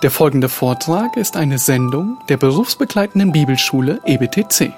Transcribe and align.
Der 0.00 0.12
folgende 0.12 0.48
Vortrag 0.48 1.16
ist 1.16 1.36
eine 1.36 1.58
Sendung 1.58 2.18
der 2.28 2.36
berufsbegleitenden 2.36 3.32
Bibelschule 3.32 4.00
EBTC. 4.04 4.72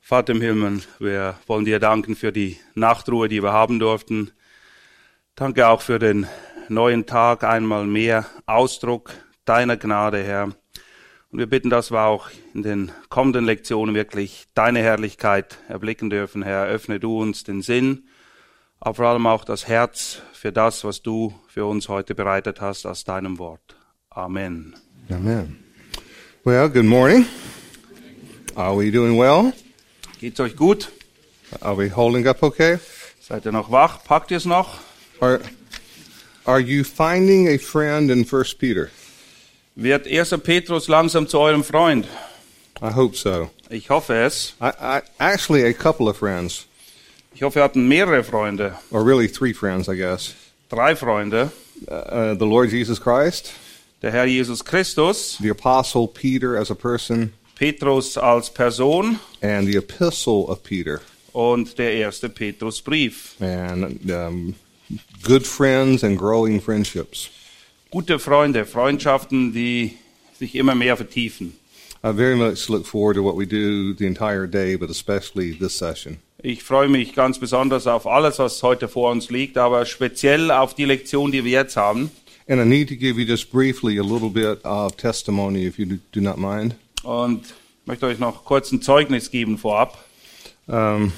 Vater 0.00 0.32
im 0.32 0.40
Himmel, 0.40 0.80
wir 0.98 1.34
wollen 1.46 1.66
dir 1.66 1.78
danken 1.78 2.16
für 2.16 2.32
die 2.32 2.56
Nachtruhe, 2.74 3.28
die 3.28 3.42
wir 3.42 3.52
haben 3.52 3.78
durften. 3.78 4.30
Danke 5.34 5.68
auch 5.68 5.82
für 5.82 5.98
den 5.98 6.26
neuen 6.70 7.06
Tag, 7.06 7.44
einmal 7.44 7.86
mehr 7.86 8.26
Ausdruck 8.46 9.12
deiner 9.44 9.76
Gnade, 9.76 10.22
Herr. 10.22 10.44
Und 11.30 11.38
wir 11.38 11.46
bitten, 11.46 11.70
dass 11.70 11.90
wir 11.90 12.02
auch 12.02 12.28
in 12.54 12.62
den 12.62 12.92
kommenden 13.08 13.44
Lektionen 13.44 13.94
wirklich 13.94 14.46
deine 14.54 14.80
Herrlichkeit 14.80 15.58
erblicken 15.68 16.10
dürfen, 16.10 16.42
Herr. 16.42 16.66
Öffne 16.66 17.00
du 17.00 17.20
uns 17.20 17.44
den 17.44 17.62
Sinn, 17.62 18.08
aber 18.80 18.94
vor 18.94 19.06
allem 19.06 19.26
auch 19.26 19.44
das 19.44 19.68
Herz 19.68 20.22
für 20.32 20.52
das, 20.52 20.84
was 20.84 21.02
du 21.02 21.34
für 21.48 21.66
uns 21.66 21.88
heute 21.88 22.14
bereitet 22.14 22.60
hast 22.60 22.86
aus 22.86 23.04
deinem 23.04 23.38
Wort. 23.38 23.76
Amen. 24.10 24.74
Amen. 25.10 25.62
Well, 26.44 26.70
good 26.70 26.84
morning. 26.84 27.26
Are 28.54 28.76
we 28.76 28.90
doing 28.90 29.18
well? 29.18 29.52
Geht's 30.18 30.40
euch 30.40 30.56
gut? 30.56 30.90
Are 31.60 31.76
we 31.76 31.94
holding 31.94 32.26
up 32.26 32.42
okay? 32.42 32.78
Seid 33.20 33.44
ihr 33.44 33.52
noch 33.52 33.70
wach? 33.70 34.02
Packt 34.04 34.30
ihr 34.30 34.38
es 34.38 34.44
noch? 34.44 34.78
Are, 35.20 35.40
are 36.48 36.60
you 36.60 36.82
finding 36.84 37.46
a 37.48 37.58
friend 37.58 38.10
in 38.10 38.24
First 38.24 38.58
Peter? 38.58 38.90
Wird 39.76 40.06
1. 40.06 40.40
Petrus 40.42 40.88
langsam 40.88 41.28
zu 41.28 41.38
eurem 41.38 41.62
Freund? 41.62 42.06
I 42.82 42.90
hope 42.90 43.14
so. 43.16 43.50
Ich 43.70 43.90
hoffe 43.90 44.14
es. 44.14 44.54
I, 44.60 44.72
I 44.80 45.02
actually 45.20 45.64
a 45.64 45.72
couple 45.74 46.08
of 46.08 46.16
friends, 46.16 46.64
Ich 47.34 47.42
hoffe, 47.42 47.58
ihr 47.58 47.62
habt 47.62 47.76
mehrere 47.76 48.24
Freunde. 48.24 48.72
or 48.90 49.04
really 49.04 49.28
three 49.28 49.52
friends, 49.52 49.88
I 49.88 49.94
guess. 49.94 50.34
Drei 50.70 50.94
Freunde. 50.96 51.50
Uh, 51.86 52.34
the 52.34 52.46
Lord 52.46 52.70
Jesus 52.70 52.98
Christ, 52.98 53.52
Der 54.02 54.10
Herr 54.10 54.26
Jesus 54.26 54.62
Christus, 54.64 55.36
the 55.38 55.48
Apostle 55.50 56.08
Peter 56.08 56.56
as 56.56 56.70
a 56.70 56.74
person, 56.74 57.32
Petrus 57.56 58.16
als 58.16 58.48
Person 58.50 59.20
and 59.42 59.66
the 59.68 59.76
Epistle 59.76 60.46
of 60.48 60.62
Peter. 60.64 61.00
und 61.32 61.78
der 61.78 61.92
erste 61.92 62.28
Petrusbrief. 62.28 63.36
And 63.40 64.10
um, 64.10 64.54
good 65.22 65.46
friends 65.46 66.02
and 66.04 66.18
growing 66.18 66.60
friendships. 66.60 67.30
Gute 67.90 68.18
Freunde, 68.18 68.66
Freundschaften, 68.66 69.52
die 69.52 69.96
sich 70.38 70.54
immer 70.54 70.74
mehr 70.74 70.96
vertiefen. 70.96 71.54
I 72.04 72.12
very 72.12 72.36
much 72.36 72.68
look 72.68 72.86
forward 72.86 73.16
to 73.16 73.22
what 73.22 73.36
we 73.36 73.44
do 73.44 73.92
the 73.92 74.06
entire 74.06 74.46
day, 74.46 74.76
but 74.76 74.88
especially 74.88 75.52
this 75.52 75.76
session. 75.76 76.18
Ich 76.40 76.62
freue 76.62 76.88
mich 76.88 77.14
ganz 77.14 77.38
besonders 77.40 77.88
auf 77.88 78.06
alles, 78.06 78.38
was 78.38 78.62
heute 78.62 78.86
vor 78.86 79.10
uns 79.10 79.28
liegt, 79.28 79.58
aber 79.58 79.84
speziell 79.84 80.52
auf 80.52 80.74
die 80.74 80.84
Lektion, 80.84 81.32
die 81.32 81.44
wir 81.44 81.50
jetzt 81.50 81.76
haben. 81.76 82.12
And 82.48 82.60
I 82.60 82.64
need 82.64 82.88
to 82.88 82.94
give 82.94 83.20
you 83.20 83.26
just 83.26 83.50
briefly 83.50 83.98
a 83.98 84.02
little 84.02 84.30
bit 84.30 84.64
of 84.64 84.96
testimony, 84.96 85.66
if 85.66 85.78
you 85.78 85.98
do, 86.12 86.20
not 86.20 86.38
mind. 86.38 86.76
Und 87.02 87.46
ich 87.46 87.86
möchte 87.86 88.06
euch 88.06 88.20
noch 88.20 88.44
kurz 88.44 88.70
ein 88.70 88.80
Zeugnis 88.80 89.30
geben 89.30 89.58
vorab. 89.58 90.04
Um, 90.68 91.12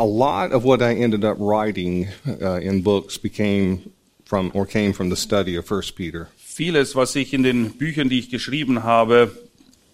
a 0.00 0.04
lot 0.04 0.52
of 0.52 0.64
what 0.64 0.80
I 0.80 0.94
ended 0.94 1.24
up 1.24 1.36
writing 1.38 2.08
uh, 2.26 2.54
in 2.54 2.82
books 2.82 3.18
became 3.18 3.92
from 4.24 4.50
or 4.54 4.64
came 4.66 4.94
from 4.94 5.10
the 5.10 5.16
study 5.16 5.56
of 5.56 5.66
First 5.66 5.94
Peter. 5.94 6.28
Vieles, 6.38 6.96
was 6.96 7.14
ich 7.16 7.34
in 7.34 7.42
den 7.42 7.72
Büchern, 7.72 8.08
die 8.08 8.18
ich 8.18 8.30
geschrieben 8.30 8.82
habe, 8.82 9.30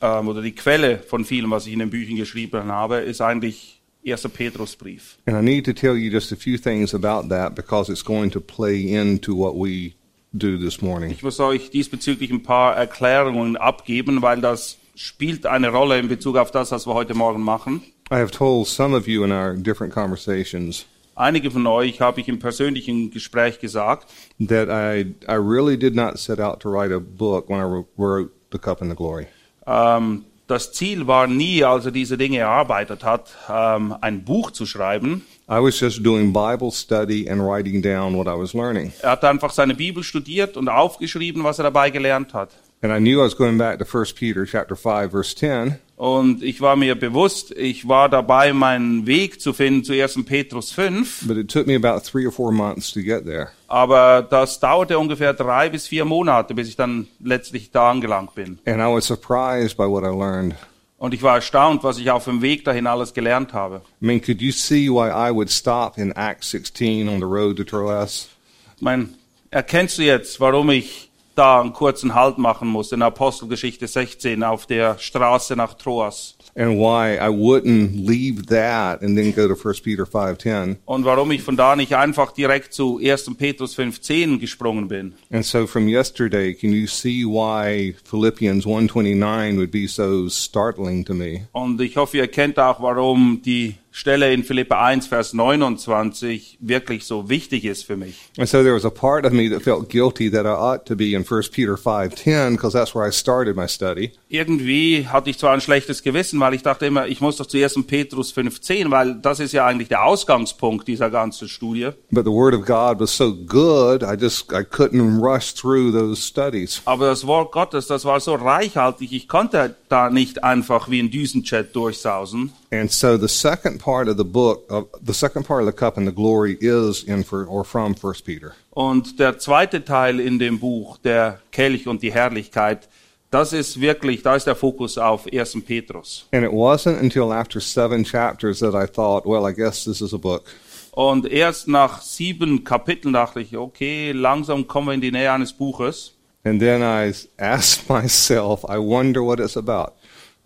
ähm, 0.00 0.28
oder 0.28 0.42
die 0.42 0.52
Quelle 0.52 0.98
von 0.98 1.24
vielem, 1.24 1.50
was 1.50 1.66
ich 1.66 1.72
in 1.72 1.80
den 1.80 1.90
Büchern 1.90 2.16
geschrieben 2.16 2.66
habe, 2.66 2.98
ist 2.98 3.20
eigentlich 3.20 3.80
1. 4.06 4.28
Petrusbrief. 4.28 5.18
And 5.26 5.36
I 5.36 5.42
need 5.42 5.64
to 5.66 5.72
tell 5.72 5.96
you 5.96 6.10
just 6.10 6.32
a 6.32 6.36
few 6.36 6.56
things 6.56 6.94
about 6.94 7.28
that 7.30 7.56
because 7.56 7.90
it's 7.90 8.04
going 8.04 8.30
to 8.30 8.40
play 8.40 8.94
into 8.94 9.34
what 9.34 9.54
we 9.56 9.94
do 10.32 10.56
this 10.56 10.80
morning. 10.80 11.10
Ich 11.10 11.24
muss 11.24 11.40
euch 11.40 11.70
diesbezüglich 11.70 12.30
ein 12.30 12.44
paar 12.44 12.76
Erklärungen 12.76 13.56
abgeben, 13.56 14.22
weil 14.22 14.40
das 14.40 14.78
spielt 14.94 15.46
eine 15.46 15.70
Rolle 15.70 15.98
in 15.98 16.08
Bezug 16.08 16.36
auf 16.36 16.52
das, 16.52 16.70
was 16.70 16.86
wir 16.86 16.94
heute 16.94 17.14
Morgen 17.14 17.42
machen. 17.42 17.82
I 18.10 18.18
have 18.18 18.30
told 18.30 18.68
some 18.68 18.94
of 18.96 19.08
you 19.08 19.24
in 19.24 19.32
our 19.32 19.54
different 19.54 19.92
conversations 19.92 20.86
Einige 21.18 21.50
von 21.50 21.66
euch 21.66 22.00
habe 22.02 22.20
ich 22.20 22.28
im 22.28 22.38
persönlichen 22.38 23.10
Gespräch 23.10 23.58
gesagt, 23.58 24.06
that 24.38 24.68
I 24.68 25.14
I 25.26 25.36
really 25.36 25.78
did 25.78 25.94
not 25.94 26.18
set 26.18 26.38
out 26.40 26.60
to 26.60 26.68
write 26.70 26.92
a 26.94 26.98
book 27.00 27.48
when 27.48 27.58
I 27.58 27.84
wrote- 27.96 28.30
The 28.52 28.58
Cup 28.58 28.80
and 28.82 28.90
the 28.90 28.96
Glory. 28.96 29.26
ähm, 29.66 30.24
das 30.46 30.72
Ziel 30.72 31.06
war 31.08 31.26
nie, 31.26 31.64
als 31.64 31.86
er 31.86 31.90
diese 31.90 32.16
Dinge 32.16 32.38
erarbeitet 32.38 33.02
hat, 33.02 33.34
ähm, 33.48 33.94
ein 34.00 34.24
Buch 34.24 34.50
zu 34.52 34.66
schreiben. 34.66 35.22
I 35.50 35.60
was 35.60 35.80
just 35.80 36.04
doing 36.04 36.32
Bible 36.32 36.70
study 36.70 37.28
and 37.28 37.40
writing 37.42 37.80
down 37.82 38.14
what 38.16 38.26
I 38.28 38.38
was 38.38 38.52
learning. 38.54 38.92
Er 39.02 39.12
hat 39.12 39.24
einfach 39.24 39.50
seine 39.50 39.74
Bibel 39.74 40.02
studiert 40.04 40.56
und 40.56 40.68
aufgeschrieben, 40.68 41.42
was 41.44 41.58
er 41.58 41.64
dabei 41.64 41.90
gelernt 41.90 42.34
hat. 42.34 42.50
And 42.82 42.92
I 42.92 42.98
knew 42.98 43.20
I 43.20 43.24
was 43.24 43.34
going 43.36 43.56
back 43.58 43.78
to 43.78 43.84
1 43.84 44.14
Peter 44.16 44.44
chapter 44.46 44.76
5 44.76 45.10
verse 45.10 45.34
10 45.34 45.78
Und 45.96 46.42
ich 46.42 46.60
war 46.60 46.76
mir 46.76 46.94
bewusst, 46.94 47.50
ich 47.56 47.88
war 47.88 48.10
dabei, 48.10 48.52
meinen 48.52 49.06
Weg 49.06 49.40
zu 49.40 49.54
finden 49.54 49.82
zu 49.82 49.94
1. 49.94 50.26
Petrus 50.26 50.70
5, 50.70 51.24
But 51.26 51.38
it 51.38 51.50
took 51.50 51.66
me 51.66 51.74
about 51.74 52.00
three 52.04 52.26
or 52.26 52.30
four 52.32 52.52
months 52.52 52.92
to 52.92 53.00
get 53.00 53.24
there. 53.24 53.48
aber 53.66 54.22
das 54.28 54.60
dauerte 54.60 54.98
ungefähr 54.98 55.32
drei 55.32 55.70
bis 55.70 55.86
vier 55.86 56.04
Monate, 56.04 56.52
bis 56.52 56.68
ich 56.68 56.76
dann 56.76 57.08
letztlich 57.18 57.70
da 57.70 57.90
angelangt 57.90 58.34
bin. 58.34 58.58
And 58.66 58.76
I 58.82 58.94
was 58.94 59.06
surprised 59.06 59.78
by 59.78 59.84
what 59.88 60.04
I 60.04 60.08
learned. 60.14 60.54
Und 60.98 61.14
ich 61.14 61.22
war 61.22 61.36
erstaunt, 61.36 61.82
was 61.82 61.96
ich 61.98 62.10
auf 62.10 62.24
dem 62.24 62.42
Weg 62.42 62.64
dahin 62.66 62.86
alles 62.86 63.14
gelernt 63.14 63.54
habe. 63.54 63.80
I 64.02 64.04
mean, 64.06 64.20
could 64.20 64.42
you 64.42 64.52
see 64.52 64.90
why 64.90 65.08
I 65.08 65.30
would 65.34 65.50
stop 65.50 65.96
in 65.96 66.12
Acts 66.12 66.50
16 66.50 67.08
on 67.08 67.16
the 67.20 67.24
road 67.26 67.56
to 67.56 67.64
Troas? 67.64 68.28
Ich 68.76 68.82
meine, 68.82 69.08
erkennst 69.50 69.96
du 69.96 70.02
jetzt, 70.02 70.40
warum 70.40 70.68
ich 70.70 71.10
da 71.36 71.60
einen 71.60 71.72
kurzen 71.72 72.14
Halt 72.14 72.38
machen 72.38 72.68
muss 72.68 72.92
in 72.92 73.02
Apostelgeschichte 73.02 73.86
16 73.86 74.42
auf 74.42 74.66
der 74.66 74.98
Straße 74.98 75.54
nach 75.54 75.74
Troas? 75.74 76.36
And 76.58 76.78
why 76.78 77.18
I 77.18 77.28
wouldn't 77.28 78.06
leave 78.06 78.46
that 78.46 79.02
and 79.02 79.14
then 79.14 79.34
go 79.34 79.46
to 79.46 79.54
1 79.54 79.82
Peter 79.82 80.04
5:10. 80.04 80.76
Und 80.86 81.04
warum 81.04 81.30
ich 81.30 81.42
von 81.42 81.54
da 81.54 81.76
nicht 81.76 81.94
einfach 81.94 82.32
direkt 82.32 82.72
zu 82.72 82.98
1. 82.98 83.36
Petrus 83.36 83.74
15 83.74 84.38
gesprungen 84.40 84.88
bin? 84.88 85.12
And 85.30 85.44
so 85.44 85.66
from 85.66 85.86
yesterday, 85.86 86.54
can 86.54 86.72
you 86.72 86.86
see 86.86 87.24
why 87.24 87.94
Philippians 88.04 88.64
1:29 88.64 89.58
would 89.58 89.70
be 89.70 89.86
so 89.86 90.30
startling 90.30 91.04
to 91.04 91.12
me? 91.12 91.46
Und 91.52 91.78
ich 91.82 91.98
hoffe, 91.98 92.16
ihr 92.16 92.28
kennt 92.28 92.58
auch, 92.58 92.80
warum 92.80 93.42
die 93.44 93.74
Stelle 93.98 94.30
in 94.30 94.44
Philippa 94.44 94.84
1, 94.84 95.06
Vers 95.06 95.32
29 95.32 96.58
wirklich 96.60 97.06
so 97.06 97.30
wichtig 97.30 97.64
ist 97.64 97.84
für 97.84 97.96
mich. 97.96 98.28
And 98.36 98.46
so 98.46 98.58
there 98.62 98.74
was 98.74 98.84
a 98.84 98.90
part 98.90 99.24
of 99.24 99.32
me 99.32 99.48
that 99.48 99.62
felt 99.62 99.88
guilty 99.88 100.30
that 100.30 100.44
I 100.44 100.50
ought 100.50 100.84
to 100.84 100.94
be 100.94 101.14
in 101.14 101.24
1 101.24 101.50
Peter 101.50 101.78
5:10 101.78 102.56
because 102.56 102.76
that's 102.76 102.94
where 102.94 103.08
I 103.08 103.10
started 103.10 103.56
my 103.56 103.66
study. 103.66 104.12
Irgendwie 104.28 105.06
hatte 105.08 105.30
ich 105.30 105.38
zwar 105.38 105.54
ein 105.54 105.62
schlechtes 105.62 106.02
Gewissen, 106.02 106.38
weil 106.40 106.52
ich 106.52 106.62
dachte 106.62 106.84
immer, 106.84 107.06
ich 107.06 107.22
muss 107.22 107.36
doch 107.36 107.46
zu 107.46 107.56
1. 107.56 107.86
Petrus 107.86 108.32
15, 108.32 108.90
weil 108.90 109.14
das 109.14 109.40
ist 109.40 109.52
ja 109.52 109.64
eigentlich 109.64 109.88
der 109.88 110.04
Ausgangspunkt 110.04 110.86
dieser 110.88 111.08
ganzen 111.08 111.48
Studie. 111.48 111.88
But 112.10 112.26
the 112.26 112.32
Word 112.32 112.52
of 112.52 112.66
God 112.66 113.00
was 113.00 113.16
so 113.16 113.34
good, 113.34 114.02
I 114.02 114.14
just 114.20 114.52
I 114.52 114.56
couldn't 114.56 115.22
rush 115.22 115.54
through 115.54 115.92
those 115.92 116.20
studies. 116.20 116.82
Aber 116.84 117.06
das 117.06 117.26
Wort 117.26 117.50
Gottes, 117.50 117.86
das 117.86 118.04
war 118.04 118.20
so 118.20 118.34
reichhaltig, 118.34 119.14
ich 119.14 119.26
konnte 119.26 119.74
da 119.88 120.10
nicht 120.10 120.44
einfach 120.44 120.90
wie 120.90 121.00
ein 121.00 121.10
Düsenjet 121.10 121.74
durchsausen. 121.74 122.52
And 122.70 122.90
so 122.90 123.16
the 123.16 123.28
second 123.28 123.78
part 123.78 124.08
of 124.08 124.16
the 124.16 124.24
book, 124.24 124.64
of 124.68 124.88
the 125.00 125.14
second 125.14 125.44
part 125.44 125.62
of 125.62 125.66
the 125.66 125.72
cup 125.72 125.96
and 125.96 126.06
the 126.06 126.12
glory, 126.12 126.56
is 126.60 127.04
in 127.04 127.22
for 127.22 127.44
or 127.44 127.64
from 127.64 127.94
First 127.94 128.24
Peter. 128.24 128.54
Und 128.70 129.18
der 129.18 129.38
zweite 129.38 129.84
Teil 129.84 130.20
in 130.20 130.38
dem 130.38 130.58
Buch, 130.58 130.98
der 130.98 131.38
Kelch 131.52 131.86
und 131.86 132.02
die 132.02 132.12
Herrlichkeit, 132.12 132.88
das 133.30 133.52
ist 133.52 133.80
wirklich, 133.80 134.22
da 134.22 134.36
ist 134.36 134.46
der 134.46 134.56
Fokus 134.56 134.98
auf 134.98 135.26
1. 135.32 135.64
Petrus. 135.64 136.26
And 136.32 136.44
it 136.44 136.52
wasn't 136.52 137.00
until 137.00 137.32
after 137.32 137.60
seven 137.60 138.04
chapters 138.04 138.60
that 138.60 138.74
I 138.74 138.86
thought, 138.86 139.26
well, 139.26 139.48
I 139.48 139.52
guess 139.52 139.84
this 139.84 140.00
is 140.00 140.12
a 140.12 140.18
book. 140.18 140.44
Und 140.92 141.30
erst 141.30 141.68
nach 141.68 142.00
sieben 142.00 142.64
Kapiteln 142.64 143.12
dachte 143.12 143.40
ich, 143.40 143.56
okay, 143.56 144.12
langsam 144.12 144.66
kommen 144.66 144.88
wir 144.88 144.94
in 144.94 145.00
die 145.02 145.12
Nähe 145.12 145.30
eines 145.30 145.52
Buches. 145.52 146.14
And 146.44 146.60
then 146.60 146.82
I 146.82 147.12
asked 147.38 147.88
myself, 147.88 148.64
I 148.64 148.78
wonder 148.78 149.22
what 149.22 149.38
it's 149.38 149.56
about. 149.56 149.92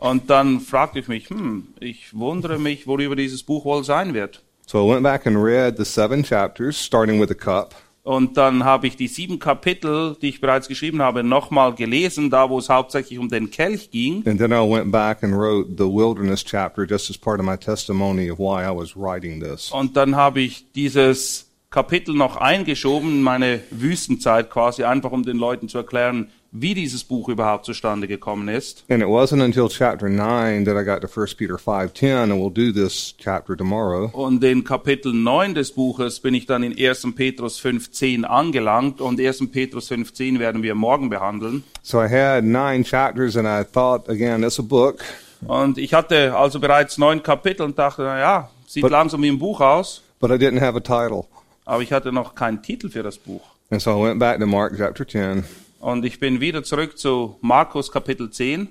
Und 0.00 0.30
dann 0.30 0.60
fragte 0.60 0.98
ich 0.98 1.08
mich, 1.08 1.28
hm, 1.28 1.68
ich 1.78 2.18
wundere 2.18 2.58
mich, 2.58 2.86
worüber 2.86 3.16
dieses 3.16 3.42
Buch 3.42 3.66
wohl 3.66 3.84
sein 3.84 4.14
wird. 4.14 4.42
So 4.66 4.86
I 4.86 4.94
went 4.94 5.02
back 5.02 5.26
and 5.26 5.36
read 5.36 5.76
the 5.76 5.84
seven 5.84 6.22
chapters, 6.22 6.82
starting 6.82 7.20
with 7.20 7.28
the 7.28 7.34
cup. 7.34 7.74
Und 8.02 8.38
dann 8.38 8.64
habe 8.64 8.86
ich 8.86 8.96
die 8.96 9.08
sieben 9.08 9.38
Kapitel, 9.38 10.16
die 10.22 10.30
ich 10.30 10.40
bereits 10.40 10.68
geschrieben 10.68 11.02
habe, 11.02 11.22
nochmal 11.22 11.74
gelesen, 11.74 12.30
da 12.30 12.48
wo 12.48 12.58
es 12.58 12.70
hauptsächlich 12.70 13.18
um 13.18 13.28
den 13.28 13.50
Kelch 13.50 13.90
ging. 13.90 14.26
And 14.26 14.38
then 14.38 14.52
I 14.52 14.66
went 14.66 14.90
back 14.90 15.22
and 15.22 15.34
wrote 15.34 15.72
the 15.76 15.84
wilderness 15.84 16.42
chapter 16.42 16.86
just 16.88 17.10
as 17.10 17.18
part 17.18 17.38
of 17.38 17.44
my 17.44 17.58
testimony 17.58 18.30
of 18.30 18.38
why 18.38 18.64
I 18.64 18.74
was 18.74 18.96
writing 18.96 19.38
this. 19.42 19.70
Und 19.70 19.98
dann 19.98 20.16
habe 20.16 20.40
ich 20.40 20.72
dieses 20.72 21.50
Kapitel 21.68 22.14
noch 22.14 22.36
eingeschoben, 22.36 23.22
meine 23.22 23.60
Wüstenzeit 23.70 24.50
quasi, 24.50 24.84
einfach 24.84 25.12
um 25.12 25.24
den 25.24 25.36
Leuten 25.36 25.68
zu 25.68 25.76
erklären, 25.76 26.30
wie 26.52 26.74
dieses 26.74 27.04
Buch 27.04 27.28
überhaupt 27.28 27.64
zustande 27.64 28.08
gekommen 28.08 28.48
ist. 28.48 28.84
And 28.88 29.02
it 29.02 29.08
wasn't 29.08 29.42
until 29.44 29.68
chapter 29.68 30.08
9 30.08 30.64
that 30.64 30.76
I 30.76 30.84
got 30.84 31.00
to 31.02 31.08
1 31.08 31.36
Peter 31.36 31.54
5:10 31.58 32.12
and 32.30 32.32
we'll 32.32 32.50
do 32.52 32.72
this 32.72 33.14
chapter 33.18 33.56
tomorrow. 33.56 34.10
Und 34.12 34.42
in 34.42 34.64
Kapitel 34.64 35.12
9 35.12 35.54
des 35.54 35.70
Buches 35.72 36.18
bin 36.20 36.34
ich 36.34 36.46
dann 36.46 36.62
in 36.62 36.72
1. 36.76 37.14
Petrus 37.14 37.60
5.10 37.60 38.24
angelangt 38.24 39.00
und 39.00 39.20
1. 39.20 39.50
Petrus 39.52 39.90
5.10 39.90 40.38
werden 40.40 40.62
wir 40.62 40.74
morgen 40.74 41.08
behandeln. 41.08 41.62
So 41.82 42.02
I 42.02 42.08
had 42.08 42.44
nine 42.44 42.84
chapters 42.84 43.36
and 43.36 43.46
I 43.46 43.62
thought 43.64 44.08
again, 44.08 44.42
it's 44.42 44.58
a 44.58 44.62
book, 44.62 45.04
Und 45.46 45.78
ich 45.78 45.94
hatte 45.94 46.36
also 46.36 46.58
bereits 46.60 46.98
neun 46.98 47.22
Kapitel 47.22 47.62
und 47.64 47.78
dachte, 47.78 48.02
na 48.02 48.18
ja, 48.18 48.50
sieht 48.66 48.82
But- 48.82 48.90
langsam 48.92 49.22
wie 49.22 49.28
ein 49.30 49.38
Buch 49.38 49.60
aus, 49.60 50.02
but 50.18 50.30
I 50.30 50.34
didn't 50.34 50.60
have 50.60 50.76
a 50.76 50.80
title. 50.80 51.24
aber 51.64 51.82
ich 51.82 51.92
hatte 51.92 52.12
noch 52.12 52.34
keinen 52.34 52.60
Titel 52.62 52.90
für 52.90 53.02
das 53.02 53.16
Buch. 53.16 53.40
And 53.70 53.80
so 53.80 53.92
I 53.92 54.08
went 54.08 54.18
back 54.18 54.38
to 54.40 54.46
Mark 54.46 54.76
chapter 54.76 55.06
10. 55.06 55.44
Und 55.80 56.04
ich 56.04 56.20
bin 56.20 56.40
wieder 56.40 56.62
zurück 56.62 56.96
zu 56.98 57.38
Markus 57.40 57.90
Kapitel 57.90 58.30
10, 58.30 58.68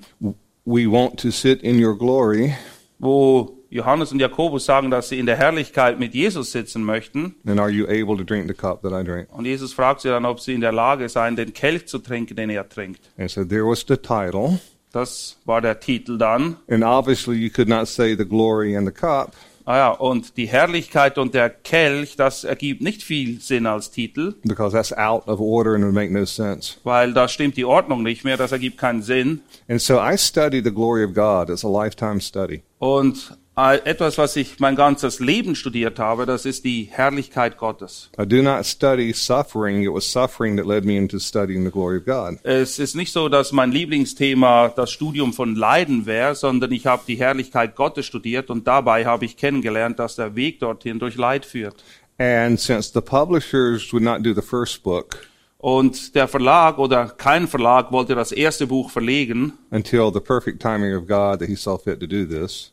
We 0.65 0.85
want 0.85 1.19
to 1.21 1.31
sit 1.31 1.63
in 1.63 1.83
your 1.83 1.97
glory, 1.97 2.53
wo 3.00 3.57
Johannes 3.71 4.11
und 4.11 4.19
Jakobus 4.19 4.65
sagen, 4.65 4.91
dass 4.91 5.09
sie 5.09 5.17
in 5.17 5.25
der 5.25 5.35
Herrlichkeit 5.35 6.00
mit 6.00 6.13
Jesus 6.13 6.51
sitzen 6.51 6.83
möchten. 6.83 7.33
Und 7.44 9.45
Jesus 9.45 9.73
fragt 9.73 10.01
sie 10.01 10.09
dann, 10.09 10.25
ob 10.25 10.39
sie 10.39 10.53
in 10.53 10.61
der 10.61 10.71
Lage 10.71 11.09
seien, 11.09 11.35
den 11.35 11.53
Kelch 11.53 11.88
zu 11.88 11.97
trinken, 11.97 12.35
den 12.35 12.51
er 12.51 12.69
trinkt. 12.69 13.09
And 13.17 13.31
so 13.31 13.44
there 13.44 13.65
was 13.65 13.83
the 13.88 13.97
title. 13.97 14.59
Das 14.91 15.39
war 15.45 15.62
der 15.62 15.79
Titel 15.79 16.19
dann. 16.19 16.57
And 16.67 16.83
obviously 16.83 17.38
you 17.38 17.50
could 17.50 17.69
not 17.69 17.88
say 17.88 18.15
the 18.15 18.25
glory 18.25 18.77
and 18.77 18.88
the 18.88 18.94
cup 18.94 19.33
Ah 19.69 19.77
ja, 19.77 19.89
und 19.92 20.36
die 20.36 20.48
Herrlichkeit 20.48 21.19
und 21.19 21.36
der 21.36 21.51
Kelch, 21.51 22.16
das 22.16 22.44
ergibt 22.44 22.81
nicht 22.81 23.04
viel 23.04 23.39
Sinn 23.39 23.68
als 23.68 23.92
Titel, 23.92 24.33
because 24.44 24.75
that's 24.75 24.92
out 24.92 25.27
of 25.27 25.39
order 25.39 25.75
and 25.75 25.83
would 25.83 25.94
make 25.94 26.12
no 26.12 26.25
sense. 26.25 26.77
weil 26.83 27.13
da 27.13 27.27
stimmt 27.27 27.56
die 27.56 27.66
Ordnung 27.66 28.01
nicht 28.01 28.24
mehr, 28.24 28.36
das 28.36 28.51
ergibt 28.51 28.80
keinen 28.80 29.04
Sinn. 29.04 29.42
And 29.68 29.80
so 29.80 30.00
I 30.01 30.18
study 30.18 30.63
the 30.63 30.74
glory 30.74 31.06
of 31.06 31.13
God. 31.13 31.51
It's 31.51 31.63
a 31.63 31.69
lifetime 31.69 32.19
study. 32.19 32.63
Und 32.80 33.38
etwas, 33.83 34.17
was 34.17 34.35
ich 34.35 34.59
mein 34.59 34.75
ganzes 34.75 35.19
Leben 35.19 35.56
studiert 35.56 36.00
habe, 36.00 36.25
das 36.25 36.45
ist 36.45 36.65
die 36.65 36.89
Herrlichkeit 36.91 37.57
Gottes. 37.57 38.09
I 38.19 38.25
do 38.25 38.41
not 38.41 38.65
study 38.65 39.13
suffering. 39.13 39.83
It 39.83 39.94
was 39.94 40.09
suffering 40.09 40.57
that 40.57 40.65
led 40.65 40.85
me 40.85 40.97
into 40.97 41.19
studying 41.19 41.65
the 41.65 41.71
glory 41.71 41.97
of 41.97 42.06
God. 42.06 42.39
Es 42.44 42.79
ist 42.79 42.95
nicht 42.95 43.11
so, 43.11 43.29
dass 43.29 43.51
mein 43.51 43.71
Lieblingsthema 43.71 44.69
das 44.69 44.91
Studium 44.91 45.33
von 45.33 45.56
Leiden 45.56 46.06
wäre, 46.06 46.35
sondern 46.35 46.71
ich 46.71 46.85
habe 46.85 47.03
die 47.07 47.15
Herrlichkeit 47.15 47.75
Gottes 47.75 48.06
studiert 48.06 48.50
und 48.50 48.67
dabei 48.67 49.06
habe 49.06 49.25
ich 49.25 49.38
kennengelernt, 49.38 50.00
dass 50.00 50.15
der 50.15 50.35
Weg 50.35 50.59
dorthin 50.59 51.00
durch 51.00 51.15
Leid 51.15 51.45
führt. 51.45 51.83
And 52.17 52.59
since 52.59 52.91
the 52.94 53.01
publishers 53.01 53.91
would 53.94 54.03
not 54.03 54.25
do 54.25 54.33
the 54.33 54.41
first 54.41 54.83
book 54.83 55.25
Und 55.62 56.15
der 56.15 56.29
Verlag 56.29 56.77
oder 56.77 57.07
kein 57.07 57.47
Verlag 57.47 57.91
wollte 57.91 58.15
das 58.15 58.31
erste 58.31 58.65
Buch 58.65 58.89
verlegen, 58.89 59.53
until 59.71 60.09
the 60.13 60.21
perfect 60.21 60.62
timing 60.62 60.95
of 60.95 61.05
God 61.05 61.39
that 61.39 61.50
he 61.50 61.55
saw 61.55 61.77
fit 61.77 62.00
to 62.00 62.07
do 62.07 62.25
this, 62.25 62.71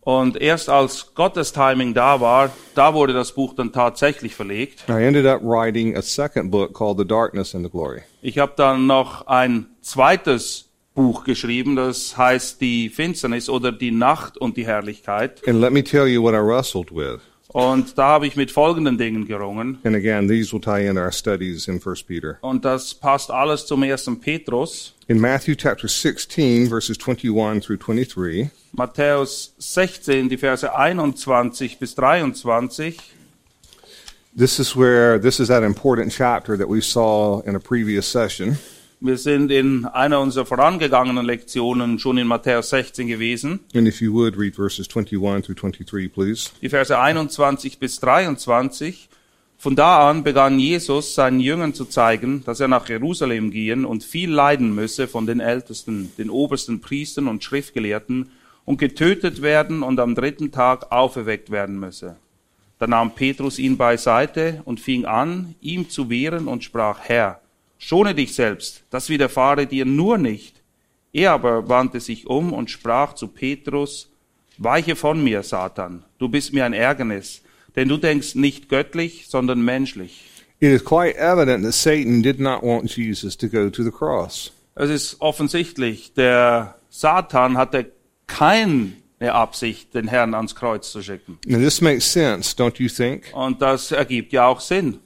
Und 0.00 0.40
erst 0.40 0.70
als 0.70 1.14
Gottes 1.14 1.52
Timing 1.52 1.92
da 1.92 2.20
war, 2.20 2.50
da 2.74 2.94
wurde 2.94 3.12
das 3.12 3.32
Buch 3.32 3.54
dann 3.54 3.72
tatsächlich 3.72 4.34
verlegt. 4.34 4.84
I 4.88 5.02
ended 5.02 5.26
up 5.26 5.42
writing 5.42 5.96
a 5.96 6.02
second 6.02 6.50
book 6.50 6.72
called 6.72 6.96
The 6.98 7.04
Darkness 7.04 7.54
and 7.54 7.64
the 7.64 7.70
Glory. 7.70 8.02
Ich 8.22 8.38
habe 8.38 8.52
dann 8.56 8.86
noch 8.86 9.26
ein 9.26 9.66
zweites 9.82 10.70
Buch 10.94 11.24
geschrieben, 11.24 11.76
das 11.76 12.16
heißt 12.16 12.60
die 12.60 12.88
Finsternis 12.88 13.50
oder 13.50 13.70
die 13.70 13.90
Nacht 13.90 14.38
und 14.38 14.56
die 14.56 14.64
Herrlichkeit. 14.64 15.46
And 15.46 15.60
let 15.60 15.72
me 15.72 15.84
tell 15.84 16.06
you 16.06 16.22
what 16.22 16.32
I 16.32 16.38
wrestled 16.38 16.90
with. 16.90 17.20
Und 17.48 17.96
da 17.96 18.08
habe 18.08 18.26
ich 18.26 18.36
mit 18.36 18.50
folgenden 18.50 18.98
Dingen 18.98 19.26
gerungen. 19.26 19.78
And 19.84 19.94
again, 19.94 20.28
these 20.28 20.52
will 20.52 20.60
tie 20.60 20.86
into 20.86 21.00
our 21.00 21.12
studies 21.12 21.68
in 21.68 21.80
1 21.80 22.02
Peter. 22.04 22.38
Und 22.40 22.64
das 22.64 22.94
passt 22.94 23.30
alles 23.30 23.66
zum 23.66 23.82
ersten 23.82 24.20
Petrus. 24.20 24.94
In 25.08 25.20
Matthew 25.20 25.54
chapter 25.54 25.88
16, 25.88 26.68
verses 26.68 26.98
21 26.98 27.60
through 27.64 27.78
23, 27.78 28.50
Matthäus 28.72 29.54
16, 29.58 30.28
die 30.28 30.36
Verse 30.36 30.64
21 30.64 31.78
bis 31.78 31.94
23. 31.94 32.96
this 34.36 34.60
is 34.60 34.76
where 34.76 35.18
this 35.18 35.40
is 35.40 35.48
that 35.48 35.62
important 35.62 36.12
chapter 36.12 36.56
that 36.58 36.68
we 36.68 36.80
saw 36.82 37.40
in 37.40 37.56
a 37.56 37.60
previous 37.60 38.06
session. 38.06 38.58
Wir 39.00 39.18
sind 39.18 39.50
in 39.50 39.84
einer 39.84 40.20
unserer 40.20 40.46
vorangegangenen 40.46 41.26
Lektionen 41.26 41.98
schon 41.98 42.16
in 42.16 42.26
Matthäus 42.26 42.70
16 42.70 43.06
gewesen. 43.06 43.60
And 43.74 43.86
if 43.86 44.00
you 44.00 44.12
would 44.12 44.38
read 44.38 44.54
verses 44.54 44.88
21 44.88 45.42
through 45.44 45.54
23, 45.54 46.12
please. 46.12 46.50
die 46.62 46.70
Verse 46.70 46.98
21 46.98 47.78
bis 47.78 48.00
23. 48.00 49.08
Von 49.58 49.76
da 49.76 50.08
an 50.10 50.22
begann 50.22 50.58
Jesus 50.58 51.14
seinen 51.14 51.40
Jüngern 51.40 51.74
zu 51.74 51.84
zeigen, 51.86 52.42
dass 52.44 52.60
er 52.60 52.68
nach 52.68 52.88
Jerusalem 52.88 53.50
gehen 53.50 53.84
und 53.84 54.04
viel 54.04 54.30
leiden 54.30 54.74
müsse 54.74 55.08
von 55.08 55.26
den 55.26 55.40
Ältesten, 55.40 56.12
den 56.16 56.30
obersten 56.30 56.80
Priestern 56.80 57.28
und 57.28 57.42
Schriftgelehrten 57.44 58.30
und 58.64 58.78
getötet 58.78 59.42
werden 59.42 59.82
und 59.82 60.00
am 60.00 60.14
dritten 60.14 60.52
Tag 60.52 60.90
auferweckt 60.90 61.50
werden 61.50 61.78
müsse. 61.78 62.16
Da 62.78 62.86
nahm 62.86 63.14
Petrus 63.14 63.58
ihn 63.58 63.76
beiseite 63.76 64.60
und 64.66 64.80
fing 64.80 65.06
an, 65.06 65.54
ihm 65.60 65.88
zu 65.88 66.10
wehren 66.10 66.48
und 66.48 66.62
sprach, 66.64 67.00
Herr, 67.00 67.40
schone 67.78 68.14
dich 68.14 68.34
selbst, 68.34 68.84
das 68.90 69.08
widerfahre 69.08 69.66
dir 69.66 69.84
nur 69.84 70.18
nicht. 70.18 70.62
Er 71.12 71.32
aber 71.32 71.68
wandte 71.68 72.00
sich 72.00 72.26
um 72.26 72.52
und 72.52 72.70
sprach 72.70 73.14
zu 73.14 73.28
Petrus, 73.28 74.10
Weiche 74.58 74.96
von 74.96 75.22
mir, 75.22 75.42
Satan, 75.42 76.04
du 76.18 76.28
bist 76.28 76.52
mir 76.52 76.64
ein 76.64 76.72
Ärgernis, 76.72 77.42
denn 77.74 77.88
du 77.88 77.98
denkst 77.98 78.34
nicht 78.34 78.68
göttlich, 78.68 79.26
sondern 79.28 79.62
menschlich. 79.62 80.24
It 80.60 80.70
is 80.70 80.82
quite 80.82 81.18
evident 81.18 81.62
that 81.64 81.74
Satan 81.74 82.22
did 82.22 82.40
not 82.40 82.62
want 82.62 82.90
Jesus 82.96 83.36
to 83.36 83.48
go 83.48 83.68
to 83.68 83.82
the 83.82 83.90
cross. 83.90 84.52
Es 84.74 84.88
ist 84.88 85.20
offensichtlich, 85.20 86.14
der 86.14 86.76
Satan 86.88 87.58
hatte 87.58 87.92
keine 88.26 88.94
Absicht, 89.20 89.94
den 89.94 90.08
Herrn 90.08 90.34
ans 90.34 90.54
Kreuz 90.54 90.90
zu 90.90 91.02
schicken. 91.02 91.38
And 91.46 91.62
this 91.62 91.82
makes 91.82 92.10
sense, 92.10 92.56
don't 92.56 92.80
you 92.80 92.88
think? 92.88 93.24
Und 93.34 93.60
das 93.60 93.92
ergibt 93.92 94.32
ja 94.32 94.46
auch 94.46 94.60
Sinn. 94.60 95.00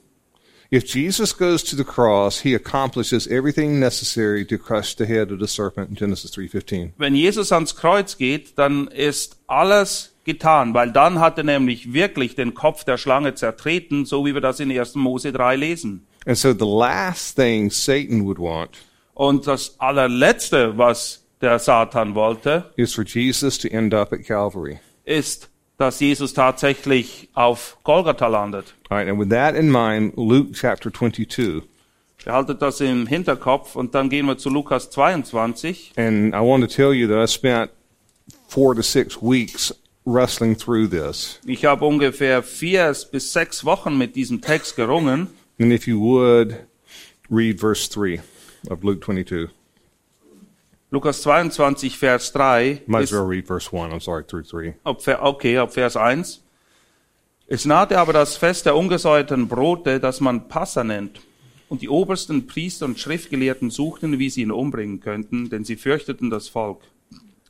If 0.73 0.85
Jesus 0.85 1.37
goes 1.37 1.65
to 1.65 1.75
the 1.75 1.83
cross, 1.83 2.43
he 2.43 2.55
accomplishes 2.55 3.27
everything 3.27 3.77
necessary 3.77 4.45
to 4.45 4.57
crush 4.57 4.95
the 4.95 5.05
head 5.05 5.29
of 5.29 5.39
the 5.41 5.47
serpent 5.47 5.89
in 5.89 5.95
Genesis 5.97 6.31
3:15. 6.31 6.93
Wenn 6.97 7.13
Jesus 7.13 7.51
ans 7.51 7.75
Kreuz 7.75 8.17
geht, 8.17 8.57
dann 8.57 8.87
ist 8.87 9.35
alles 9.47 10.13
getan, 10.23 10.73
weil 10.73 10.93
dann 10.93 11.19
hat 11.19 11.37
er 11.37 11.43
nämlich 11.43 11.91
wirklich 11.91 12.35
den 12.35 12.53
Kopf 12.53 12.85
der 12.85 12.97
Schlange 12.97 13.35
zertreten, 13.35 14.05
so 14.05 14.25
wie 14.25 14.33
wir 14.33 14.39
das 14.39 14.61
in 14.61 14.71
1. 14.71 14.95
Mose 14.95 15.33
3 15.33 15.57
lesen. 15.57 16.07
And 16.25 16.37
so 16.37 16.53
the 16.53 16.65
last 16.65 17.35
thing 17.35 17.69
Satan 17.69 18.23
would 18.25 18.39
want 18.39 18.77
Und 19.13 19.47
das 19.47 19.77
allerletzte, 19.77 20.77
was 20.77 21.25
der 21.41 21.59
Satan 21.59 22.15
wollte, 22.15 22.71
is 22.77 22.93
for 22.93 23.03
Jesus 23.03 23.57
to 23.57 23.67
end 23.67 23.93
up 23.93 24.13
at 24.13 24.23
Calvary. 24.23 24.79
ist, 25.03 25.49
dass 25.81 25.99
Jesus 25.99 26.33
tatsächlich 26.33 27.29
auf 27.33 27.77
Golgatha 27.83 28.27
landet. 28.27 28.75
All 28.89 28.99
right, 28.99 29.09
and 29.09 29.19
with 29.19 29.29
that 29.29 29.55
in 29.55 29.71
mind, 29.71 30.13
Luke 30.15 30.51
chapter 30.53 30.91
22. 30.91 31.63
Behaltet 32.23 32.61
das 32.61 32.79
im 32.81 33.07
Hinterkopf 33.07 33.75
und 33.75 33.95
dann 33.95 34.09
gehen 34.09 34.27
wir 34.27 34.37
zu 34.37 34.49
Lukas 34.49 34.91
22. 34.91 35.93
And 35.97 36.35
I 36.35 36.39
want 36.39 36.63
to 36.63 36.67
tell 36.67 36.93
you 36.93 37.07
that 37.07 37.17
I 37.17 37.25
spent 37.25 37.71
four 38.47 38.75
to 38.75 38.83
six 38.83 39.19
weeks 39.21 39.73
wrestling 40.05 40.55
through 40.55 40.87
this. 40.87 41.39
Ich 41.47 41.65
habe 41.65 41.83
ungefähr 41.85 42.43
vier 42.43 42.95
bis 43.11 43.33
sechs 43.33 43.65
Wochen 43.65 43.97
mit 43.97 44.15
diesem 44.15 44.39
Text 44.39 44.75
gerungen. 44.75 45.27
And 45.59 45.71
if 45.71 45.87
you 45.87 45.99
would, 45.99 46.55
read 47.31 47.59
verse 47.59 47.89
3 47.89 48.21
of 48.69 48.83
Luke 48.83 49.03
22. 49.03 49.49
Lukas 50.93 51.21
22, 51.21 51.97
Vers 51.97 52.33
3. 52.33 52.81
Might 52.85 53.03
as 53.03 53.13
well 53.13 53.25
read 53.25 53.47
verse 53.47 53.71
1. 53.71 53.91
I'm 53.93 54.01
sorry, 54.01 54.25
through 54.25 54.43
3. 54.43 54.73
Ab, 54.83 55.01
Ver- 55.01 55.23
okay, 55.23 55.57
ab 55.57 55.71
Vers 55.73 55.95
1. 55.95 56.43
Es 57.47 57.65
nahte 57.65 57.97
aber 57.97 58.11
das 58.11 58.35
Fest 58.35 58.65
der 58.65 58.75
ungesäuerten 58.75 59.47
Brote, 59.47 60.01
das 60.01 60.19
man 60.19 60.49
Passa 60.49 60.83
nennt. 60.83 61.21
Und 61.69 61.81
die 61.81 61.87
obersten 61.87 62.45
Priester 62.45 62.85
und 62.85 62.99
Schriftgelehrten 62.99 63.69
suchten, 63.69 64.19
wie 64.19 64.29
sie 64.29 64.41
ihn 64.41 64.51
umbringen 64.51 64.99
könnten, 64.99 65.49
denn 65.49 65.63
sie 65.63 65.77
fürchteten 65.77 66.29
das 66.29 66.49
Volk. 66.49 66.81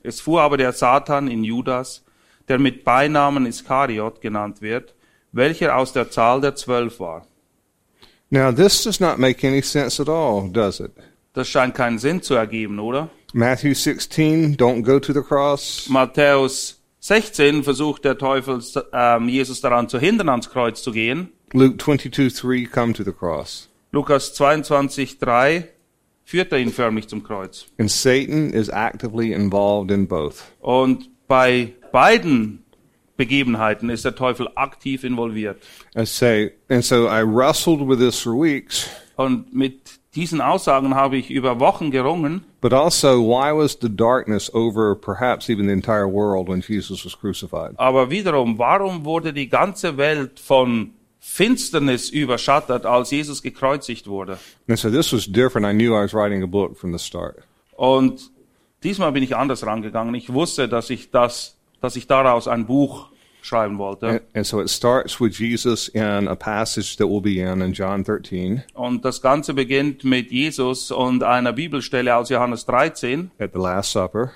Es 0.04 0.22
fuhr 0.22 0.42
aber 0.44 0.58
der 0.58 0.72
Satan 0.74 1.28
in 1.28 1.44
Judas, 1.44 2.04
der 2.48 2.60
mit 2.60 2.84
Beinamen 2.84 3.48
Iskariot 3.48 4.22
genannt 4.22 4.62
wird, 4.62 4.94
welcher 5.32 5.76
aus 5.78 5.94
der 5.94 6.12
Zahl 6.12 6.42
der 6.42 6.56
Zwölf 6.56 7.00
war. 7.00 7.26
Now, 8.30 8.52
this 8.52 8.84
does 8.84 9.00
not 9.00 9.18
make 9.18 9.46
any 9.48 9.64
sense 9.64 10.00
at 10.00 10.10
all, 10.10 10.48
does 10.52 10.80
it? 10.80 10.92
Das 11.34 11.48
scheint 11.48 11.76
keinen 11.76 11.98
Sinn 11.98 12.22
zu 12.22 12.36
ergeben, 12.36 12.80
oder? 12.80 13.10
Matthew 13.34 13.74
16, 13.74 14.56
don't 14.58 14.82
go 14.82 15.00
to 15.00 15.14
the 15.14 15.22
cross. 15.22 15.88
Matthäus 15.90 16.82
16 17.00 17.64
versucht 17.64 18.04
der 18.04 18.18
Teufel, 18.18 18.62
ähm, 18.94 19.30
Jesus 19.30 19.62
daran 19.62 19.88
zu 19.90 20.00
hindern, 20.00 20.30
ans 20.30 20.50
Kreuz 20.50 20.84
zu 20.84 20.92
gehen. 20.92 21.30
Luke 21.54 21.78
22, 21.78 22.34
3, 22.34 22.66
come 22.66 22.94
to 22.94 23.04
the 23.04 23.12
cross. 23.12 23.70
Lukas 23.92 24.34
22, 24.34 25.20
3 25.20 25.68
führt 26.24 26.52
er 26.52 26.60
ihn 26.60 26.72
förmlich 26.72 27.08
zum 27.08 27.24
Kreuz. 27.24 27.66
And 27.78 27.90
Satan 27.90 28.54
is 28.54 28.70
actively 28.70 29.34
involved 29.34 29.92
in 29.92 30.08
both. 30.08 30.44
Und 30.60 31.10
bei 31.28 31.74
beiden 31.92 32.64
Begebenheiten 33.18 33.90
ist 33.90 34.06
der 34.06 34.16
Teufel 34.16 34.50
aktiv 34.56 35.04
involviert. 35.04 35.62
And 35.96 36.08
say, 36.08 36.52
and 36.70 36.84
so 36.84 37.08
I 37.08 37.22
wrestled 37.24 37.88
with 37.88 38.00
this 38.00 38.20
for 38.20 38.34
weeks. 38.34 38.88
Und 39.16 39.54
mit 39.54 40.01
diesen 40.16 40.42
Aussagen 40.42 40.94
habe 40.96 41.18
ich 41.18 41.30
über 41.30 41.60
Wochen 41.60 41.92
gerungen. 41.92 42.44
But 42.60 42.74
also, 42.74 43.22
why 43.22 43.52
was 43.56 43.78
the 43.82 43.90
darkness 43.90 44.54
over 44.54 44.96
perhaps 44.96 45.50
even 45.50 45.68
the 45.68 45.74
entire 45.74 46.08
world 46.08 46.48
when 46.48 46.62
Jesus 46.62 47.06
was 47.06 47.18
crucified? 47.18 47.74
Aber 47.78 48.10
wiederum, 48.10 48.58
warum 48.58 49.06
wurde 49.06 49.34
die 49.34 49.50
ganze 49.50 49.98
Welt 49.98 50.40
von 50.40 50.92
Finsternis 51.20 52.10
überschattet, 52.10 52.86
als 52.86 53.12
Jesus 53.12 53.42
gekreuzigt 53.42 54.08
wurde? 54.08 54.38
And 54.68 54.78
so 54.78 54.90
this 54.90 55.14
was 55.14 55.26
different. 55.28 55.66
I 55.66 55.74
knew 55.74 55.96
I 55.96 56.04
was 56.04 56.14
writing 56.14 56.44
a 56.44 56.48
book 56.48 56.78
from 56.78 56.92
the 56.92 57.00
start. 57.00 57.44
Und 57.78 58.30
diesmal 58.84 59.12
bin 59.12 59.24
ich 59.24 59.36
anders 59.36 59.66
rangegangen. 59.66 60.14
Ich 60.16 60.34
wusste, 60.34 60.68
dass 60.68 60.90
ich 60.90 61.10
das, 61.12 61.58
dass 61.80 61.96
ich 61.96 62.08
daraus 62.08 62.48
ein 62.48 62.66
Buch 62.66 63.08
schreiben 63.42 63.78
wollte. 63.78 64.08
And, 64.08 64.22
and 64.34 64.46
so 64.46 64.62
it 64.62 64.70
starts 64.70 65.20
with 65.20 65.38
Jesus 65.38 65.88
in 65.90 66.28
a 66.28 66.36
passage 66.36 66.98
that 66.98 67.08
we'll 67.08 67.22
be 67.22 67.40
in 67.40 67.62
in 67.62 67.74
John 67.74 68.04
13 68.04 68.64
Und 68.74 69.04
das 69.04 69.22
Ganze 69.22 69.54
beginnt 69.54 70.04
mit 70.04 70.32
Jesus 70.32 70.92
und 70.92 71.24
einer 71.24 71.54
Bibelstelle 71.54 72.16
aus 72.16 72.30
Johannes 72.30 72.66
13, 72.66 73.32
at 73.40 73.52
the 73.54 73.60
Last 73.60 73.92
Supper. 73.92 74.32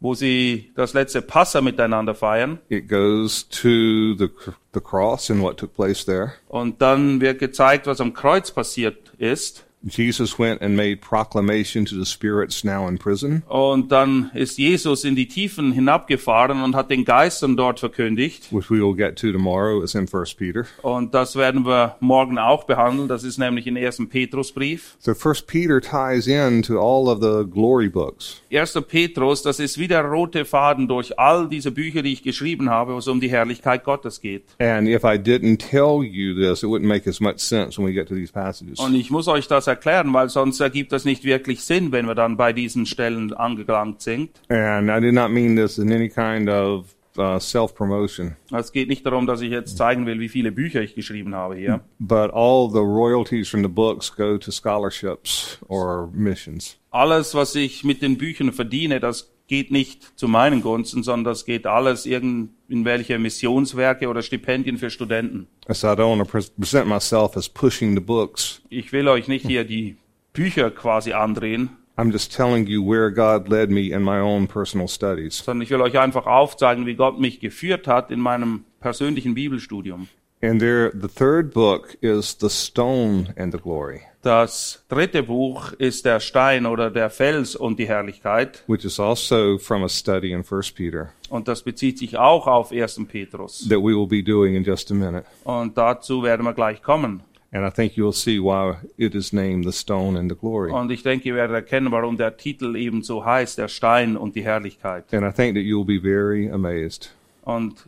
wo 0.00 0.14
sie 0.14 0.70
das 0.74 0.92
letzte 0.92 1.22
Passa 1.22 1.60
miteinander 1.62 2.14
feiern. 2.14 2.58
It 2.68 2.88
goes 2.88 3.48
to 3.48 4.14
the, 4.18 4.28
the 4.74 4.80
cross 4.80 5.30
and 5.30 5.40
what 5.42 5.56
took 5.56 5.74
place 5.74 6.04
there. 6.04 6.32
Und 6.48 6.82
dann 6.82 7.20
wird 7.20 7.38
gezeigt, 7.38 7.86
was 7.86 8.00
am 8.00 8.12
Kreuz 8.12 8.50
passiert 8.50 9.12
ist. 9.18 9.64
Jesus 9.86 10.38
went 10.38 10.62
and 10.62 10.76
made 10.76 10.96
proclamation 11.00 11.84
to 11.84 11.94
the 11.94 12.04
spirits 12.06 12.64
now 12.64 12.88
in 12.88 12.98
prison. 12.98 13.42
Und 13.48 13.92
dann 13.92 14.30
ist 14.34 14.58
Jesus 14.58 15.04
in 15.04 15.14
die 15.14 15.28
Tiefen 15.28 15.72
hinabgefahren 15.72 16.62
und 16.62 16.74
hat 16.74 16.90
den 16.90 17.04
Geistern 17.04 17.56
dort 17.56 17.80
verkündigt. 17.80 18.50
which 18.50 18.70
we 18.70 18.80
will 18.80 18.94
get 18.94 19.16
to 19.16 19.32
tomorrow. 19.32 19.82
It's 19.82 19.94
in 19.94 20.06
First 20.06 20.38
Peter. 20.38 20.66
Und 20.82 21.14
das 21.14 21.36
werden 21.36 21.66
wir 21.66 21.96
morgen 22.00 22.38
auch 22.38 22.64
behandeln. 22.64 23.08
Das 23.08 23.24
ist 23.24 23.38
nämlich 23.38 23.66
im 23.66 23.76
ersten 23.76 24.08
Petrusbrief. 24.08 24.96
So 24.98 25.14
First 25.14 25.46
Peter 25.46 25.80
ties 25.80 26.26
into 26.26 26.78
all 26.78 27.08
of 27.08 27.20
the 27.20 27.44
glory 27.48 27.88
books. 27.88 28.40
Erster 28.50 28.80
Petrus, 28.80 29.42
das 29.42 29.60
ist 29.60 29.78
wie 29.78 29.88
der 29.88 30.04
rote 30.04 30.44
Faden 30.44 30.88
durch 30.88 31.18
all 31.18 31.48
diese 31.48 31.70
Bücher, 31.70 32.02
die 32.02 32.12
ich 32.12 32.22
geschrieben 32.22 32.70
habe, 32.70 32.94
wo 32.94 32.98
es 32.98 33.08
um 33.08 33.20
die 33.20 33.30
Herrlichkeit 33.30 33.84
Gottes 33.84 34.20
geht. 34.20 34.44
And 34.58 34.88
if 34.88 35.04
I 35.04 35.18
didn't 35.18 35.58
tell 35.58 36.02
you 36.02 36.34
this, 36.34 36.62
it 36.62 36.68
wouldn't 36.68 36.86
make 36.86 37.08
as 37.08 37.20
much 37.20 37.38
sense 37.38 37.78
when 37.78 37.86
we 37.86 37.92
get 37.92 38.08
to 38.08 38.14
these 38.14 38.32
passages. 38.32 38.78
Und 38.78 38.94
ich 38.94 39.10
muss 39.10 39.28
euch 39.28 39.46
das 39.48 39.66
erklären, 39.74 40.12
weil 40.12 40.28
sonst 40.28 40.60
ergibt 40.60 40.92
das 40.92 41.04
nicht 41.04 41.24
wirklich 41.24 41.62
Sinn, 41.62 41.92
wenn 41.92 42.06
wir 42.06 42.14
dann 42.14 42.36
bei 42.36 42.52
diesen 42.52 42.86
Stellen 42.86 43.32
angelangt 43.32 44.00
sind. 44.00 44.30
And 44.48 44.88
I 44.90 45.00
did 45.00 45.14
not 45.14 45.30
mean 45.30 45.56
this 45.56 45.78
in 45.78 45.92
any 45.92 46.08
kind 46.08 46.48
of 46.48 46.86
uh, 47.18 47.38
self-promotion, 47.38 48.36
Es 48.52 48.72
geht 48.72 48.88
nicht 48.88 49.04
darum, 49.04 49.26
dass 49.26 49.40
ich 49.40 49.50
jetzt 49.50 49.76
zeigen 49.76 50.06
will, 50.06 50.20
wie 50.20 50.28
viele 50.28 50.52
Bücher 50.52 50.80
ich 50.82 50.94
geschrieben 50.94 51.34
habe 51.34 51.56
hier. 51.56 51.80
but 51.98 52.30
all 52.32 52.68
the 52.70 52.78
royalties 52.80 53.48
from 53.48 53.62
the 53.62 53.68
books 53.68 54.14
go 54.14 54.38
to 54.38 54.50
scholarships 54.50 55.58
or 55.68 56.08
missions. 56.12 56.76
Alles, 56.90 57.34
was 57.34 57.54
ich 57.56 57.82
mit 57.84 58.02
den 58.02 58.16
Büchern 58.18 58.52
verdiene, 58.52 59.00
das 59.00 59.33
geht 59.46 59.70
nicht 59.70 60.18
zu 60.18 60.28
meinen 60.28 60.62
Gunsten, 60.62 61.02
sondern 61.02 61.24
das 61.32 61.44
geht 61.44 61.66
alles 61.66 62.06
irgend 62.06 62.50
in 62.68 62.84
welche 62.84 63.18
Missionswerke 63.18 64.08
oder 64.08 64.22
Stipendien 64.22 64.78
für 64.78 64.90
Studenten. 64.90 65.46
So 65.68 65.88
I 65.88 65.90
don't 65.90 66.18
want 66.18 66.22
to 66.22 66.30
pre- 66.30 66.50
present 66.58 66.86
myself 66.88 67.36
as 67.36 67.48
pushing 67.48 67.94
the 67.94 68.00
books. 68.00 68.62
Ich 68.70 68.92
will 68.92 69.08
euch 69.08 69.28
nicht 69.28 69.46
hier 69.46 69.64
die 69.64 69.96
Bücher 70.32 70.70
quasi 70.70 71.12
andrehen, 71.12 71.70
I'm 71.96 72.10
just 72.10 72.34
telling 72.34 72.66
you 72.66 72.82
where 72.84 73.12
God 73.12 73.48
led 73.48 73.70
me 73.70 73.90
in 73.94 74.02
my 74.02 74.18
own 74.18 74.48
personal 74.48 74.88
studies. 74.88 75.38
sondern 75.38 75.62
ich 75.62 75.70
will 75.70 75.80
euch 75.80 75.96
einfach 75.96 76.26
aufzeigen, 76.26 76.86
wie 76.86 76.94
Gott 76.96 77.20
mich 77.20 77.38
geführt 77.38 77.86
hat 77.86 78.10
in 78.10 78.18
meinem 78.18 78.64
persönlichen 78.80 79.34
Bibelstudium. 79.34 80.08
And 80.44 80.60
there, 80.60 80.90
the 80.90 81.08
third 81.08 81.54
book 81.54 81.96
is 82.02 82.36
the 82.38 82.50
stone 82.50 83.32
and 83.38 83.50
the 83.50 83.58
glory. 83.58 84.02
Das 84.20 84.84
dritte 84.90 85.22
Buch 85.22 85.72
ist 85.78 86.04
der 86.04 86.20
Stein 86.20 86.66
oder 86.66 86.90
der 86.90 87.08
Fels 87.08 87.56
und 87.56 87.78
die 87.78 87.86
Herrlichkeit. 87.88 88.62
which 88.66 88.84
is 88.84 89.00
also 89.00 89.56
from 89.56 89.82
a 89.84 89.88
study 89.88 90.32
in 90.32 90.44
First 90.44 90.76
Peter 90.76 91.12
Und 91.30 91.48
das 91.48 91.62
bezieht 91.62 91.98
sich 91.98 92.18
auch 92.18 92.46
auf 92.46 92.72
1. 92.72 93.06
Petrus. 93.08 93.66
that 93.70 93.78
we 93.78 93.94
will 93.94 94.06
be 94.06 94.22
doing 94.22 94.54
in 94.54 94.62
just 94.64 94.90
a 94.90 94.94
minute. 94.94 95.24
Und 95.44 95.78
dazu 95.78 96.22
werden 96.22 96.44
wir 96.44 96.52
gleich 96.52 96.82
kommen. 96.82 97.22
And 97.50 97.66
I 97.66 97.70
think 97.70 97.92
you'll 97.96 98.12
see 98.12 98.38
why 98.38 98.74
it 98.98 99.14
is 99.14 99.32
named 99.32 99.64
the 99.64 99.72
stone 99.72 100.18
and 100.18 100.30
the 100.30 100.36
glory. 100.36 100.70
Und 100.72 100.90
ich 100.90 101.02
denke, 101.02 101.28
ihr 101.28 101.36
werdet 101.36 101.54
erkennen, 101.54 101.90
warum 101.90 102.18
der 102.18 102.36
Titel 102.36 102.76
eben 102.76 103.02
so 103.02 103.24
heißt, 103.24 103.56
der 103.56 103.68
Stein 103.68 104.16
und 104.18 104.34
die 104.36 104.42
Herrlichkeit. 104.42 105.04
And 105.14 105.22
I 105.24 105.32
think 105.34 105.54
that 105.54 105.64
you'll 105.64 105.86
be 105.86 106.00
very 106.00 106.50
amazed 106.50 107.14
Und 107.44 107.86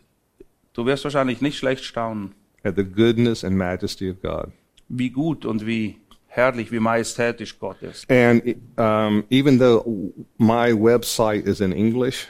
du 0.73 0.85
wirst 0.87 1.03
wahrscheinlich 1.03 1.41
nicht 1.41 1.57
schlecht 1.57 1.83
staunen, 1.83 2.33
at 2.63 2.75
the 2.75 2.83
goodness 2.83 3.43
and 3.43 3.55
majesty 3.57 4.09
of 4.09 4.21
God. 4.21 4.51
wie 4.89 5.09
gut 5.09 5.45
und 5.45 5.65
wie 5.65 5.97
herrlich, 6.27 6.71
wie 6.71 6.79
majestätisch 6.79 7.59
Gott 7.59 7.81
ist. 7.81 8.09
And 8.09 8.43
um, 8.77 9.23
even 9.29 9.59
though 9.59 10.13
my 10.37 10.71
website 10.73 11.45
is 11.45 11.59
in 11.61 11.71
English, 11.71 12.27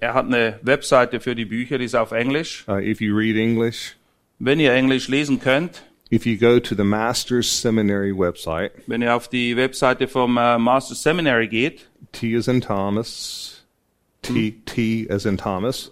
Er 0.00 0.14
hat 0.14 0.26
eine 0.26 0.58
Webseite 0.62 1.20
für 1.20 1.34
die 1.34 1.44
Bücher, 1.44 1.76
die 1.78 1.84
ist 1.84 1.94
auf 1.94 2.12
Englisch. 2.12 2.64
uh, 2.68 2.78
if 2.78 3.00
you 3.00 3.14
read 3.14 3.36
English, 3.36 3.96
Wenn 4.38 4.58
ihr 4.58 4.72
Englisch 4.72 5.08
lesen 5.08 5.38
könnt, 5.40 5.82
if 6.10 6.24
you 6.24 6.36
go 6.38 6.58
to 6.58 6.74
the 6.74 6.82
Master's 6.84 7.46
Seminary 7.60 8.12
website, 8.16 8.72
wenn 8.86 9.02
ihr 9.02 9.14
auf 9.14 9.28
die 9.28 9.56
Webseite 9.56 10.08
vom 10.08 10.36
äh, 10.38 10.58
Master 10.58 10.94
Seminary 10.94 11.46
geht, 11.48 11.90
T 12.12 12.34
as 12.34 12.48
in 12.48 12.60
Thomas, 12.62 13.66
T 14.22 14.52
T 14.64 15.06
as 15.10 15.26
in 15.26 15.36
Thomas, 15.36 15.90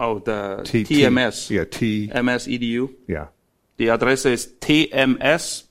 oh, 0.00 0.18
the 0.24 0.62
T 0.64 0.82
TMS, 0.84 1.50
yeah, 1.50 1.64
T, 1.64 2.10
MS 2.12 2.48
EDU. 2.48 2.88
yeah. 3.08 3.28
Die 3.78 3.90
Adresse 3.90 4.30
ist 4.30 4.60
tms.edu. 4.60 5.64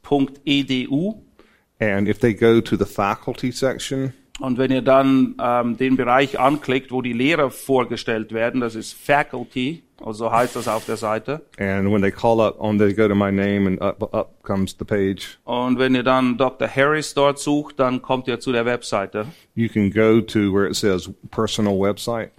And 1.82 2.08
if 2.08 2.20
they 2.20 2.34
go 2.34 2.60
to 2.62 2.76
the 2.76 2.86
faculty 2.86 3.52
section, 3.52 4.14
Und 4.40 4.58
wenn 4.58 4.72
ihr 4.72 4.82
dann 4.82 5.36
ähm, 5.42 5.78
den 5.78 5.98
Bereich 5.98 6.40
anklickt, 6.40 6.92
wo 6.92 7.02
die 7.02 7.12
Lehrer 7.14 7.52
vorgestellt 7.52 8.32
werden, 8.32 8.62
das 8.62 8.74
ist 8.76 8.94
Faculty, 8.94 9.84
also 10.02 10.32
heißt 10.32 10.56
das 10.56 10.70
auf 10.70 10.86
der 10.86 10.96
Seite. 10.96 11.42
And 11.58 11.92
when 11.92 12.02
they 12.02 12.12
call 12.12 12.40
up 12.40 12.56
on, 12.60 12.78
they 12.80 12.94
go 12.94 13.08
to 13.10 13.16
my 13.16 13.32
name 13.32 13.68
and 13.68 13.82
up, 13.82 14.14
up 14.14 14.42
comes 14.44 14.76
the 14.80 14.86
page. 14.86 15.38
Und 15.44 15.78
wenn 15.78 15.94
ihr 15.94 16.04
dann 16.04 16.38
Dr. 16.38 16.70
Harris 16.74 17.14
dort 17.14 17.38
sucht, 17.38 17.80
dann 17.80 18.02
kommt 18.02 18.28
ihr 18.30 18.40
zu 18.40 18.54
der 18.54 18.66
Webseite. 18.66 19.26
You 19.56 19.68
can 19.68 19.92
go 19.92 20.22
to 20.22 20.54
where 20.54 20.68
it 20.68 20.76
says 20.76 21.10
personal 21.32 21.78
website 21.78 22.32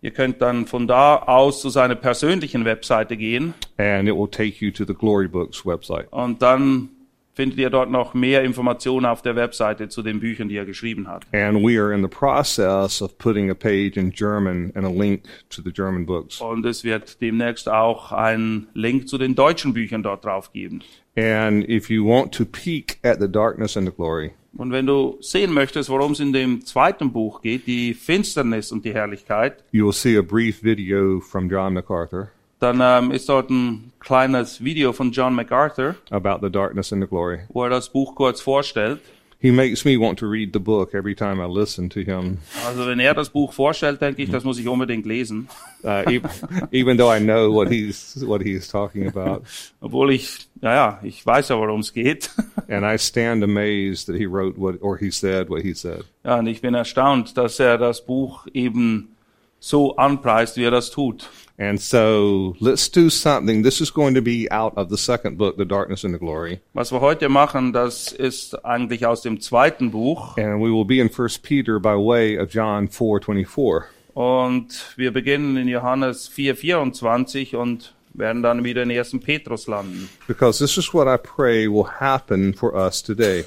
Ihr 0.00 0.12
könnt 0.12 0.40
dann 0.40 0.66
von 0.66 0.86
da 0.86 1.16
aus 1.16 1.60
zu 1.60 1.70
seiner 1.70 1.96
persönlichen 1.96 2.64
Webseite 2.64 3.16
gehen 3.16 3.54
and 3.78 4.08
it 4.08 4.14
will 4.14 4.28
take 4.28 4.64
you 4.64 4.70
to 4.70 4.84
the 4.84 4.94
Glory 4.94 5.28
Books 5.28 5.66
website. 5.66 6.06
und 6.12 6.40
dann 6.42 6.90
findet 7.34 7.58
ihr 7.60 7.70
dort 7.70 7.88
noch 7.90 8.14
mehr 8.14 8.42
Informationen 8.42 9.06
auf 9.06 9.22
der 9.22 9.36
Webseite 9.36 9.88
zu 9.88 10.02
den 10.02 10.18
Büchern, 10.18 10.48
die 10.48 10.56
er 10.56 10.64
geschrieben 10.64 11.06
hat. 11.06 11.24
And 11.32 11.62
we 11.62 11.80
are 11.80 11.94
in 11.94 12.02
the 12.02 12.08
process 12.08 13.00
of 13.00 13.16
putting 13.16 13.48
a 13.48 13.54
page 13.54 13.96
in 13.96 14.10
German 14.10 14.72
and 14.74 14.84
a 14.84 14.90
link 14.90 15.22
to 15.50 15.62
the 15.62 15.70
German 15.72 16.04
books. 16.04 16.40
Und 16.40 16.66
es 16.66 16.82
wird 16.82 17.20
demnächst 17.20 17.68
auch 17.68 18.10
einen 18.10 18.66
Link 18.74 19.08
zu 19.08 19.18
den 19.18 19.36
deutschen 19.36 19.72
Büchern 19.72 20.02
dort 20.02 20.24
drauf 20.24 20.52
geben. 20.52 20.82
And 21.16 21.68
if 21.68 21.88
you 21.90 22.04
want 22.04 22.34
to 22.34 22.44
peek 22.44 22.98
at 23.04 23.20
the 23.20 23.30
darkness 23.30 23.76
and 23.76 23.86
the 23.86 23.94
glory, 23.94 24.32
Und 24.56 24.72
wenn 24.72 24.86
du 24.86 25.18
sehen 25.20 25.52
möchtest, 25.52 25.90
worum 25.90 26.12
es 26.12 26.20
in 26.20 26.32
dem 26.32 26.64
zweiten 26.64 27.12
Buch 27.12 27.42
geht, 27.42 27.66
die 27.66 27.94
Finsternis 27.94 28.72
und 28.72 28.84
die 28.84 28.94
Herrlichkeit, 28.94 29.62
you 29.72 29.86
will 29.86 29.92
see 29.92 30.16
a 30.16 30.22
brief 30.22 30.62
video 30.62 31.20
from 31.20 31.50
John 31.50 31.74
MacArthur 31.74 32.28
dann 32.60 32.80
ähm, 32.82 33.12
ist 33.12 33.28
dort 33.28 33.50
ein 33.50 33.92
kleines 34.00 34.62
Video 34.62 34.92
von 34.92 35.12
John 35.12 35.34
MacArthur, 35.34 35.94
about 36.10 36.44
the 36.44 36.50
darkness 36.50 36.92
and 36.92 37.02
the 37.02 37.08
glory. 37.08 37.40
wo 37.50 37.62
er 37.64 37.70
das 37.70 37.88
Buch 37.88 38.14
kurz 38.14 38.40
vorstellt. 38.40 39.00
He 39.40 39.52
makes 39.52 39.84
me 39.84 39.96
want 39.96 40.18
to 40.18 40.26
read 40.26 40.52
the 40.52 40.58
book 40.58 40.94
every 40.94 41.14
time 41.14 41.40
I 41.40 41.46
listen 41.46 41.88
to 41.90 42.00
him, 42.00 42.38
Also 42.66 42.84
wenn 42.86 42.98
er 42.98 43.14
das 43.14 43.30
Buch 43.30 43.52
vorstellt, 43.52 44.00
denke 44.00 44.22
ich, 44.22 44.30
das 44.30 44.42
muss 44.42 44.58
ich 44.58 44.66
unbedingt 44.66 45.06
lesen. 45.06 45.48
uh, 45.84 46.02
even, 46.10 46.28
even 46.72 46.96
though 46.96 47.08
I 47.08 47.20
know 47.20 47.52
what 47.52 47.68
he's 47.70 48.16
what 48.26 48.42
he's 48.42 48.66
talking 48.66 49.06
about. 49.06 49.44
Obwohl 49.80 50.10
ich, 50.10 50.48
naja, 50.60 50.98
ich 51.04 51.24
weiß 51.24 51.50
ja, 51.50 51.56
worum 51.56 51.80
es 51.80 51.92
geht. 51.92 52.30
And 52.68 52.84
I 52.84 52.98
stand 52.98 53.44
amazed 53.44 54.06
that 54.08 54.16
he 54.16 54.26
wrote 54.26 54.58
what, 54.58 54.82
or 54.82 54.96
he 54.96 55.10
said 55.12 55.48
what 55.48 55.62
he 55.62 55.72
said. 55.72 56.04
Ja, 56.24 56.40
und 56.40 56.48
ich 56.48 56.60
bin 56.60 56.74
erstaunt, 56.74 57.36
dass 57.36 57.60
er 57.60 57.78
das 57.78 58.04
Buch 58.04 58.48
eben 58.52 59.14
so 59.60 59.96
anpreist, 59.96 60.56
wie 60.56 60.64
er 60.64 60.70
das 60.70 60.90
tut. 60.90 61.28
And 61.60 61.80
so 61.80 62.54
let's 62.60 62.88
do 62.88 63.10
something. 63.10 63.64
This 63.64 63.80
is 63.80 63.92
going 63.92 64.14
to 64.14 64.22
be 64.22 64.46
out 64.50 64.76
of 64.76 64.90
the 64.90 64.96
second 64.96 65.38
book, 65.38 65.56
The 65.56 65.66
Darkness 65.66 66.04
and 66.04 66.14
the 66.14 66.18
Glory. 66.20 66.60
Was 66.72 66.92
wir 66.92 67.00
heute 67.00 67.28
machen, 67.28 67.72
das 67.72 68.12
ist 68.12 68.64
eigentlich 68.64 69.06
aus 69.06 69.22
dem 69.22 69.40
zweiten 69.40 69.90
Buch. 69.90 70.36
And 70.36 70.62
we 70.62 70.70
will 70.72 70.84
be 70.84 71.00
in 71.00 71.10
First 71.10 71.42
Peter 71.42 71.80
by 71.80 71.96
way 71.96 72.38
of 72.38 72.54
John 72.54 72.88
4:24. 72.88 73.86
Und 74.14 74.94
wir 74.96 75.12
beginnen 75.12 75.56
in 75.56 75.68
Johannes 75.68 76.28
4,24 76.28 77.56
und 77.56 77.94
werden 78.14 78.42
dann 78.42 78.64
wieder 78.64 78.84
in 78.84 78.90
1. 78.90 79.18
Petrus 79.20 79.66
landen. 79.66 80.08
Because 80.26 80.58
this 80.64 80.76
is 80.76 80.92
what 80.94 81.08
I 81.08 81.16
pray 81.16 81.68
will 81.68 81.86
happen 82.00 82.54
for 82.54 82.74
us 82.74 83.02
today. 83.02 83.44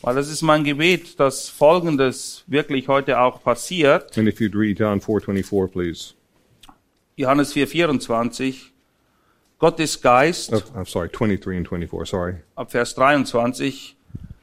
Weil 0.00 0.14
das 0.14 0.28
ist 0.30 0.42
mein 0.42 0.62
Gebet, 0.64 1.18
dass 1.18 1.48
Folgendes 1.48 2.44
wirklich 2.46 2.86
heute 2.88 3.18
auch 3.20 3.42
passiert. 3.42 4.16
And 4.16 4.28
if 4.28 4.38
you'd 4.40 4.56
read 4.56 4.78
John 4.78 5.00
4:24, 5.00 5.66
please. 5.68 6.14
Johannes 7.16 7.52
4,24. 7.52 8.70
Gott 9.58 9.80
ist 9.80 10.00
Geist, 10.02 10.52
Oh, 10.52 10.78
I'm 10.78 10.88
sorry, 10.88 11.08
23 11.08 11.56
and 11.58 11.68
24, 11.68 12.08
sorry. 12.08 12.34
ab 12.54 12.70
Vers 12.70 12.94
23. 12.94 13.96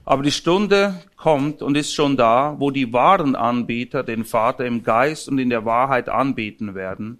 Aber 0.03 0.21
die 0.23 0.31
Stunde 0.31 1.01
kommt 1.15 1.61
und 1.61 1.75
ist 1.77 1.93
schon 1.93 2.17
da, 2.17 2.55
wo 2.59 2.69
die 2.69 2.91
wahren 2.91 3.35
Anbeter 3.35 4.03
den 4.03 4.25
Vater 4.25 4.65
im 4.65 4.83
Geist 4.83 5.29
und 5.29 5.39
in 5.39 5.49
der 5.49 5.63
Wahrheit 5.65 6.09
anbeten 6.09 6.75
werden. 6.75 7.19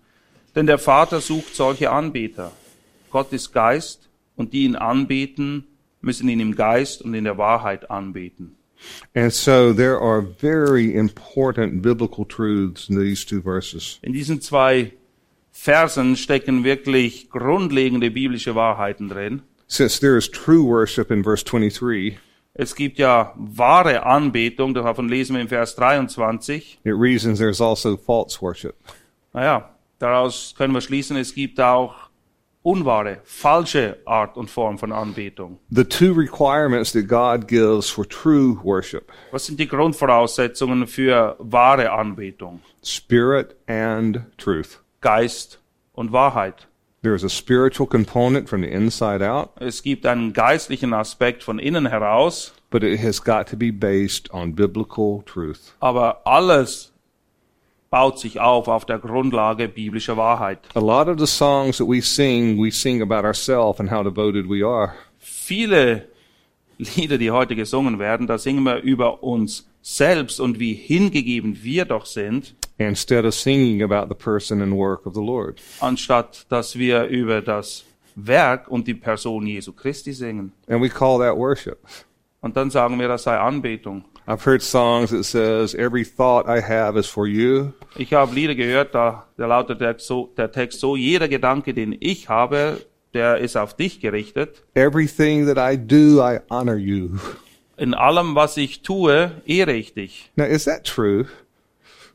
Denn 0.56 0.68
der 0.68 0.78
Vater 0.78 1.22
sucht 1.22 1.56
solche 1.56 1.90
Anbeter. 1.90 2.52
Gott 3.12 3.32
ist 3.32 3.54
Geist 3.54 4.10
und 4.36 4.52
die 4.54 4.66
ihn 4.66 4.76
anbeten, 4.76 5.66
müssen 6.06 6.30
ihn 6.30 6.40
im 6.40 6.56
Geist 6.56 7.02
und 7.02 7.14
in 7.14 7.24
der 7.26 7.38
Wahrheit 7.38 7.90
anbeten. 7.92 8.56
And 9.16 9.34
so 9.34 9.74
there 9.74 10.00
are 10.00 10.22
very 10.22 10.94
important 10.94 11.82
biblical 11.82 12.26
truths 12.26 12.90
in 12.90 12.98
these 13.00 13.26
two 13.26 13.42
verses. 13.42 14.00
In 14.02 14.14
diesen 14.14 14.42
zwei 14.42 14.94
Versen 15.52 16.16
stecken 16.18 16.64
wirklich 16.64 17.30
grundlegende 17.30 18.12
biblische 18.12 18.56
Wahrheiten 18.56 19.10
drin. 19.10 19.42
Since 19.68 20.00
there 20.00 20.18
is 20.18 20.30
true 20.30 20.64
worship 20.64 21.10
in 21.10 21.24
verse 21.24 21.44
23, 21.44 22.20
Es 22.54 22.76
gibt 22.76 23.00
ja 23.00 23.34
wahre 23.36 24.06
Anbetung, 24.06 24.74
davon 24.74 25.10
lesen 25.10 25.36
wir 25.36 25.42
im 25.42 25.48
Vers 25.50 25.76
23. 25.76 26.80
it 26.86 26.94
reasons 26.94 27.40
there's 27.40 27.60
also 27.60 27.98
false 27.98 28.42
worship. 28.42 28.76
Naja, 29.34 29.70
daraus 30.00 30.54
können 30.58 30.74
wir 30.74 30.82
schließen, 30.82 31.18
es 31.18 31.34
gibt 31.34 31.60
auch 31.60 32.05
unwahre, 32.66 33.20
falsche 33.24 33.98
Art 34.06 34.36
und 34.38 34.50
Form 34.50 34.78
von 34.80 34.92
Anbetung. 34.92 35.60
The 35.70 35.84
two 35.86 36.12
requirements 36.14 36.92
that 36.94 37.08
God 37.08 37.48
gives 37.48 37.90
for 37.90 38.06
true 38.08 38.58
worship 38.64 39.12
Was 39.32 39.46
sind 39.46 39.60
die 39.60 39.68
Grundvoraussetzungen 39.68 40.88
für 40.88 41.36
wahre 41.40 41.92
Anbetung? 41.92 42.62
spirit 42.84 43.56
and 43.68 44.22
truth. 44.38 44.80
Geist 45.02 45.60
und 45.94 46.12
Wahrheit. 46.12 46.68
There's 47.04 47.24
a 47.24 47.30
spiritual 47.30 47.88
component 47.88 48.50
from 48.50 48.64
the 48.64 48.70
inside 48.70 49.22
out, 49.24 49.52
Es 49.60 49.84
gibt 49.84 50.08
einen 50.08 50.34
geistlichen 50.34 50.92
Aspekt 50.94 51.44
von 51.44 51.60
innen 51.60 51.86
heraus, 51.86 52.52
but 52.72 52.82
it 52.82 53.00
has 53.04 53.24
got 53.24 53.48
to 53.50 53.56
be 53.56 53.72
based 53.72 54.34
on 54.34 54.56
biblical 54.56 55.22
truth. 55.26 55.76
aber 55.80 56.26
alles 56.26 56.92
baut 57.90 58.20
sich 58.20 58.40
auf 58.40 58.68
auf 58.68 58.86
der 58.86 59.00
Grundlage 59.00 59.68
biblischer 59.68 60.18
Wahrheit. 60.18 60.60
A 60.74 60.80
lot 60.80 61.08
of 61.08 61.20
the 61.20 61.28
songs 61.28 61.78
that 61.78 61.88
we 61.88 62.02
sing, 62.02 62.58
we 62.62 62.72
sing 62.72 63.02
about 63.02 63.26
ourselves 63.26 63.80
and 63.80 63.92
how 63.92 64.04
devoted 64.04 64.50
we 64.50 64.66
are. 64.66 64.94
Viele 65.20 66.08
Lieder, 66.78 67.18
die 67.18 67.32
heute 67.32 67.56
gesungen 67.56 68.00
werden, 68.00 68.28
da 68.28 68.38
singen 68.38 68.64
wir 68.64 68.82
über 68.82 69.24
uns 69.24 69.66
selbst 69.82 70.40
und 70.42 70.60
wie 70.60 70.74
hingegeben 70.74 71.64
wir 71.64 71.86
doch 71.86 72.06
sind, 72.06 72.54
instead 72.78 73.24
of 73.24 73.34
singing 73.34 73.82
about 73.82 74.08
the 74.10 74.16
person 74.16 74.62
and 74.62 74.74
work 74.74 75.06
of 75.06 75.14
the 75.14 75.22
Lord. 75.22 75.62
anstatt 75.80 76.46
dass 76.50 76.78
wir 76.78 77.06
über 77.06 77.42
das 77.42 77.86
Werk 78.16 78.68
und 78.68 78.88
die 78.88 78.94
Person 78.94 79.48
Jesu 79.48 79.72
Christi 79.72 80.12
singen. 80.12 80.52
And 80.68 80.82
we 80.82 80.90
call 80.90 81.20
that 81.20 81.38
worship. 81.38 81.78
Und 82.42 82.58
dann 82.58 82.70
sagen 82.70 83.00
wir, 83.00 83.08
das 83.08 83.24
sei 83.24 83.38
Anbetung. 83.38 84.04
I've 84.28 84.44
heard 84.44 84.64
songs 84.64 85.12
that 85.12 85.24
says 85.24 85.76
every 85.76 86.04
thought 86.04 86.50
I 86.50 86.60
have 86.60 86.98
is 86.98 87.08
for 87.08 87.28
you. 87.28 87.74
Ich 87.96 88.12
habe 88.12 88.34
Lieder 88.34 88.56
gehört, 88.56 88.96
da, 88.96 89.26
da 89.38 89.46
lautet 89.46 89.80
der, 89.80 90.00
so, 90.00 90.32
der 90.36 90.52
Text 90.52 90.80
so, 90.80 90.96
jeder 90.96 91.28
Gedanke, 91.28 91.76
den 91.76 91.96
ich 92.00 92.28
habe, 92.28 92.82
der 93.14 93.38
ist 93.38 93.56
auf 93.56 93.76
dich 93.76 94.00
gerichtet. 94.00 94.64
Everything 94.74 95.46
that 95.46 95.58
I 95.58 95.78
do, 95.78 96.22
I 96.22 96.40
honor 96.50 96.76
you. 96.76 97.20
In 97.78 97.94
allem, 97.94 98.34
was 98.36 98.58
ich 98.58 98.82
tue, 98.82 99.32
ehre 99.46 99.74
ich 99.74 99.94
dich. 99.94 100.32
Now, 100.36 100.46
is 100.46 100.66
that 100.66 100.86
true? 100.86 101.28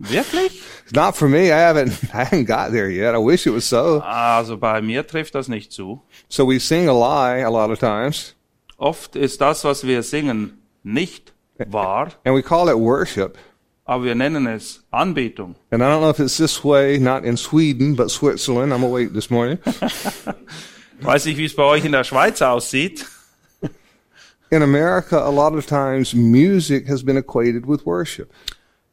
Wirklich? 0.01 0.63
Not 0.93 1.15
for 1.15 1.29
me. 1.29 1.53
I 1.53 1.61
haven't 1.61 1.93
I 2.15 2.25
haven't 2.25 2.47
got 2.47 2.73
there 2.73 2.91
yet. 2.91 3.15
I 3.15 3.19
wish 3.19 3.47
it 3.47 3.53
was 3.53 3.69
so. 3.69 4.01
Also 4.01 4.57
bei 4.57 4.81
mir 4.81 5.07
trifft 5.07 5.35
das 5.35 5.47
nicht 5.47 5.73
zu. 5.73 6.03
So 6.29 6.47
we 6.49 6.59
sing 6.59 6.89
a 6.89 6.93
lie 6.93 7.45
a 7.45 7.51
lot 7.51 7.71
of 7.71 7.79
times, 7.79 8.35
Oft 8.79 9.15
ist 9.15 9.43
das, 9.43 9.63
was 9.65 9.87
wir 9.87 10.03
singen, 10.03 10.63
nicht 10.83 11.35
wahr, 11.69 12.09
and 12.25 12.35
we 12.35 12.43
call 12.43 12.69
it 12.69 12.79
worship. 12.79 13.37
aber 13.85 14.05
wir 14.05 14.15
nennen 14.15 14.47
es 14.47 14.85
Anbetung. 14.93 15.57
And 15.71 15.83
I 15.83 15.87
don't 15.87 16.01
know 16.01 16.11
if 16.11 16.21
it's 16.21 16.37
this 16.37 16.63
way, 16.63 16.99
not 16.99 17.25
in 17.25 17.37
Sweden, 17.37 17.97
but 17.97 18.11
Switzerland. 18.11 18.73
I'm 18.73 18.85
awake 18.85 19.13
this 19.13 19.31
morning. 19.31 19.59
Weiß 21.01 21.25
nicht, 21.25 21.39
wie 21.39 21.47
es 21.47 21.57
bei 21.57 21.65
euch 21.65 21.85
in 21.85 21.91
der 21.93 22.05
Schweiz 22.05 22.41
aussieht. 22.41 23.07
In 24.53 24.63
America, 24.63 25.25
a 25.25 25.31
lot 25.31 25.55
of 25.55 25.67
times 25.67 26.13
music 26.13 26.89
has 26.89 27.05
been 27.05 27.17
equated 27.17 27.67
with 27.67 27.87
worship. 27.87 28.33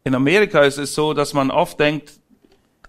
In 0.04 0.14
Amerika 0.14 0.62
ist 0.62 0.78
es 0.78 0.94
so, 0.94 1.14
dass 1.14 1.34
man 1.34 1.52
oft 1.52 1.80
denkt, 1.80 2.20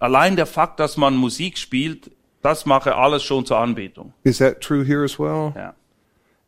allein 0.01 0.37
der 0.37 0.47
Fakt, 0.47 0.79
dass 0.79 0.97
man 0.97 1.17
Musik 1.17 1.57
spielt, 1.57 2.11
das 2.43 2.67
mache 2.67 2.95
alles 2.95 3.23
schon 3.23 3.45
zur 3.47 3.59
Anbetung. 3.59 4.13
Is 4.23 4.39
that 4.39 4.61
true 4.61 4.85
here 4.85 5.03
as 5.03 5.19
well? 5.19 5.53
Ja. 5.57 5.75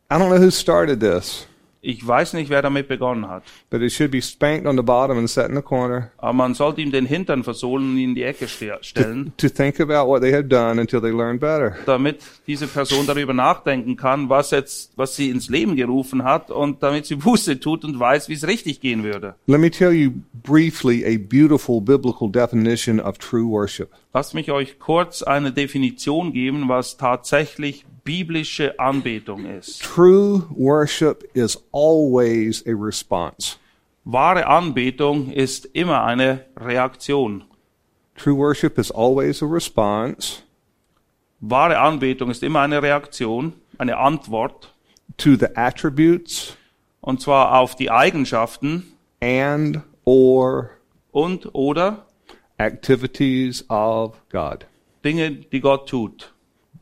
I 0.09 0.19
don't 0.19 0.29
know 0.29 0.39
who 0.39 0.51
started 0.51 0.99
this, 0.99 1.47
Ich 1.83 2.05
weiß 2.05 2.33
nicht, 2.33 2.51
wer 2.51 2.61
damit 2.61 2.87
begonnen 2.87 3.27
hat. 3.27 3.41
but 3.71 3.81
it 3.81 3.91
should 3.91 4.11
be 4.11 4.21
spanked 4.21 4.67
on 4.67 4.77
the 4.77 4.83
bottom 4.83 5.17
and 5.17 5.27
set 5.27 5.49
in 5.49 5.55
the 5.55 5.63
corner 5.63 6.11
Aber 6.17 6.33
man 6.33 6.53
sollte 6.53 6.79
ihm 6.81 6.91
den 6.91 7.07
Hintern 7.07 7.43
versohlen 7.43 7.91
und 7.93 7.97
ihn 7.97 8.09
in 8.09 8.15
die 8.15 8.21
Ecke 8.23 8.47
ste- 8.47 8.77
stellen, 8.81 9.33
to 9.37 9.49
think 9.49 9.79
about 9.79 10.07
what 10.07 10.21
they 10.21 10.31
have 10.31 10.43
done 10.47 10.79
until 10.79 11.01
they 11.01 11.09
learn 11.09 11.39
better. 11.39 11.75
damit 11.87 12.19
diese 12.45 12.67
Person 12.67 13.07
darüber 13.07 13.33
nachdenken 13.33 13.95
kann, 13.97 14.29
was 14.29 14.51
jetzt, 14.51 14.91
was 14.95 15.15
sie 15.15 15.31
ins 15.31 15.49
Leben 15.49 15.75
gerufen 15.75 16.23
hat 16.23 16.51
und 16.51 16.83
damit 16.83 17.07
sie 17.07 17.15
Buße 17.15 17.59
tut 17.59 17.83
und 17.83 17.99
weiß, 17.99 18.29
wie 18.29 18.33
es 18.33 18.45
richtig 18.45 18.79
gehen 18.79 19.03
würde. 19.03 19.33
Let 19.47 19.59
me 19.59 19.71
tell 19.71 19.91
you 19.91 20.11
briefly 20.43 21.03
a 21.03 21.17
beautiful 21.17 21.81
biblical 21.81 22.29
definition 22.31 22.99
of 22.99 23.17
true 23.17 23.47
worship. 23.47 23.89
Lasst 24.13 24.35
mich 24.35 24.51
euch 24.51 24.77
kurz 24.77 25.23
eine 25.23 25.51
Definition 25.51 26.31
geben, 26.33 26.65
was 26.67 26.97
tatsächlich 26.97 27.85
biblische 28.03 28.79
Anbetung 28.79 29.45
ist. 29.45 29.81
True 29.81 30.47
worship 30.49 31.29
is 31.33 31.57
always 31.71 32.65
a 32.67 32.73
response. 32.73 33.57
Wahre 34.03 34.47
Anbetung 34.47 35.31
ist 35.31 35.65
immer 35.73 36.03
eine 36.03 36.45
Reaktion. 36.57 37.43
True 38.15 38.35
worship 38.35 38.77
is 38.77 38.91
always 38.91 39.41
a 39.41 39.45
response 39.45 40.43
Wahre 41.41 41.79
Anbetung 41.79 42.29
ist 42.29 42.43
immer 42.43 42.61
eine 42.61 42.83
Reaktion, 42.83 43.53
eine 43.79 43.97
Antwort, 43.97 44.75
to 45.17 45.35
the 45.35 45.47
attributes 45.55 46.55
und 47.01 47.19
zwar 47.19 47.59
auf 47.59 47.75
die 47.75 47.89
Eigenschaften 47.89 48.93
and 49.19 49.81
or 50.05 50.69
und 51.11 51.55
oder 51.55 52.05
activities 52.59 53.67
of 53.71 54.21
God. 54.31 54.67
Dinge, 55.03 55.31
die 55.31 55.61
Gott 55.61 55.89
tut. 55.89 56.31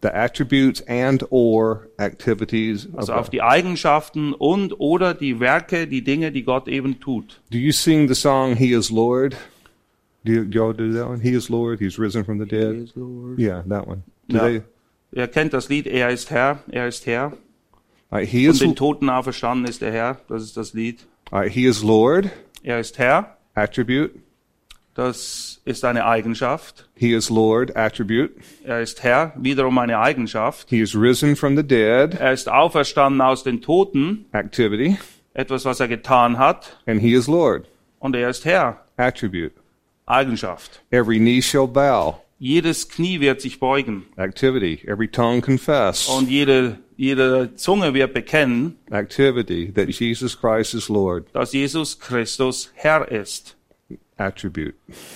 The 0.02 0.10
attributes 0.14 0.82
and 0.88 1.26
or 1.30 1.88
activities 1.98 2.86
of 2.88 3.00
Also 3.00 3.14
auf 3.14 3.30
die 3.30 3.42
Eigenschaften 3.42 4.34
und 4.34 4.80
oder 4.80 5.14
die 5.14 5.40
Werke, 5.42 5.88
die 5.88 6.04
Dinge, 6.04 6.32
die 6.32 6.44
Gott 6.44 6.68
eben 6.70 7.00
tut. 7.02 7.42
Do 7.52 7.58
you 7.58 7.72
sing 7.74 8.08
the 8.08 8.14
song 8.16 8.56
"He 8.56 8.72
is 8.74 8.90
Lord"? 8.90 9.36
Do, 10.24 10.32
you, 10.32 10.46
do 10.46 10.58
y'all 10.58 10.74
do 10.74 10.94
that 10.94 11.08
one? 11.10 11.20
He 11.22 11.32
is 11.34 11.50
Lord. 11.50 11.80
He's 11.80 11.98
risen 12.00 12.24
from 12.24 12.40
the 12.40 12.46
dead. 12.46 12.92
Yeah, 13.38 13.64
that 13.68 13.88
one. 13.88 14.04
Do 14.30 14.38
Ja. 14.38 14.44
they- 14.44 14.62
Ihr 15.12 15.28
kennt 15.28 15.54
das 15.54 15.70
Lied, 15.70 15.88
er 15.88 16.10
ist 16.12 16.30
Herr, 16.30 16.60
er 16.70 16.88
ist 16.88 17.06
Herr. 17.08 17.34
all 18.12 18.20
right, 18.20 18.28
he 18.30 18.46
Von 18.46 18.54
is. 18.54 18.60
den 18.60 18.76
Toten 18.76 19.10
auferstanden 19.10 19.66
ist 19.68 19.82
der 19.82 19.92
Herr, 19.92 20.22
das 20.30 20.44
ist 20.44 20.56
das 20.56 20.74
Lied. 20.74 21.00
all 21.32 21.42
right, 21.42 21.52
he 21.52 21.66
is 21.66 21.82
Lord. 21.84 22.30
Er 22.64 22.80
ist 22.80 22.98
Herr, 23.00 23.38
Attribute. 23.56 24.12
das 24.94 25.49
ist 25.70 25.86
eine 25.86 26.06
Eigenschaft. 26.06 26.90
He 26.96 27.14
is 27.14 27.30
Lord. 27.30 27.76
Attribute. 27.78 28.32
Er 28.64 28.82
ist 28.82 29.04
Herr, 29.04 29.34
wiederum 29.38 29.78
eine 29.78 30.00
Eigenschaft. 30.00 30.70
He 30.70 30.82
is 30.82 30.96
risen 30.96 31.36
from 31.36 31.56
the 31.56 31.64
dead. 31.64 32.16
Er 32.20 32.34
ist 32.34 32.50
auferstanden 32.50 33.22
aus 33.22 33.44
den 33.44 33.62
Toten, 33.62 34.26
Activity. 34.34 34.98
etwas, 35.34 35.66
was 35.66 35.80
er 35.80 35.88
getan 35.88 36.38
hat. 36.38 36.78
And 36.88 37.00
he 37.02 37.14
is 37.14 37.28
Lord. 37.28 37.68
Und 38.00 38.16
er 38.16 38.30
ist 38.30 38.46
Herr, 38.46 38.82
Attribute. 38.98 39.54
Eigenschaft. 40.06 40.82
Every 40.92 41.20
knee 41.20 41.42
shall 41.42 41.68
bow. 41.68 42.20
Jedes 42.40 42.88
Knie 42.88 43.20
wird 43.20 43.42
sich 43.42 43.60
beugen 43.60 44.06
Activity. 44.16 44.80
Every 44.88 45.08
tongue 45.10 45.42
confess. 45.42 46.08
und 46.08 46.30
jede, 46.30 46.80
jede 46.96 47.54
Zunge 47.56 47.94
wird 47.94 48.14
bekennen, 48.14 48.78
Activity. 48.92 49.72
That 49.74 49.90
Jesus 49.90 50.40
Christ 50.40 50.74
is 50.74 50.88
Lord. 50.90 51.26
dass 51.34 51.52
Jesus 51.54 52.00
Christus 52.00 52.72
Herr 52.76 53.12
ist. 53.12 53.56
Attribute. 54.20 54.76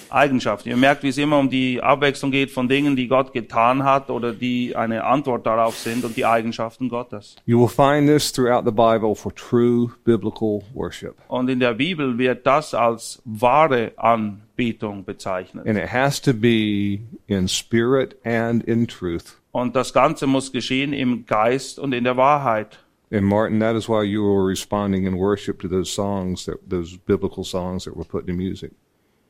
Eigenschaft. 0.10 0.66
Ihr 0.66 0.78
merkt, 0.78 1.04
wie 1.04 1.10
es 1.10 1.18
immer 1.18 1.38
um 1.38 1.50
die 1.50 1.82
Abwechslung 1.82 2.32
geht 2.32 2.52
von 2.52 2.68
Dingen, 2.68 2.96
die 2.96 3.08
Gott 3.08 3.34
getan 3.34 3.84
hat 3.84 4.10
oder 4.10 4.34
die 4.34 4.76
eine 4.76 5.04
Antwort 5.04 5.46
darauf 5.46 5.78
sind 5.78 6.06
und 6.06 6.16
die 6.16 6.26
Eigenschaften 6.26 6.90
Gottes. 6.90 7.36
You 7.46 7.60
will 7.60 7.68
find 7.68 8.08
this 8.08 8.32
throughout 8.32 8.64
the 8.66 8.72
Bible 8.72 9.16
for 9.16 9.34
true 9.34 9.92
biblical 10.06 10.64
worship. 10.74 11.16
Und 11.28 11.50
in 11.50 11.60
der 11.60 11.74
Bibel 11.74 12.18
wird 12.18 12.46
das 12.48 12.74
als 12.74 13.22
wahre 13.26 13.92
Anbetung 13.98 15.04
bezeichnet. 15.04 15.68
And 15.68 15.78
it 15.78 15.92
has 15.92 16.22
to 16.22 16.34
be 16.34 17.02
in 17.28 17.48
spirit 17.48 18.16
and 18.24 18.64
in 18.64 18.88
truth. 18.88 19.38
Und 19.52 19.76
das 19.76 19.94
Ganze 19.94 20.28
muss 20.28 20.52
geschehen 20.52 20.94
im 20.94 21.26
Geist 21.26 21.78
und 21.78 21.94
in 21.94 22.06
der 22.06 22.18
Wahrheit. 22.18 22.80
And 23.12 23.26
Martin, 23.26 23.60
that 23.60 23.76
is 23.76 23.88
why 23.88 24.02
you 24.02 24.24
were 24.24 24.48
responding 24.48 25.06
in 25.06 25.16
worship 25.16 25.60
to 25.62 25.68
those 25.68 25.92
songs, 25.92 26.46
that 26.46 26.58
those 26.68 26.98
biblical 26.98 27.44
songs 27.44 27.84
that 27.84 27.96
were 27.96 28.06
put 28.06 28.26
to 28.26 28.34
music 28.34 28.72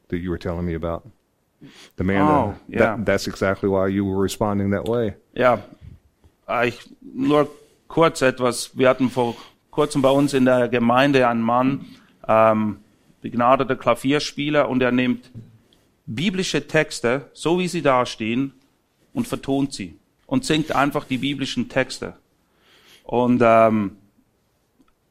that 0.09 0.17
you 0.17 0.29
were 0.29 0.39
telling 0.39 0.65
me 0.65 0.75
about. 0.75 1.03
Amanda, 1.97 2.33
Oh, 2.33 2.55
yeah. 2.67 2.79
that, 2.79 3.05
that's 3.05 3.27
exactly 3.27 3.69
why 3.69 3.87
you 3.87 4.05
were 4.05 4.21
responding 4.21 4.71
that 4.71 4.87
way. 4.87 5.15
Ja, 5.33 5.63
äh, 6.47 6.67
ich, 6.67 6.79
nur 7.01 7.47
kurz 7.87 8.21
etwas. 8.21 8.71
Wir 8.77 8.89
hatten 8.89 9.09
vor 9.09 9.35
kurzem 9.71 10.01
bei 10.01 10.09
uns 10.09 10.33
in 10.33 10.45
der 10.45 10.67
Gemeinde 10.67 11.27
einen 11.27 11.41
Mann, 11.41 11.85
ähm, 12.27 12.77
begnadeter 13.21 13.75
Klavierspieler, 13.77 14.67
und 14.67 14.81
er 14.81 14.91
nimmt 14.91 15.31
biblische 16.05 16.67
Texte, 16.67 17.29
so 17.33 17.59
wie 17.59 17.69
sie 17.69 17.81
da 17.81 18.05
stehen, 18.05 18.53
und 19.13 19.27
vertont 19.27 19.73
sie 19.73 19.97
und 20.25 20.43
singt 20.43 20.75
einfach 20.75 21.05
die 21.05 21.19
biblischen 21.19 21.69
Texte. 21.69 22.15
Und 23.03 23.41
ähm, 23.43 23.97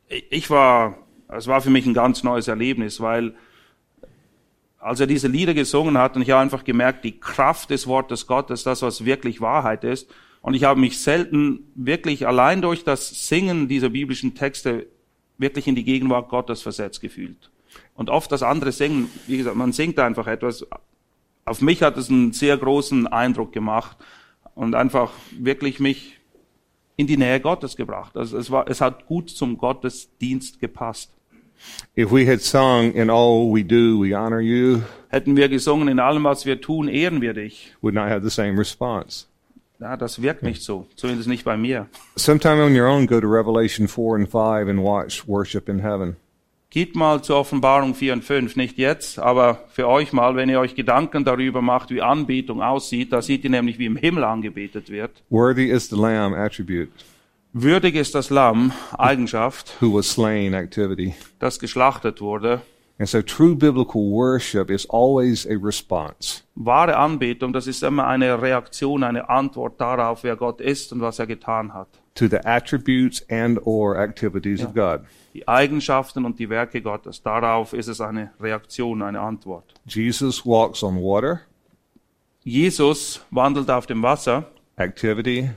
ich 0.08 0.50
war, 0.50 0.98
es 1.28 1.46
war 1.46 1.60
für 1.60 1.70
mich 1.70 1.86
ein 1.86 1.94
ganz 1.94 2.22
neues 2.24 2.48
Erlebnis, 2.48 3.00
weil 3.00 3.34
als 4.82 4.98
er 4.98 5.06
diese 5.06 5.28
Lieder 5.28 5.54
gesungen 5.54 5.96
hat 5.96 6.16
und 6.16 6.22
ich 6.22 6.30
habe 6.30 6.42
einfach 6.42 6.64
gemerkt, 6.64 7.04
die 7.04 7.18
Kraft 7.18 7.70
des 7.70 7.86
Wortes 7.86 8.26
Gottes, 8.26 8.64
das, 8.64 8.82
was 8.82 9.04
wirklich 9.04 9.40
Wahrheit 9.40 9.84
ist. 9.84 10.10
Und 10.40 10.54
ich 10.54 10.64
habe 10.64 10.80
mich 10.80 11.00
selten 11.00 11.70
wirklich 11.76 12.26
allein 12.26 12.62
durch 12.62 12.82
das 12.82 13.28
Singen 13.28 13.68
dieser 13.68 13.90
biblischen 13.90 14.34
Texte 14.34 14.88
wirklich 15.38 15.68
in 15.68 15.76
die 15.76 15.84
Gegenwart 15.84 16.28
Gottes 16.28 16.62
versetzt 16.62 17.00
gefühlt. 17.00 17.50
Und 17.94 18.10
oft 18.10 18.32
das 18.32 18.42
andere 18.42 18.72
Singen, 18.72 19.08
wie 19.28 19.36
gesagt, 19.36 19.56
man 19.56 19.72
singt 19.72 20.00
einfach 20.00 20.26
etwas. 20.26 20.66
Auf 21.44 21.60
mich 21.60 21.82
hat 21.82 21.96
es 21.96 22.10
einen 22.10 22.32
sehr 22.32 22.56
großen 22.56 23.06
Eindruck 23.06 23.52
gemacht 23.52 23.96
und 24.56 24.74
einfach 24.74 25.12
wirklich 25.30 25.78
mich 25.78 26.18
in 26.96 27.06
die 27.06 27.16
Nähe 27.16 27.38
Gottes 27.40 27.76
gebracht. 27.76 28.16
Also 28.16 28.36
es 28.36 28.50
war, 28.50 28.68
es 28.68 28.80
hat 28.80 29.06
gut 29.06 29.30
zum 29.30 29.58
Gottesdienst 29.58 30.58
gepasst. 30.58 31.12
If 31.96 32.10
we 32.10 32.26
had 32.26 32.40
sung, 32.40 32.94
In 32.94 33.10
all 33.10 33.52
we 33.54 33.62
do, 33.62 33.98
we 34.02 34.14
honor 34.16 34.40
you, 34.40 34.80
Hätten 35.10 35.36
wir 35.36 35.48
gesungen, 35.50 35.88
in 35.88 35.98
allem, 36.00 36.24
was 36.24 36.46
wir 36.46 36.60
tun, 36.60 36.88
ehren 36.88 37.20
wir 37.20 37.34
dich. 37.34 37.74
would 37.82 37.94
not 37.94 38.08
have 38.08 38.22
the 38.22 38.30
same 38.30 38.58
response. 38.58 39.26
Ja, 39.78 39.96
das 39.96 40.22
wirkt 40.22 40.42
nicht 40.42 40.62
so. 40.62 40.86
Zumindest 40.96 41.28
nicht 41.28 41.44
bei 41.44 41.56
mir. 41.56 41.86
Sometime 42.16 42.62
on 42.64 42.74
your 42.74 42.86
own, 42.86 43.06
go 43.06 43.20
to 43.20 43.26
Revelation 43.26 43.88
4 43.88 44.14
and 44.16 44.28
5 44.30 44.68
and 44.70 44.80
watch 44.82 45.26
worship 45.28 45.68
in 45.68 45.80
heaven. 45.80 46.16
Geht 46.70 46.96
mal 46.96 47.20
zur 47.20 47.36
Offenbarung 47.36 47.94
4 47.94 48.14
und 48.14 48.24
5, 48.24 48.56
nicht 48.56 48.78
jetzt, 48.78 49.18
aber 49.18 49.64
für 49.68 49.86
euch 49.88 50.14
mal, 50.14 50.36
wenn 50.36 50.48
ihr 50.48 50.58
euch 50.60 50.74
Gedanken 50.74 51.22
darüber 51.24 51.60
macht, 51.60 51.90
wie 51.90 52.00
Anbetung 52.00 52.62
aussieht, 52.62 53.12
da 53.12 53.20
seht 53.20 53.44
ihr 53.44 53.50
nämlich, 53.50 53.78
wie 53.78 53.84
im 53.84 53.96
Himmel 53.96 54.24
angebetet 54.24 54.88
wird. 54.88 55.10
Worthy 55.28 55.66
is 55.70 55.90
the 55.90 55.96
Lamb 55.96 56.34
attribute 56.34 56.88
Würdig 57.54 57.96
ist 57.96 58.14
das 58.14 58.30
Lamm, 58.30 58.72
Eigenschaft, 58.96 59.76
who 59.80 59.94
was 59.94 60.10
slain 60.10 60.54
activity. 60.54 61.14
das 61.38 61.58
geschlachtet 61.58 62.20
wurde. 62.20 62.62
And 62.98 63.08
so 63.08 63.20
true 63.20 63.54
biblical 63.56 64.00
worship 64.02 64.70
is 64.70 64.88
always 64.88 65.46
a 65.46 65.56
response. 65.60 66.42
Wahre 66.54 66.96
Anbetung, 66.96 67.52
das 67.52 67.66
ist 67.66 67.82
immer 67.82 68.06
eine 68.06 68.40
Reaktion, 68.40 69.02
eine 69.02 69.28
Antwort 69.28 69.80
darauf, 69.80 70.22
wer 70.24 70.36
Gott 70.36 70.60
ist 70.60 70.92
und 70.92 71.00
was 71.00 71.18
er 71.18 71.26
getan 71.26 71.74
hat. 71.74 71.88
to 72.14 72.28
the 72.28 72.38
attributes 72.44 73.24
and 73.30 73.58
or 73.66 73.96
activities 73.96 74.62
of 74.62 74.74
God. 74.74 75.00
Die 75.32 75.48
Eigenschaften 75.48 76.24
und 76.26 76.38
die 76.38 76.48
Werke 76.50 76.82
Gottes, 76.82 77.22
darauf 77.22 77.72
ist 77.72 77.88
es 77.88 78.00
eine 78.02 78.32
Reaktion, 78.38 79.02
eine 79.02 79.20
Antwort. 79.20 79.72
Jesus 79.86 80.44
walks 80.44 80.82
on 80.82 80.96
water, 80.96 81.40
Jesus 82.44 83.24
wandelt 83.30 83.70
auf 83.70 83.86
dem 83.86 84.02
Wasser, 84.02 84.44
activity, 84.76 85.50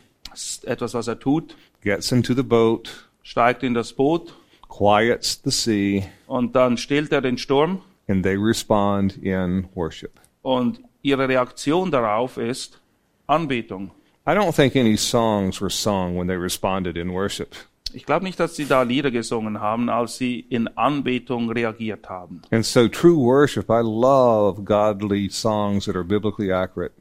etwas, 0.63 0.93
was 0.93 1.08
er 1.08 1.19
tut, 1.19 1.55
gets 1.86 2.12
into 2.12 2.34
the 2.34 2.43
boat, 2.43 3.08
steigt 3.24 3.63
in 3.63 3.74
das 3.74 3.93
Boot 3.93 4.34
quiets 4.67 5.39
the 5.45 5.52
sea, 5.52 6.04
und 6.28 6.54
dann 6.56 6.76
stillt 6.78 7.13
er 7.13 7.21
den 7.21 7.38
Sturm 7.38 7.82
and 8.10 8.24
they 8.24 8.36
respond 8.36 9.17
in 9.24 9.69
worship. 9.74 10.19
und 10.41 10.80
ihre 11.02 11.30
Reaktion 11.30 11.91
darauf 11.91 12.38
ist 12.38 12.82
Anbetung. 13.28 13.91
I 14.28 14.32
don't 14.32 14.54
think 14.56 14.76
any 14.76 14.98
songs 14.98 15.62
were 15.62 15.69
sung 15.69 16.17
when 16.17 16.28
they 16.28 16.36
responded 16.36 16.98
in 16.98 17.12
worship. 17.13 17.56
Ich 17.93 18.06
glaube 18.06 18.26
nicht, 18.26 18.39
dass 18.39 18.56
sie 18.56 18.65
da 18.65 18.82
Lieder 18.82 19.12
gesungen 19.12 19.62
haben, 19.62 19.88
als 19.89 20.17
sie 20.17 20.39
in 20.50 20.67
Anbetung 20.76 21.50
reagiert 21.52 22.10
haben. 22.10 22.41
And 22.52 22.65
so 22.65 22.88
true 22.89 23.15
worship, 23.15 23.69
I 23.69 23.82
love 23.84 24.63
godly 24.65 25.30
songs 25.30 25.86
that 25.86 25.95
are 25.95 26.04
biblically 26.04 26.52
accurate. 26.52 26.91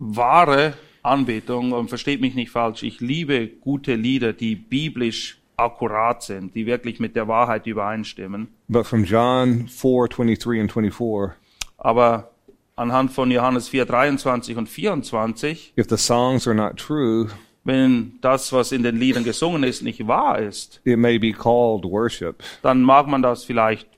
Wahre 0.00 0.72
Anbetung, 1.02 1.72
und 1.72 1.88
versteht 1.88 2.20
mich 2.20 2.34
nicht 2.34 2.50
falsch, 2.50 2.82
ich 2.82 3.00
liebe 3.00 3.48
gute 3.48 3.94
Lieder, 3.94 4.32
die 4.32 4.56
biblisch 4.56 5.38
akkurat 5.56 6.22
sind, 6.22 6.54
die 6.54 6.66
wirklich 6.66 7.00
mit 7.00 7.16
der 7.16 7.28
Wahrheit 7.28 7.66
übereinstimmen. 7.66 8.48
But 8.68 8.86
from 8.86 9.04
John 9.04 9.66
4, 9.68 10.08
23 10.08 10.60
and 10.60 10.72
24, 10.72 11.36
Aber 11.78 12.30
anhand 12.76 13.12
von 13.12 13.30
Johannes 13.30 13.68
4, 13.68 13.84
23 13.84 14.56
und 14.56 14.68
24, 14.68 15.74
if 15.76 15.86
the 15.88 15.96
songs 15.96 16.46
are 16.46 16.54
not 16.54 16.76
true, 16.76 17.28
wenn 17.64 18.18
das, 18.20 18.52
was 18.52 18.72
in 18.72 18.82
den 18.82 18.98
Liedern 18.98 19.24
gesungen 19.24 19.64
ist, 19.64 19.82
nicht 19.82 20.06
wahr 20.06 20.38
ist, 20.38 20.80
it 20.84 20.96
may 20.96 21.18
be 21.18 21.32
called 21.32 21.84
worship, 21.84 22.42
dann 22.62 22.82
mag 22.82 23.08
man 23.08 23.20
das 23.22 23.44
vielleicht 23.44 23.88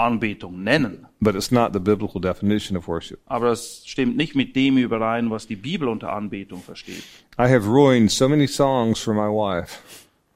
Anbetung 0.00 0.62
nennen. 0.62 1.06
but 1.20 1.34
it's 1.34 1.50
not 1.50 1.72
the 1.72 1.78
biblical 1.80 2.20
definition 2.20 2.76
of 2.76 2.88
worship. 2.88 3.20
Aber 3.26 3.48
das 3.48 3.82
stimmt 3.84 4.16
nicht 4.16 4.34
mit 4.34 4.56
dem 4.56 4.78
überein, 4.78 5.30
was 5.30 5.46
die 5.46 5.56
Bibel 5.56 5.88
unter 5.88 6.12
Anbetung 6.12 6.62
versteht. 6.62 7.02
I 7.38 7.48
have 7.48 7.66
ruined 7.68 8.10
so 8.10 8.28
many 8.28 8.46
songs 8.46 8.98
for 9.00 9.12
my 9.14 9.28
wife. 9.28 9.78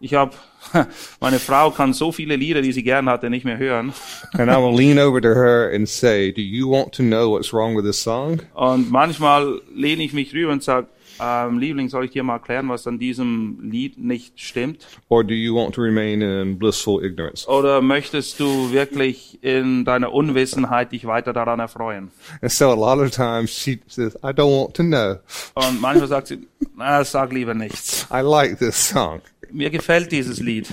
Ich 0.01 0.13
habe, 0.13 0.33
meine 1.21 1.39
Frau 1.39 1.71
kann 1.71 1.95
so 1.95 2.13
viele 2.13 2.37
Lieder, 2.37 2.61
die 2.61 2.73
sie 2.73 2.83
gern 2.83 3.09
hatte, 3.09 3.31
nicht 3.31 3.45
mehr 3.47 3.57
hören. 3.57 3.95
And 4.35 4.51
I 4.51 4.57
will 4.57 4.77
lean 4.77 4.99
over 4.99 5.21
to 5.23 5.29
her 5.29 5.71
and 5.75 5.89
say, 5.89 6.31
Do 6.33 6.43
you 6.43 6.69
want 6.71 6.93
to 6.97 7.03
know 7.03 7.31
what's 7.31 7.55
wrong 7.55 7.75
with 7.75 7.85
this 7.85 8.03
song? 8.03 8.41
Und 8.53 8.91
manchmal 8.91 9.63
lehne 9.75 10.03
ich 10.03 10.13
mich 10.13 10.35
rüber 10.35 10.53
und 10.53 10.63
sage, 10.63 10.89
ähm, 11.21 11.59
Liebling, 11.59 11.89
soll 11.89 12.05
ich 12.07 12.11
dir 12.11 12.23
mal 12.23 12.35
erklären, 12.35 12.69
was 12.69 12.87
an 12.87 12.99
diesem 12.99 13.59
Lied 13.63 13.99
nicht 13.99 14.41
stimmt? 14.41 14.87
Or 15.09 15.23
do 15.25 15.35
you 15.35 15.55
want 15.55 15.75
to 15.75 15.81
remain 15.83 16.21
in 16.23 16.59
blissful 16.59 17.05
ignorance? 17.05 17.47
Oder 17.49 17.81
möchtest 17.81 18.41
du 18.41 18.73
wirklich 18.73 19.39
in 19.43 19.85
deiner 19.85 20.13
Unwissenheit 20.13 20.93
dich 20.93 21.07
weiter 21.07 21.33
daran 21.33 21.61
erfreuen? 21.61 22.11
And 22.43 22.51
so 22.51 22.71
a 22.71 22.75
lot 22.75 22.99
of 23.05 23.11
times 23.11 23.51
she 23.51 23.81
says, 23.87 24.15
I 24.17 24.29
don't 24.33 24.51
want 24.51 24.75
to 24.77 24.83
know. 24.83 25.19
Und 25.55 25.81
manchmal 25.81 26.09
sagt 26.09 26.29
sie, 26.29 26.47
na, 26.77 27.05
sag 27.05 27.33
lieber 27.33 27.55
nichts. 27.55 28.07
I 28.13 28.21
like 28.21 28.59
this 28.59 28.89
song. 28.91 29.21
Mir 29.53 29.71
gefällt 29.71 30.11
dieses 30.11 30.41
Lied. 30.41 30.67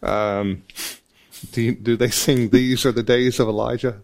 Um, 0.00 0.62
do, 1.54 1.60
you, 1.60 1.72
do 1.74 1.96
they 1.96 2.10
sing 2.10 2.50
These 2.50 2.86
Are 2.88 2.94
the 2.94 3.02
Days 3.04 3.38
of 3.40 3.48
Elijah? 3.48 4.00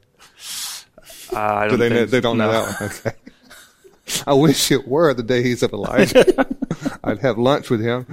I 1.34 1.66
Do 1.68 1.76
don't 1.76 1.78
they 1.78 1.88
know, 1.88 1.96
think- 2.06 2.10
they 2.10 2.20
don't 2.20 2.36
know 2.36 2.46
no. 2.46 2.52
that 2.52 2.80
one? 2.80 2.90
Okay. 2.90 3.31
I 4.26 4.34
wish 4.34 4.70
it 4.70 4.86
were 4.86 5.14
the 5.14 5.22
days 5.22 5.62
of 5.62 5.72
Elijah. 5.72 6.46
I'd 7.04 7.20
have 7.20 7.38
lunch 7.38 7.70
with 7.70 7.80
him. 7.80 8.06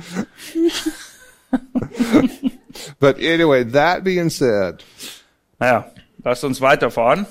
but 2.99 3.19
anyway, 3.19 3.63
that 3.63 4.03
being 4.03 4.29
said, 4.29 4.83
Naja, 5.59 5.89
lasst 6.23 6.43
uns 6.43 6.59
weiterfahren. 6.59 7.27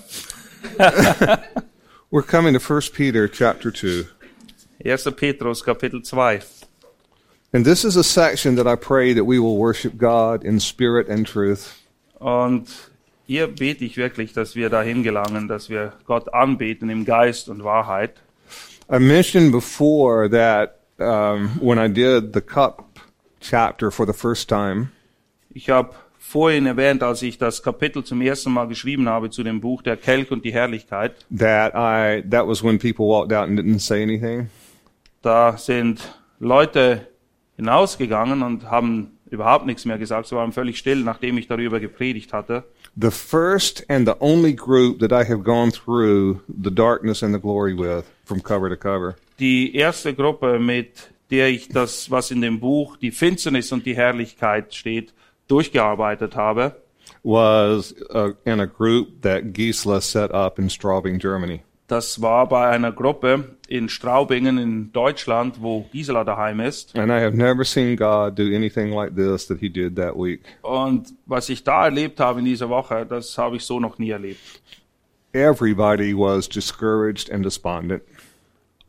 we're 2.10 2.22
coming 2.22 2.52
to 2.52 2.60
1 2.60 2.80
Peter 2.92 3.28
chapter 3.28 3.70
2. 3.70 4.06
1. 4.84 4.98
Petrus, 5.14 5.62
Kapitel 5.62 6.02
2. 6.02 6.46
And 7.52 7.64
this 7.64 7.84
is 7.84 7.96
a 7.96 8.04
section 8.04 8.56
that 8.56 8.66
I 8.66 8.76
pray 8.76 9.14
that 9.14 9.24
we 9.24 9.38
will 9.38 9.56
worship 9.56 9.96
God 9.96 10.44
in 10.44 10.60
spirit 10.60 11.08
and 11.08 11.26
truth. 11.26 11.82
Und 12.20 12.68
hier 13.26 13.46
bete 13.46 13.84
ich 13.84 13.96
wirklich, 13.96 14.34
dass 14.34 14.54
wir 14.54 14.68
dahin 14.68 15.02
gelangen, 15.02 15.48
dass 15.48 15.70
wir 15.70 15.94
Gott 16.04 16.32
anbeten 16.34 16.90
im 16.90 17.04
Geist 17.04 17.48
und 17.48 17.64
Wahrheit. 17.64 18.20
I 18.90 18.98
mentioned 18.98 19.52
before 19.52 20.28
that 20.30 20.80
um, 20.98 21.50
when 21.60 21.78
I 21.78 21.88
did 21.88 22.32
the 22.32 22.40
cup 22.40 22.98
chapter 23.40 23.90
for 23.90 24.06
the 24.06 24.12
first 24.14 24.48
time, 24.48 24.88
Ich 25.50 25.68
habe 25.70 25.90
vorhin 26.18 26.66
erwähnt, 26.66 27.02
als 27.02 27.22
ich 27.22 27.38
das 27.38 27.62
Kapitel 27.62 28.04
zum 28.04 28.20
ersten 28.20 28.52
Mal 28.52 28.68
geschrieben 28.68 29.08
habe 29.08 29.30
zu 29.30 29.42
dem 29.42 29.60
Buch 29.60 29.82
Der 29.82 29.96
Kelch 29.96 30.30
und 30.30 30.44
die 30.44 30.52
Herrlichkeit, 30.52 31.26
that 31.36 31.72
I 31.74 32.22
that 32.30 32.46
was 32.46 32.62
when 32.62 32.78
people 32.78 33.06
walked 33.06 33.32
out 33.32 33.48
and 33.48 33.58
didn't 33.58 33.80
say 33.80 34.02
anything. 34.02 34.48
da 35.22 35.56
sind 35.56 36.00
Leute 36.38 37.08
hinausgegangen 37.56 38.42
und 38.42 38.70
haben 38.70 39.18
überhaupt 39.30 39.66
nichts 39.66 39.84
mehr 39.84 39.98
gesagt. 39.98 40.28
Sie 40.28 40.36
waren 40.36 40.52
völlig 40.52 40.78
still, 40.78 41.02
nachdem 41.02 41.36
ich 41.38 41.48
darüber 41.48 41.80
gepredigt 41.80 42.32
hatte. 42.32 42.64
The 43.00 43.12
first 43.12 43.84
and 43.88 44.08
the 44.08 44.18
only 44.20 44.52
group 44.52 44.98
that 44.98 45.12
I 45.12 45.22
have 45.22 45.44
gone 45.44 45.70
through 45.70 46.40
the 46.48 46.70
darkness 46.70 47.22
and 47.22 47.32
the 47.32 47.38
glory 47.38 47.72
with 47.72 48.10
from 48.24 48.40
cover 48.40 48.68
to 48.68 48.76
cover. 48.76 49.14
Die 49.38 49.70
erste 49.72 50.12
Gruppe, 50.12 50.58
mit 50.58 51.08
der 51.30 51.46
ich 51.46 51.68
das, 51.68 52.10
was 52.10 52.32
in 52.32 52.40
dem 52.40 52.58
Buch 52.58 52.96
die 52.96 53.12
Finsternis 53.12 53.70
und 53.70 53.86
die 53.86 53.94
Herrlichkeit 53.94 54.74
steht, 54.74 55.12
durchgearbeitet 55.46 56.34
habe, 56.34 56.74
was 57.22 57.94
uh, 58.12 58.32
in 58.44 58.58
a 58.58 58.66
group 58.66 59.22
that 59.22 59.52
Gisela 59.52 60.00
set 60.00 60.32
up 60.32 60.58
in 60.58 60.68
Straubing, 60.68 61.20
Germany. 61.20 61.62
Das 61.88 62.22
war 62.22 62.48
bei 62.48 62.68
einer 62.68 62.92
Gruppe 62.92 63.56
in 63.66 63.88
Straubingen 63.88 64.58
in 64.58 64.92
Deutschland, 64.92 65.60
wo 65.60 65.86
Gisela 65.90 66.22
daheim 66.22 66.60
ist. 66.60 66.96
And 66.96 67.10
I 67.10 67.20
have 67.20 67.36
never 67.36 67.64
seen 67.64 67.96
God 67.96 68.38
do 68.38 68.44
anything 68.54 68.92
like 68.92 69.16
this 69.16 69.46
that 69.48 69.58
He 69.58 69.68
did 69.68 69.96
that 69.96 70.14
week. 70.14 70.42
Und 70.62 71.12
was 71.26 71.48
ich 71.48 71.64
da 71.64 71.86
erlebt 71.86 72.20
habe 72.20 72.38
in 72.38 72.44
dieser 72.44 72.68
Woche, 72.68 73.04
das 73.06 73.36
habe 73.36 73.56
ich 73.56 73.64
so 73.64 73.80
noch 73.80 73.98
nie 73.98 74.10
erlebt. 74.10 74.38
everybody 75.32 76.14
was 76.14 76.48
discouraged 76.48 77.30
and 77.30 77.44
despondent. 77.44 78.02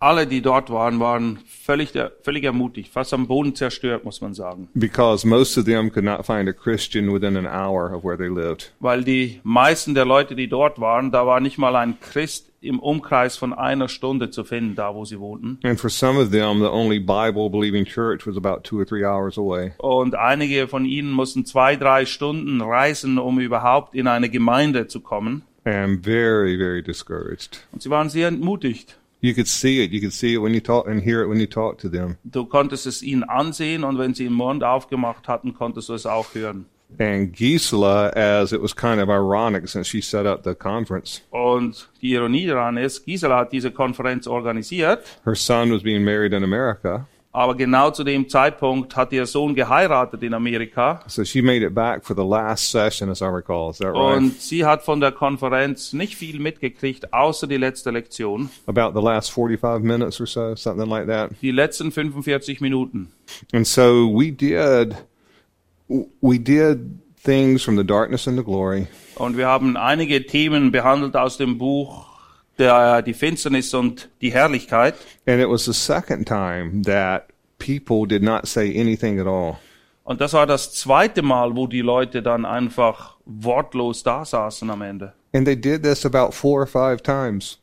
Alle, 0.01 0.25
die 0.25 0.41
dort 0.41 0.69
waren, 0.69 1.01
waren 1.01 1.39
völlig, 1.45 1.91
völlig 2.21 2.45
ermutigt, 2.45 2.89
fast 2.93 3.13
am 3.13 3.27
Boden 3.27 3.53
zerstört, 3.53 4.05
muss 4.05 4.21
man 4.21 4.33
sagen. 4.33 4.69
because 4.73 5.27
most 5.27 5.57
of 5.57 5.65
them 5.65 5.91
could 5.91 6.05
not 6.05 6.25
find 6.25 6.47
a 6.47 6.53
Christian 6.53 7.11
within 7.13 7.35
an 7.35 7.45
hour 7.45 7.93
of 7.93 8.05
where 8.05 8.17
they 8.17 8.29
lived. 8.29 8.71
Weil 8.79 9.03
die 9.03 9.41
meisten 9.43 9.93
der 9.95 10.05
Leute, 10.05 10.35
die 10.35 10.47
dort 10.47 10.79
waren, 10.79 11.11
da 11.11 11.27
war 11.27 11.41
nicht 11.41 11.57
mal 11.57 11.75
ein 11.75 11.97
Christ 11.99 12.48
im 12.61 12.79
Umkreis 12.79 13.37
von 13.37 13.53
einer 13.53 13.87
Stunde 13.87 14.29
zu 14.29 14.43
finden, 14.43 14.75
da 14.75 14.93
wo 14.93 15.05
sie 15.05 15.19
wohnten. 15.19 15.59
And 15.63 15.79
for 15.79 15.89
some 15.89 16.19
of 16.19 16.31
them, 16.31 16.59
the 16.59 16.69
only 16.69 16.99
Bible 16.99 17.49
believing 17.49 17.85
church 17.85 18.25
was 18.27 18.37
about 18.37 18.63
two 18.63 18.79
or 18.79 18.85
three 18.85 19.05
hours 19.05 19.37
away. 19.37 19.73
Und 19.77 20.15
einige 20.15 20.67
von 20.67 20.85
ihnen 20.85 21.11
mussten 21.11 21.45
zwei, 21.45 21.75
drei 21.75 22.05
Stunden 22.05 22.61
reisen, 22.61 23.17
um 23.17 23.39
überhaupt 23.39 23.95
in 23.95 24.07
eine 24.07 24.29
Gemeinde 24.29 24.87
zu 24.87 24.99
kommen. 25.01 25.43
And 25.63 26.03
very, 26.03 26.57
very 26.57 26.81
discouraged. 26.81 27.67
Und 27.71 27.81
sie 27.81 27.89
waren 27.89 28.09
sehr 28.09 28.27
entmutigt. 28.27 28.97
You 29.21 29.33
could 29.33 29.47
see 29.47 29.83
it. 29.83 29.91
You 29.91 29.99
could 29.99 30.13
see 30.13 30.35
it 30.35 30.41
when 30.41 30.53
you 30.53 30.61
talk 30.61 30.87
and 30.87 31.03
hear 31.03 31.21
it 31.21 31.29
when 31.29 31.39
you 31.39 31.47
talk 31.47 31.77
to 31.79 31.89
them. 31.89 32.15
Du 32.23 32.45
konntest 32.45 32.85
es 32.85 33.01
ihnen 33.01 33.23
ansehen 33.23 33.83
und 33.83 33.97
wenn 33.97 34.13
sie 34.13 34.23
den 34.23 34.33
Mund 34.33 34.63
aufgemacht 34.63 35.27
hatten, 35.27 35.53
konntest 35.53 35.89
du 35.89 35.93
es 35.93 36.05
auch 36.05 36.33
hören. 36.33 36.65
And 36.97 37.31
Gisela, 37.33 38.09
as 38.15 38.51
it 38.51 38.61
was 38.61 38.73
kind 38.75 38.99
of 38.99 39.09
ironic 39.09 39.67
since 39.69 39.87
she 39.87 40.01
set 40.01 40.25
up 40.25 40.43
the 40.43 40.55
conference, 40.55 41.21
Und 41.31 41.87
die 42.01 42.13
Ironie 42.13 42.47
daran 42.47 42.77
ist, 42.77 43.05
Gisela 43.05 43.37
hat 43.37 43.51
diese 43.51 43.71
Konferenz 43.71 44.27
organisiert, 44.27 45.05
her 45.23 45.35
son 45.35 45.71
was 45.71 45.83
being 45.83 46.03
married 46.03 46.33
in 46.33 46.43
America. 46.43 47.05
aber 47.31 47.55
genau 47.55 47.91
zu 47.91 48.03
dem 48.03 48.27
Zeitpunkt 48.27 48.95
hat 48.95 49.13
ihr 49.13 49.25
Sohn 49.27 49.53
geheiratet 49.53 50.23
in 50.23 50.33
Amerika. 50.33 51.01
So 51.07 51.23
she 51.23 51.41
made 51.43 51.63
it 51.63 51.75
back 51.75 52.03
for 52.03 52.15
the 52.15 52.23
last 52.25 52.71
session, 52.71 53.09
as 53.09 53.21
I 53.21 53.25
recall. 53.27 53.69
Is 53.69 53.77
that 53.77 53.93
right? 53.93 54.17
Und 54.17 54.41
sie 54.41 54.65
hat 54.65 54.81
von 54.83 54.99
der 54.99 55.11
Konferenz 55.11 55.93
nicht 55.93 56.15
viel 56.15 56.39
mitgekriegt, 56.39 57.13
außer 57.13 57.45
die 57.45 57.57
letzte 57.57 57.91
Lektion. 57.91 58.49
About 58.65 58.99
the 58.99 59.05
last 59.05 59.31
45 59.31 59.83
minutes 59.83 60.19
or 60.19 60.25
so, 60.25 60.55
something 60.55 60.89
like 60.89 61.05
that. 61.07 61.29
Die 61.41 61.51
letzten 61.51 61.91
45 61.91 62.61
Minuten. 62.61 63.11
And 63.53 63.65
so 63.65 64.07
we 64.11 64.31
did, 64.31 64.95
we 66.21 66.37
did 66.39 66.99
things 67.23 67.63
from 67.63 67.75
the 67.77 67.83
darkness 67.83 68.27
into 68.27 68.43
glory. 68.43 68.87
Und 69.15 69.35
wir 69.37 69.47
haben 69.47 69.75
einige 69.75 70.25
Themen 70.25 70.71
behandelt 70.71 71.15
aus 71.15 71.37
dem 71.37 71.57
Buch 71.57 72.05
der, 72.57 73.01
die 73.01 73.13
Finsternis 73.13 73.73
und 73.73 74.09
die 74.21 74.31
Herrlichkeit. 74.31 74.95
And 75.25 75.41
it 75.41 75.49
was 75.49 75.65
the 75.65 75.73
second 75.73 76.27
time 76.27 76.81
that 76.83 77.29
people 77.57 78.05
did 78.07 78.23
not 78.23 78.47
say 78.47 78.79
anything 78.79 79.19
at 79.19 79.27
all. 79.27 79.57
Und 80.03 80.21
das 80.21 80.33
war 80.33 80.47
das 80.47 80.73
zweite 80.73 81.21
Mal, 81.21 81.55
wo 81.55 81.67
die 81.67 81.81
Leute 81.81 82.21
dann 82.23 82.45
einfach 82.45 83.17
wortlos 83.25 84.03
da 84.03 84.25
saßen 84.25 84.69
am 84.69 84.81
Ende. 84.81 85.13
And 85.33 85.45
they 85.45 85.55
did 85.55 85.83
this 85.83 86.05
about 86.05 86.31
four 86.33 86.61
or 86.61 86.67
five 86.67 87.03
times. 87.03 87.59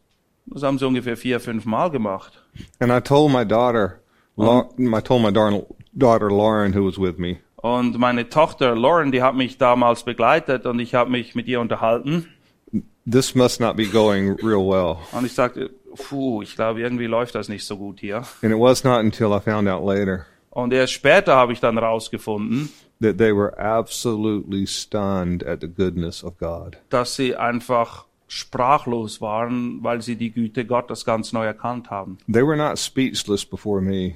Das 0.46 0.62
haben 0.62 0.78
sie 0.78 0.86
ungefähr 0.86 1.16
vier, 1.16 1.40
fünf 1.40 1.64
Mal 1.64 1.90
gemacht. 1.90 2.32
And 2.78 2.92
I 2.92 3.00
told 3.00 3.32
my 3.32 3.44
daughter, 3.44 4.00
Lau- 4.36 4.70
I 4.78 5.00
told 5.02 5.22
my 5.22 5.32
daughter 5.32 6.30
Lauren, 6.30 6.72
who 6.72 6.84
was 6.84 6.98
with 6.98 7.18
me, 7.18 7.38
Und 7.66 7.98
meine 7.98 8.28
Tochter 8.28 8.76
Lauren, 8.76 9.10
die 9.10 9.22
hat 9.22 9.34
mich 9.34 9.58
damals 9.58 10.04
begleitet 10.04 10.66
und 10.66 10.78
ich 10.78 10.94
habe 10.94 11.10
mich 11.10 11.34
mit 11.34 11.48
ihr 11.48 11.60
unterhalten. 11.60 12.28
this 13.10 13.34
must 13.34 13.60
not 13.60 13.76
be 13.76 13.86
going 13.86 14.36
real 14.42 14.64
well. 14.64 14.98
Und 15.10 15.24
ich 15.26 15.32
sagte, 15.32 15.70
puh, 15.96 16.42
ich 16.42 16.54
glaube, 16.54 16.80
irgendwie 16.80 17.06
läuft 17.06 17.34
das 17.34 17.48
nicht 17.48 17.64
so 17.64 17.76
gut 17.76 17.98
hier. 18.00 18.18
And 18.42 18.52
it 18.52 18.58
was 18.58 18.84
not 18.84 19.00
until 19.00 19.32
I 19.32 19.40
found 19.40 19.68
out 19.68 19.84
later 19.84 20.26
Und 20.50 20.72
erst 20.72 20.92
später 20.92 21.34
habe 21.34 21.52
ich 21.52 21.60
dann 21.60 21.76
rausgefunden, 21.76 22.70
that 23.00 23.18
they 23.18 23.34
were 23.34 23.58
absolutely 23.58 24.66
stunned 24.66 25.44
at 25.44 25.60
the 25.60 25.68
goodness 25.68 26.22
of 26.22 26.38
God. 26.38 26.76
dass 26.90 27.16
sie 27.16 27.34
einfach 27.34 28.06
sprachlos 28.28 29.20
waren, 29.20 29.82
weil 29.82 30.02
sie 30.02 30.14
die 30.14 30.30
Güte 30.30 30.64
Gottes 30.66 31.04
ganz 31.04 31.32
neu 31.32 31.44
erkannt 31.46 31.90
haben. 31.90 32.18
They 32.32 32.46
were 32.46 32.56
not 32.56 32.78
speechless 32.78 33.44
before 33.44 33.80
me. 33.80 34.14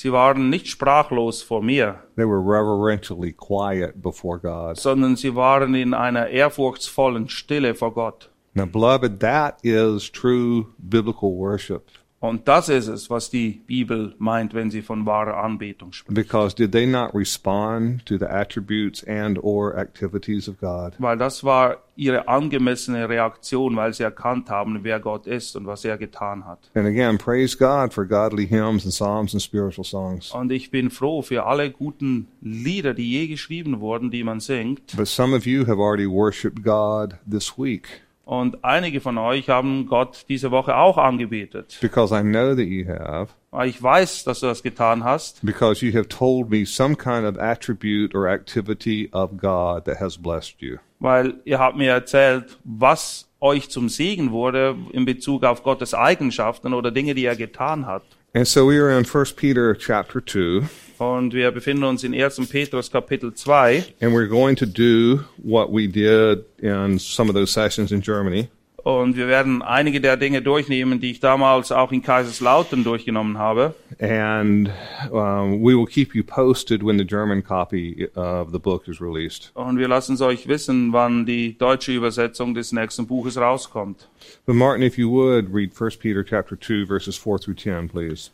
Sie 0.00 0.12
waren 0.12 0.48
nicht 0.48 0.68
sprachlos 0.68 1.42
vor 1.42 1.60
mir, 1.60 1.96
They 2.14 2.24
were 2.24 2.38
reverentially 2.38 3.32
quiet 3.32 4.00
before 4.00 4.38
God. 4.38 4.76
sondern 4.76 5.16
sie 5.16 5.34
waren 5.34 5.74
in 5.74 5.92
einer 5.92 6.28
ehrfurchtsvollen 6.28 7.28
Stille 7.28 7.74
vor 7.74 7.92
Gott. 7.92 8.30
Now, 8.54 8.66
beloved, 8.66 9.18
that 9.18 9.58
is 9.64 10.08
true 10.08 10.66
biblical 10.78 11.32
worship. 11.32 11.88
Und 12.20 12.48
das 12.48 12.68
ist 12.68 12.88
es, 12.88 13.10
was 13.10 13.30
die 13.30 13.60
Bibel 13.66 14.14
meint, 14.18 14.52
wenn 14.52 14.72
sie 14.72 14.82
von 14.82 15.06
wahrer 15.06 15.36
Anbetung 15.36 15.92
spricht. 15.92 16.14
Because 16.14 16.54
did 16.54 16.72
they 16.72 16.84
not 16.84 17.14
respond 17.14 18.04
to 18.06 18.18
the 18.18 18.24
attributes 18.24 19.06
and 19.06 19.38
or 19.40 19.76
activities 19.76 20.48
of 20.48 20.58
God? 20.58 20.94
Weil 20.98 21.16
das 21.16 21.44
war 21.44 21.76
ihre 21.94 22.26
angemessene 22.26 23.08
Reaktion, 23.08 23.76
weil 23.76 23.92
sie 23.92 24.02
erkannt 24.02 24.50
haben, 24.50 24.80
wer 24.82 24.98
Gott 24.98 25.28
ist 25.28 25.54
und 25.54 25.66
was 25.66 25.84
er 25.84 25.96
getan 25.96 26.44
hat. 26.44 26.70
And 26.74 26.86
again, 26.86 27.18
praise 27.18 27.56
God 27.56 27.92
for 27.92 28.04
godly 28.04 28.48
hymns 28.48 28.84
and 28.84 28.92
psalms 28.92 29.32
and 29.32 29.42
spiritual 29.42 29.84
songs. 29.84 30.32
Und 30.32 30.50
ich 30.50 30.72
bin 30.72 30.90
froh 30.90 31.22
für 31.22 31.46
alle 31.46 31.70
guten 31.70 32.26
Lieder, 32.40 32.94
die 32.94 33.10
je 33.10 33.28
geschrieben 33.28 33.78
wurden, 33.78 34.10
die 34.10 34.24
man 34.24 34.40
singt. 34.40 34.96
But 34.96 35.06
some 35.06 35.36
of 35.36 35.46
you 35.46 35.66
have 35.66 35.78
already 35.78 36.08
worshiped 36.08 36.64
God 36.64 37.16
this 37.30 37.56
week 37.56 38.02
Und 38.28 38.62
einige 38.62 39.00
von 39.00 39.16
euch 39.16 39.48
haben 39.48 39.86
Gott 39.86 40.26
diese 40.28 40.50
Woche 40.50 40.76
auch 40.76 40.98
angebetet. 40.98 41.78
because 41.80 42.14
I 42.14 42.20
know 42.20 42.54
that 42.54 42.66
you 42.66 42.86
have, 42.86 43.28
Weil 43.50 43.70
ich 43.70 43.82
weiß, 43.82 44.24
dass 44.24 44.40
du 44.40 44.46
das 44.46 44.62
getan 44.62 45.02
hast, 45.02 45.40
because 45.42 45.82
you 45.82 45.94
have 45.96 46.08
told 46.10 46.50
me 46.50 46.66
some 46.66 46.94
kind 46.94 47.24
of 47.24 47.38
attribute 47.42 48.14
or 48.14 48.28
activity 48.28 49.08
of 49.12 49.30
God 49.38 49.86
that 49.86 49.98
has 49.98 50.18
blessed 50.18 50.60
you. 50.60 50.76
weil 51.00 51.36
ihr 51.46 51.58
habt 51.58 51.78
mir 51.78 51.90
erzählt, 51.92 52.58
was 52.64 53.26
euch 53.40 53.70
zum 53.70 53.88
Segen 53.88 54.30
wurde 54.30 54.76
in 54.92 55.06
Bezug 55.06 55.44
auf 55.44 55.62
Gottes 55.62 55.94
Eigenschaften 55.94 56.74
oder 56.74 56.90
Dinge, 56.90 57.14
die 57.14 57.24
er 57.24 57.34
getan 57.36 57.86
hat. 57.86 58.02
And 58.34 58.46
so 58.46 58.66
we 58.66 58.78
are 58.78 58.90
in 58.90 59.04
1 59.04 59.24
Peter 59.36 59.74
chapter 59.74 60.20
2, 60.20 60.68
Und 60.98 61.32
wir 61.32 61.50
befinden 61.50 61.84
uns 61.84 62.04
in 62.04 62.12
1. 62.12 62.46
Petrus 62.50 62.90
Kapitel 62.90 63.32
2 63.32 63.94
and 64.00 64.12
we're 64.12 64.26
going 64.26 64.56
to 64.56 64.66
do 64.66 65.24
what 65.42 65.70
we 65.70 65.86
did 65.86 66.44
in 66.58 66.98
some 66.98 67.30
of 67.30 67.34
those 67.34 67.50
sessions 67.50 67.90
in 67.92 68.02
Germany. 68.02 68.50
Und 68.88 69.16
wir 69.16 69.28
werden 69.28 69.60
einige 69.60 70.00
der 70.00 70.16
Dinge 70.16 70.40
durchnehmen, 70.40 70.98
die 70.98 71.10
ich 71.10 71.20
damals 71.20 71.72
auch 71.72 71.92
in 71.92 72.00
Kaiserslautern 72.00 72.84
durchgenommen 72.84 73.36
habe. 73.36 73.74
And 74.00 74.70
um, 75.10 75.60
we 75.62 75.76
will 75.76 75.84
keep 75.84 76.14
you 76.14 76.24
posted 76.24 76.82
when 76.82 76.96
the 76.96 77.04
German 77.04 77.44
copy 77.44 78.08
of 78.14 78.50
the 78.50 78.58
book 78.58 78.88
is 78.88 78.98
released. 78.98 79.50
Und 79.52 79.76
wir 79.78 79.88
lassen 79.88 80.14
es 80.14 80.22
euch 80.22 80.48
wissen, 80.48 80.94
wann 80.94 81.26
die 81.26 81.58
deutsche 81.58 81.92
Übersetzung 81.92 82.54
des 82.54 82.72
nächsten 82.72 83.06
Buches 83.06 83.36
rauskommt. 83.36 84.08
But 84.46 84.54
Martin, 84.54 84.82
if 84.82 84.96
you 84.96 85.10
would 85.10 85.52
read 85.52 85.78
1 85.78 85.98
Peter 85.98 86.24
chapter 86.24 86.58
2, 86.58 86.86
verses 86.86 87.18
4 87.18 87.40
through 87.40 87.56
10, 87.56 87.90
please. 87.90 88.30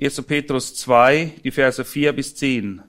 1. 0.00 0.22
Petrus 0.22 0.76
2, 0.76 1.40
die 1.42 1.50
Verse 1.50 1.84
4 1.84 2.12
bis 2.12 2.36
10. 2.36 2.82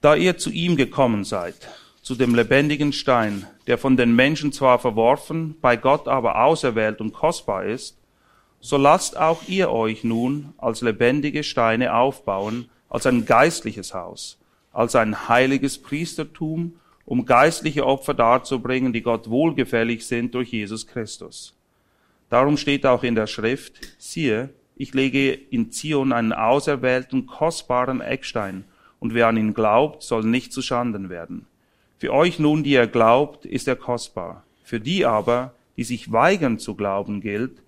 Da 0.00 0.14
ihr 0.14 0.38
zu 0.38 0.50
ihm 0.50 0.76
gekommen 0.76 1.24
seid, 1.24 1.68
zu 2.08 2.14
dem 2.14 2.34
lebendigen 2.34 2.94
Stein, 2.94 3.44
der 3.66 3.76
von 3.76 3.98
den 3.98 4.16
Menschen 4.16 4.50
zwar 4.50 4.78
verworfen, 4.78 5.56
bei 5.60 5.76
Gott 5.76 6.08
aber 6.08 6.42
auserwählt 6.42 7.02
und 7.02 7.12
kostbar 7.12 7.66
ist, 7.66 7.98
so 8.60 8.78
lasst 8.78 9.18
auch 9.18 9.42
ihr 9.46 9.70
euch 9.70 10.04
nun 10.04 10.54
als 10.56 10.80
lebendige 10.80 11.44
Steine 11.44 11.92
aufbauen, 11.92 12.70
als 12.88 13.04
ein 13.04 13.26
geistliches 13.26 13.92
Haus, 13.92 14.38
als 14.72 14.96
ein 14.96 15.28
heiliges 15.28 15.76
Priestertum, 15.76 16.76
um 17.04 17.26
geistliche 17.26 17.84
Opfer 17.84 18.14
darzubringen, 18.14 18.94
die 18.94 19.02
Gott 19.02 19.28
wohlgefällig 19.28 20.06
sind 20.06 20.34
durch 20.34 20.50
Jesus 20.50 20.86
Christus. 20.86 21.54
Darum 22.30 22.56
steht 22.56 22.86
auch 22.86 23.02
in 23.02 23.16
der 23.16 23.26
Schrift, 23.26 23.80
siehe, 23.98 24.48
ich 24.76 24.94
lege 24.94 25.34
in 25.34 25.72
Zion 25.72 26.14
einen 26.14 26.32
auserwählten, 26.32 27.26
kostbaren 27.26 28.00
Eckstein, 28.00 28.64
und 28.98 29.12
wer 29.12 29.26
an 29.26 29.36
ihn 29.36 29.52
glaubt, 29.52 30.02
soll 30.02 30.24
nicht 30.24 30.54
zu 30.54 30.62
Schanden 30.62 31.10
werden. 31.10 31.44
Für 31.98 32.12
euch 32.12 32.38
nun, 32.38 32.62
die 32.62 32.70
ihr 32.70 32.86
glaubt, 32.86 33.44
ist 33.44 33.66
er 33.66 33.76
kostbar. 33.76 34.44
Für 34.62 34.78
die 34.78 35.04
aber, 35.04 35.54
die 35.76 35.84
sich 35.84 36.12
weigern 36.12 36.58
zu 36.58 36.74
glauben, 36.74 37.20
gilt, 37.20 37.62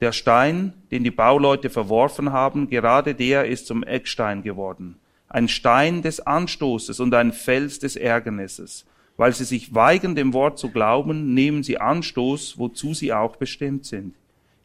der 0.00 0.10
Stein, 0.10 0.72
den 0.90 1.04
die 1.04 1.12
Bauleute 1.12 1.70
verworfen 1.70 2.32
haben, 2.32 2.68
gerade 2.68 3.14
der 3.14 3.46
ist 3.46 3.68
zum 3.68 3.84
Eckstein 3.84 4.42
geworden. 4.42 4.96
Ein 5.28 5.46
Stein 5.46 6.02
des 6.02 6.18
Anstoßes 6.18 6.98
und 6.98 7.14
ein 7.14 7.32
Fels 7.32 7.78
des 7.78 7.94
Ärgernisses. 7.94 8.84
Weil 9.16 9.32
sie 9.32 9.44
sich 9.44 9.72
weigern, 9.74 10.16
dem 10.16 10.32
Wort 10.32 10.58
zu 10.58 10.70
glauben, 10.70 11.32
nehmen 11.34 11.62
sie 11.62 11.78
Anstoß, 11.78 12.58
wozu 12.58 12.94
sie 12.94 13.12
auch 13.12 13.36
bestimmt 13.36 13.86
sind. 13.86 14.16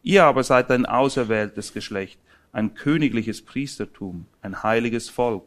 Ihr 0.01 0.23
aber 0.23 0.43
seid 0.43 0.71
ein 0.71 0.87
auserwähltes 0.87 1.73
Geschlecht, 1.73 2.19
ein 2.51 2.73
königliches 2.73 3.43
Priestertum, 3.43 4.25
ein 4.41 4.63
heiliges 4.63 5.09
Volk, 5.09 5.43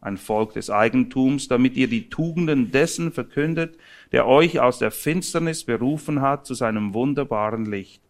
ein 0.00 0.16
Volk 0.16 0.54
des 0.54 0.70
Eigentums, 0.70 1.48
damit 1.48 1.76
ihr 1.76 1.88
die 1.88 2.08
Tugenden 2.08 2.70
dessen 2.70 3.12
verkündet, 3.12 3.76
der 4.12 4.26
euch 4.26 4.60
aus 4.60 4.78
der 4.78 4.90
Finsternis 4.90 5.64
berufen 5.64 6.20
hat 6.20 6.46
zu 6.46 6.54
seinem 6.54 6.94
wunderbaren 6.94 7.66
Licht. 7.66 8.02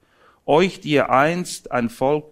Euch, 0.44 0.80
die 0.80 0.90
ihr 0.90 1.10
einst 1.10 1.72
ein 1.72 1.88
Volk, 1.88 2.24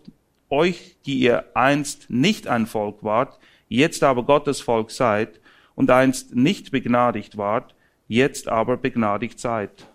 euch, 0.51 0.97
die 1.07 1.19
ihr 1.19 1.45
einst 1.55 2.11
nicht 2.11 2.47
ein 2.47 2.67
Volk 2.67 3.03
wart, 3.03 3.39
jetzt 3.69 4.03
aber 4.03 4.25
Gottes 4.25 4.61
Volk 4.61 4.91
seid 4.91 5.41
und 5.75 5.91
einst 5.91 6.35
nicht 6.37 6.71
begnadigt 6.71 7.37
wart, 7.37 7.75
jetzt 8.07 8.49
aber 8.49 8.77
begnadigt 8.77 9.41
seid. 9.41 9.87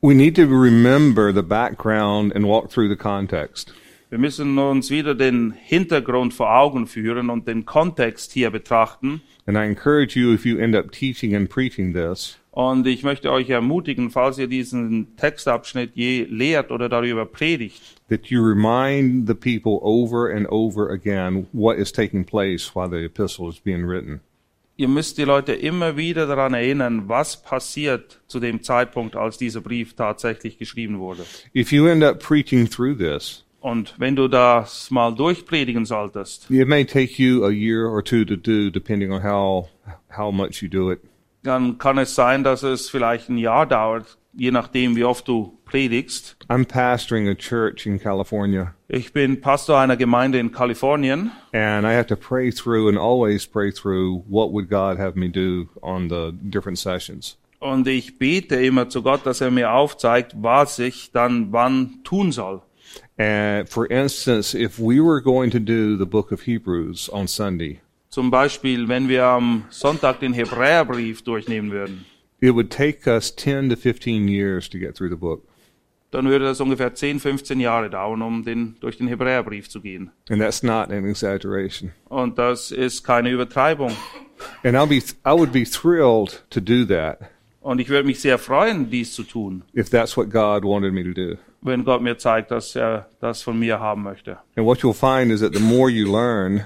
we 0.00 0.14
need 0.14 0.36
to 0.36 0.46
remember 0.46 1.32
the 1.32 1.42
background 1.42 2.32
and 2.34 2.46
walk 2.46 2.70
through 2.70 2.88
the 2.88 2.96
context. 2.96 3.72
Wir 4.10 4.18
müssen 4.18 4.56
uns 4.56 4.90
wieder 4.90 5.14
den 5.14 5.52
Hintergrund 5.52 6.32
vor 6.32 6.50
Augen 6.56 6.86
führen 6.86 7.28
und 7.28 7.46
den 7.46 7.66
Kontext 7.66 8.32
hier 8.32 8.50
betrachten. 8.50 9.20
And 9.44 9.58
I 9.58 9.60
encourage 9.60 10.18
you, 10.18 10.32
if 10.32 10.46
you 10.46 10.56
end 10.58 10.74
up 10.74 10.90
teaching 10.92 11.36
and 11.36 11.48
preaching 11.48 11.92
this, 11.92 12.38
Und 12.50 12.86
ich 12.86 13.02
möchte 13.02 13.30
euch 13.30 13.50
ermutigen, 13.50 14.10
falls 14.10 14.38
ihr 14.38 14.46
diesen 14.48 15.14
Textabschnitt 15.16 15.90
je 15.94 16.24
lehrt 16.24 16.70
oder 16.70 16.88
darüber 16.88 17.26
predigt, 17.26 17.82
that 18.08 18.26
you 18.28 18.42
remind 18.42 19.28
the 19.28 19.34
people 19.34 19.78
over 19.82 20.34
and 20.34 20.50
over 20.50 20.90
again 20.90 21.46
what 21.52 21.76
is 21.76 21.92
taking 21.92 22.24
place 22.24 22.74
while 22.74 22.88
the 22.88 23.04
epistle 23.04 23.48
is 23.50 23.60
being 23.60 23.86
written. 23.86 24.20
ihr 24.78 24.88
müsst 24.88 25.18
die 25.18 25.24
Leute 25.24 25.52
immer 25.52 25.96
wieder 25.98 26.26
daran 26.26 26.54
erinnern, 26.54 27.08
was 27.08 27.42
passiert 27.42 28.20
zu 28.26 28.40
dem 28.40 28.62
Zeitpunkt, 28.62 29.16
als 29.16 29.36
dieser 29.36 29.60
Brief 29.60 29.94
tatsächlich 29.94 30.56
geschrieben 30.56 30.98
wurde. 30.98 31.24
If 31.54 31.72
you 31.72 31.86
end 31.86 32.02
up 32.02 32.20
preaching 32.20 32.68
through 32.68 32.96
this, 32.96 33.44
Und 33.60 33.94
wenn 33.98 34.14
du 34.14 34.28
das 34.28 34.90
mal 34.90 35.12
durchpredigen 35.14 35.84
solltest, 35.84 36.48
it 36.50 36.68
may 36.68 36.84
take 36.84 37.20
you 37.22 37.44
a 37.44 37.50
year 37.50 37.88
or 37.88 38.02
two 38.04 38.24
to 38.24 38.36
do, 38.36 38.70
depending 38.70 39.10
on 39.12 39.22
how 39.22 39.68
how 40.16 40.32
much 40.32 40.62
you 40.62 40.68
do 40.68 40.92
it. 40.92 41.00
dann 41.42 41.78
kann 41.78 41.98
es 41.98 42.14
sein, 42.14 42.44
dass 42.44 42.62
es 42.62 42.88
vielleicht 42.90 43.28
ein 43.28 43.38
Jahr 43.38 43.66
dauert, 43.66 44.16
je 44.34 44.50
nachdem, 44.50 44.94
wie 44.96 45.04
oft 45.04 45.26
du 45.26 45.58
predigst. 45.64 46.36
I'm 46.48 46.64
pastoring 46.66 47.28
a 47.28 47.34
church 47.34 47.86
in 47.86 47.98
California, 47.98 48.74
Ich 48.88 49.12
bin 49.12 49.40
Pastor 49.40 49.78
einer 49.78 49.96
Gemeinde 49.96 50.38
in 50.38 50.52
Kalifornien 50.52 51.32
and 51.52 51.84
I 51.84 51.92
have 51.94 52.06
to 52.06 52.16
pray 52.16 52.50
through 52.52 52.88
and 52.88 52.96
always 52.96 53.44
pray 53.46 53.72
through 53.72 54.22
what 54.28 54.52
would 54.52 54.68
God 54.70 54.98
have 54.98 55.16
me 55.16 55.28
do 55.28 55.68
on 55.82 56.08
the 56.08 56.32
different 56.32 56.78
sessions. 56.78 57.36
und 57.60 57.88
ich 57.88 58.18
bete 58.18 58.54
immer 58.54 58.88
zu 58.88 59.02
Gott, 59.02 59.26
dass 59.26 59.40
er 59.40 59.50
mir 59.50 59.72
aufzeigt, 59.72 60.34
was 60.40 60.78
ich 60.78 61.10
dann 61.10 61.50
wann 61.52 62.00
tun 62.04 62.30
soll. 62.30 62.62
And 63.18 63.68
for 63.68 63.90
instance, 63.90 64.54
if 64.54 64.78
we 64.78 65.00
were 65.00 65.20
going 65.20 65.50
to 65.50 65.58
do 65.58 65.96
the 65.96 66.06
book 66.06 66.32
of 66.32 66.42
Hebrews 66.42 67.10
on 67.12 67.26
Sunday, 67.26 67.80
Zum 68.10 68.30
Beispiel, 68.30 68.88
wenn 68.88 69.08
wir 69.08 69.24
am 69.24 69.64
Sonntag 69.70 70.20
den 70.20 70.32
Hebräerbrief 70.32 71.22
durchnehmen 71.22 71.70
würden, 71.70 72.06
it 72.40 72.54
would 72.54 72.70
take 72.70 73.06
us 73.06 73.34
10 73.34 73.68
to 73.70 73.76
15 73.76 74.28
years 74.28 74.68
to 74.68 74.78
get 74.78 74.94
through 74.96 75.10
the 75.10 75.16
book. 75.16 75.42
dann 76.10 76.26
würde 76.26 76.46
das 76.46 76.60
ungefähr 76.60 76.94
10, 76.94 77.20
15 77.20 77.60
Jahre 77.60 77.90
dauern, 77.90 78.22
um 78.22 78.44
den, 78.44 78.76
durch 78.80 78.96
den 78.96 79.08
Hebräerbrief 79.08 79.68
zu 79.68 79.80
gehen. 79.80 80.10
And 80.30 80.40
that's 80.40 80.62
not 80.62 80.90
an 80.90 81.04
exaggeration. 81.04 81.92
Und 82.08 82.38
das 82.38 82.70
ist 82.70 83.04
keine 83.04 83.30
Übertreibung. 83.30 83.92
And 84.62 84.74
I'll 84.76 84.86
be, 84.86 85.02
I 85.26 85.32
would 85.38 85.52
be 85.52 85.64
thrilled 85.64 86.44
to 86.50 86.60
do 86.60 86.84
that 86.86 87.20
Und 87.68 87.82
ich 87.82 87.90
würde 87.90 88.06
mich 88.06 88.18
sehr 88.18 88.38
freuen, 88.38 88.88
dies 88.88 89.12
zu 89.12 89.24
tun, 89.24 89.62
if 89.76 89.90
that's 89.90 90.16
what 90.16 90.30
God 90.30 90.64
wanted 90.64 90.94
me 90.94 91.04
to 91.04 91.12
do. 91.12 91.36
wenn 91.60 91.84
Gott 91.84 92.00
mir 92.00 92.16
zeigt, 92.16 92.50
dass 92.50 92.74
er 92.74 93.10
das 93.20 93.42
von 93.42 93.58
mir 93.58 93.78
haben 93.78 94.04
möchte. 94.04 94.38
And 94.56 94.66
what 94.66 94.78
you'll 94.78 94.94
find 94.94 95.30
is 95.30 95.40
that 95.40 95.54
the 95.54 95.60
more 95.60 95.90
you 95.90 96.10
learn, 96.10 96.62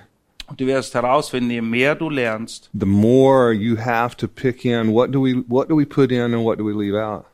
Und 0.46 0.60
du 0.60 0.66
wirst 0.66 0.94
herausfinden, 0.94 1.50
je 1.50 1.60
mehr 1.60 1.96
du 1.96 2.08
lernst, 2.08 2.70
the 2.78 2.86
more 2.86 3.52
you 3.52 3.76
have 3.76 4.16
to 4.16 4.28
pick 4.28 4.64
in 4.64 4.92
what 4.94 5.12
do 5.12 5.20
we, 5.24 5.42
what 5.48 5.68
do 5.68 5.76
we 5.76 5.84
put 5.84 6.12
in 6.12 6.20
and 6.34 6.44
what 6.44 6.56
do 6.58 6.64
we 6.64 6.72
leave 6.72 6.94
out? 6.96 7.24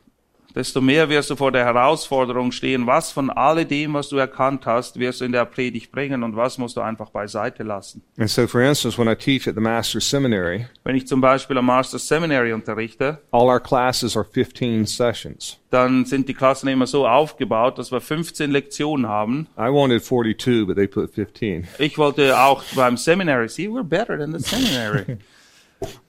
Desto 0.55 0.81
mehr 0.81 1.09
wirst 1.09 1.29
du 1.29 1.35
vor 1.35 1.51
der 1.51 1.65
Herausforderung 1.65 2.51
stehen, 2.51 2.87
was 2.87 3.11
von 3.11 3.29
alledem, 3.29 3.93
was 3.93 4.09
du 4.09 4.17
erkannt 4.17 4.65
hast, 4.65 4.99
wirst 4.99 5.21
du 5.21 5.25
in 5.25 5.31
der 5.31 5.45
Predigt 5.45 5.91
bringen 5.91 6.23
und 6.23 6.35
was 6.35 6.57
musst 6.57 6.77
du 6.77 6.81
einfach 6.81 7.09
beiseite 7.11 7.63
lassen. 7.63 8.01
And 8.17 8.29
so, 8.29 8.47
for 8.47 8.61
instance, 8.61 8.97
when 8.97 9.07
I 9.07 9.15
teach 9.15 9.47
at 9.47 9.55
the 9.55 9.61
Master's 9.61 10.09
Seminary, 10.09 10.65
Wenn 10.83 10.95
ich 10.95 11.07
zum 11.07 11.21
Beispiel 11.21 11.57
am 11.57 11.65
Master 11.65 11.99
Seminary 11.99 12.51
unterrichte, 12.53 13.19
all 13.31 13.47
our 13.47 13.59
classes 13.59 14.15
are 14.17 14.25
15 14.25 14.85
sessions. 14.85 15.57
dann 15.69 16.05
sind 16.05 16.27
die 16.27 16.33
Klassen 16.33 16.67
immer 16.67 16.87
so 16.87 17.07
aufgebaut, 17.07 17.77
dass 17.77 17.91
wir 17.91 18.01
15 18.01 18.49
Lektionen 18.51 19.07
haben. 19.07 19.47
I 19.57 19.69
wanted 19.71 20.03
42, 20.03 20.65
but 20.65 20.75
they 20.75 20.87
put 20.87 21.13
15. 21.13 21.67
Ich 21.77 21.97
wollte 21.97 22.39
auch 22.39 22.63
beim 22.75 22.97
Seminary, 22.97 23.47
see, 23.49 23.67
we're 23.67 23.83
better 23.83 24.17
than 24.17 24.37
the 24.37 24.39
Seminary. 24.43 25.17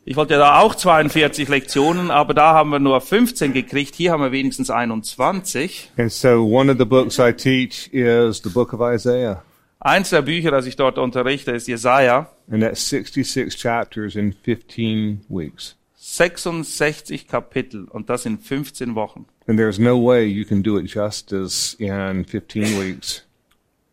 Ich 0.04 0.16
wollte 0.16 0.34
da 0.34 0.58
auch 0.60 0.74
42 0.74 1.48
Lektionen, 1.48 2.10
aber 2.10 2.34
da 2.34 2.54
haben 2.54 2.70
wir 2.70 2.80
nur 2.80 3.00
15 3.00 3.52
gekriegt. 3.52 3.94
Hier 3.94 4.12
haben 4.12 4.22
wir 4.22 4.32
wenigstens 4.32 4.70
21. 4.70 5.92
And 5.96 6.10
so, 6.10 6.44
one 6.44 6.72
of 6.72 6.78
the 6.78 6.84
books 6.84 7.18
I 7.18 7.32
teach 7.32 7.88
is 7.92 8.42
the 8.42 8.50
book 8.50 8.72
of 8.72 8.80
Isaiah. 8.80 9.42
Eins 9.78 10.10
der 10.10 10.22
Bücher, 10.22 10.50
das 10.50 10.66
ich 10.66 10.76
dort 10.76 10.98
unterrichte, 10.98 11.52
ist 11.52 11.68
Jesaja. 11.68 12.28
And 12.50 12.62
that's 12.62 12.88
66 12.88 13.56
chapters 13.56 14.16
in 14.16 14.32
15 14.32 15.24
weeks. 15.28 15.76
66 15.96 17.28
Kapitel 17.28 17.84
und 17.84 18.10
das 18.10 18.26
in 18.26 18.38
15 18.38 18.94
Wochen. 18.94 19.26
And 19.46 19.58
there's 19.58 19.78
no 19.78 19.96
way 19.96 20.24
you 20.24 20.44
can 20.44 20.62
do 20.62 20.78
it 20.78 20.90
justice 20.92 21.76
in 21.78 22.24
15 22.24 22.80
weeks. 22.80 23.26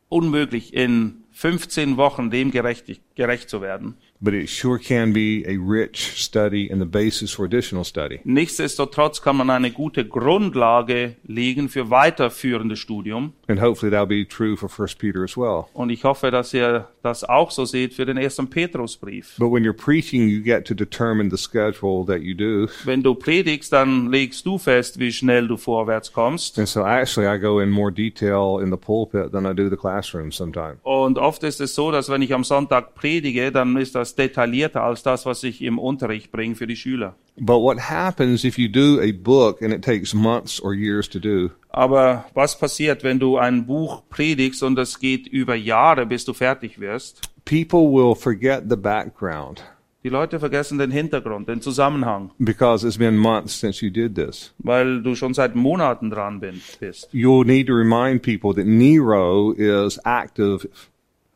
Unmöglich, 0.10 0.74
in 0.74 1.24
15 1.32 1.98
Wochen 1.98 2.32
dem 2.32 2.52
gerecht, 2.52 2.86
gerecht 3.16 3.50
zu 3.50 3.62
werden. 3.62 3.98
But 4.20 4.34
it 4.34 4.50
sure 4.50 4.80
can 4.80 5.14
be 5.14 5.46
a 5.48 5.58
rich 5.58 6.24
study 6.24 6.70
and 6.72 6.82
the 6.82 6.88
basis 6.88 7.32
for 7.32 7.46
additional 7.46 7.84
study. 7.84 8.20
Nichtsdestotrotz 8.24 9.22
kann 9.22 9.38
man 9.38 9.50
eine 9.52 9.70
gute 9.72 10.08
Grundlage 10.08 11.16
legen 11.24 11.70
für 11.70 11.92
weiterführendes 11.92 12.80
Studium. 12.80 13.34
And 13.48 13.62
hopefully 13.62 13.92
that'll 13.92 14.08
be 14.08 14.28
true 14.28 14.58
for 14.58 14.70
1 14.70 14.98
Peter 14.98 15.24
as 15.24 15.38
well. 15.38 15.66
Und 15.74 15.92
ich 15.92 16.04
hoffe, 16.04 16.32
dass 16.32 16.54
ihr 16.54 16.88
das 17.04 17.24
auch 17.24 17.52
so 17.52 17.66
seht 17.66 17.94
für 17.94 18.06
den 18.06 18.18
ersten 18.18 18.50
Petrusbrief. 18.50 19.36
But 19.38 19.52
when 19.52 19.64
you're 19.64 19.74
preaching, 19.74 20.28
you 20.28 20.42
get 20.42 20.66
to 20.66 20.74
determine 20.74 21.30
the 21.30 21.38
schedule 21.38 22.06
that 22.08 22.22
you 22.22 22.34
do. 22.34 22.68
Wenn 22.86 23.04
du 23.04 23.14
predigst, 23.14 23.72
dann 23.72 24.10
legst 24.12 24.46
du 24.46 24.58
fest, 24.58 25.00
wie 25.00 25.12
schnell 25.12 25.48
du 25.48 25.58
vorwärts 25.58 26.12
kommst. 26.12 26.58
And 26.58 26.68
so 26.68 26.84
actually 26.84 27.28
I 27.28 27.40
go 27.40 27.60
in 27.60 27.70
more 27.70 27.92
detail 27.92 28.62
in 28.64 28.72
the 28.72 28.78
pulpit 28.78 29.32
than 29.32 29.46
I 29.46 29.54
do 29.54 29.70
the 29.70 29.78
classroom 29.78 30.32
sometimes. 30.32 30.80
Und 30.82 31.20
oft 31.20 31.44
ist 31.44 31.62
es 31.62 31.76
so, 31.76 31.92
dass 31.92 32.10
wenn 32.10 32.24
ich 32.24 32.34
am 32.34 32.44
Sonntag 32.44 32.96
predige, 32.96 33.52
dann 33.52 33.78
ist 33.78 33.94
das 33.96 34.07
detaillierter 34.16 34.84
als 34.84 35.04
das, 35.04 35.26
was 35.26 35.44
ich 35.44 35.62
im 35.62 35.80
Unterricht 35.80 36.32
bringe 36.32 36.56
für 36.56 36.68
die 36.68 36.76
Schüler. 36.76 37.16
But 37.38 37.62
what 37.62 37.80
happens 37.90 38.44
if 38.44 38.58
you 38.58 38.68
do 38.68 39.00
a 39.00 39.12
book 39.12 39.62
and 39.62 39.74
it 39.74 39.84
takes 39.84 40.14
months 40.14 40.62
or 40.62 40.74
years 40.74 41.08
to 41.10 41.20
do? 41.20 41.52
Aber 41.70 42.26
was 42.34 42.58
passiert, 42.58 43.04
wenn 43.04 43.20
du 43.20 43.38
ein 43.38 43.66
Buch 43.68 44.02
predigst 44.10 44.64
und 44.64 44.78
es 44.80 45.00
geht 45.00 45.28
über 45.28 45.56
Jahre, 45.56 46.06
bis 46.06 46.26
du 46.26 46.34
fertig 46.34 46.80
wirst? 46.80 47.30
People 47.46 47.92
will 47.92 48.16
forget 48.16 48.64
the 48.70 48.76
background 48.76 49.64
Die 50.04 50.10
Leute 50.10 50.40
vergessen 50.40 50.78
den 50.78 50.92
Hintergrund, 50.92 51.50
den 51.50 51.60
Zusammenhang, 51.60 52.32
because 52.40 52.86
it's 52.88 52.98
been 52.98 53.18
months 53.18 53.60
since 53.60 53.84
you 53.84 53.92
did 53.92 54.16
this. 54.16 54.54
weil 54.60 55.02
du 55.02 55.16
schon 55.16 55.34
seit 55.34 55.54
Monaten 55.56 56.10
dran 56.10 56.40
bist. 56.40 57.10
You'll 57.12 57.46
need 57.46 57.68
to 57.68 57.74
remind 57.74 58.22
people 58.22 58.54
that 58.54 58.66
Nero 58.66 59.52
is 59.52 60.00
active. 60.06 60.70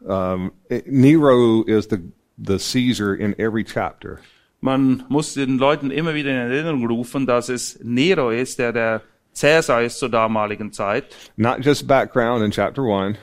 Um, 0.07 0.51
Nero 0.85 1.63
is 1.63 1.87
the 1.89 1.99
the 2.43 2.57
Caesar 2.57 3.13
in 3.15 3.35
every 3.39 3.63
chapter. 3.63 4.19
Man 4.61 5.03
muss 5.09 5.33
den 5.33 5.57
Leuten 5.57 5.91
immer 5.91 6.13
wieder 6.13 6.29
in 6.29 6.37
Erinnerung 6.37 6.85
rufen, 6.87 7.25
dass 7.25 7.49
es 7.49 7.79
Nero 7.83 8.29
ist, 8.29 8.59
der 8.59 8.71
der 8.73 9.01
Cäsar 9.33 9.81
ist 9.81 9.99
zur 9.99 10.09
damaligen 10.09 10.71
Zeit. 10.71 11.15
Not 11.37 11.65
just 11.65 11.87
background 11.87 12.43
in 12.43 12.51
chapter 12.51 12.83
one, 12.83 13.17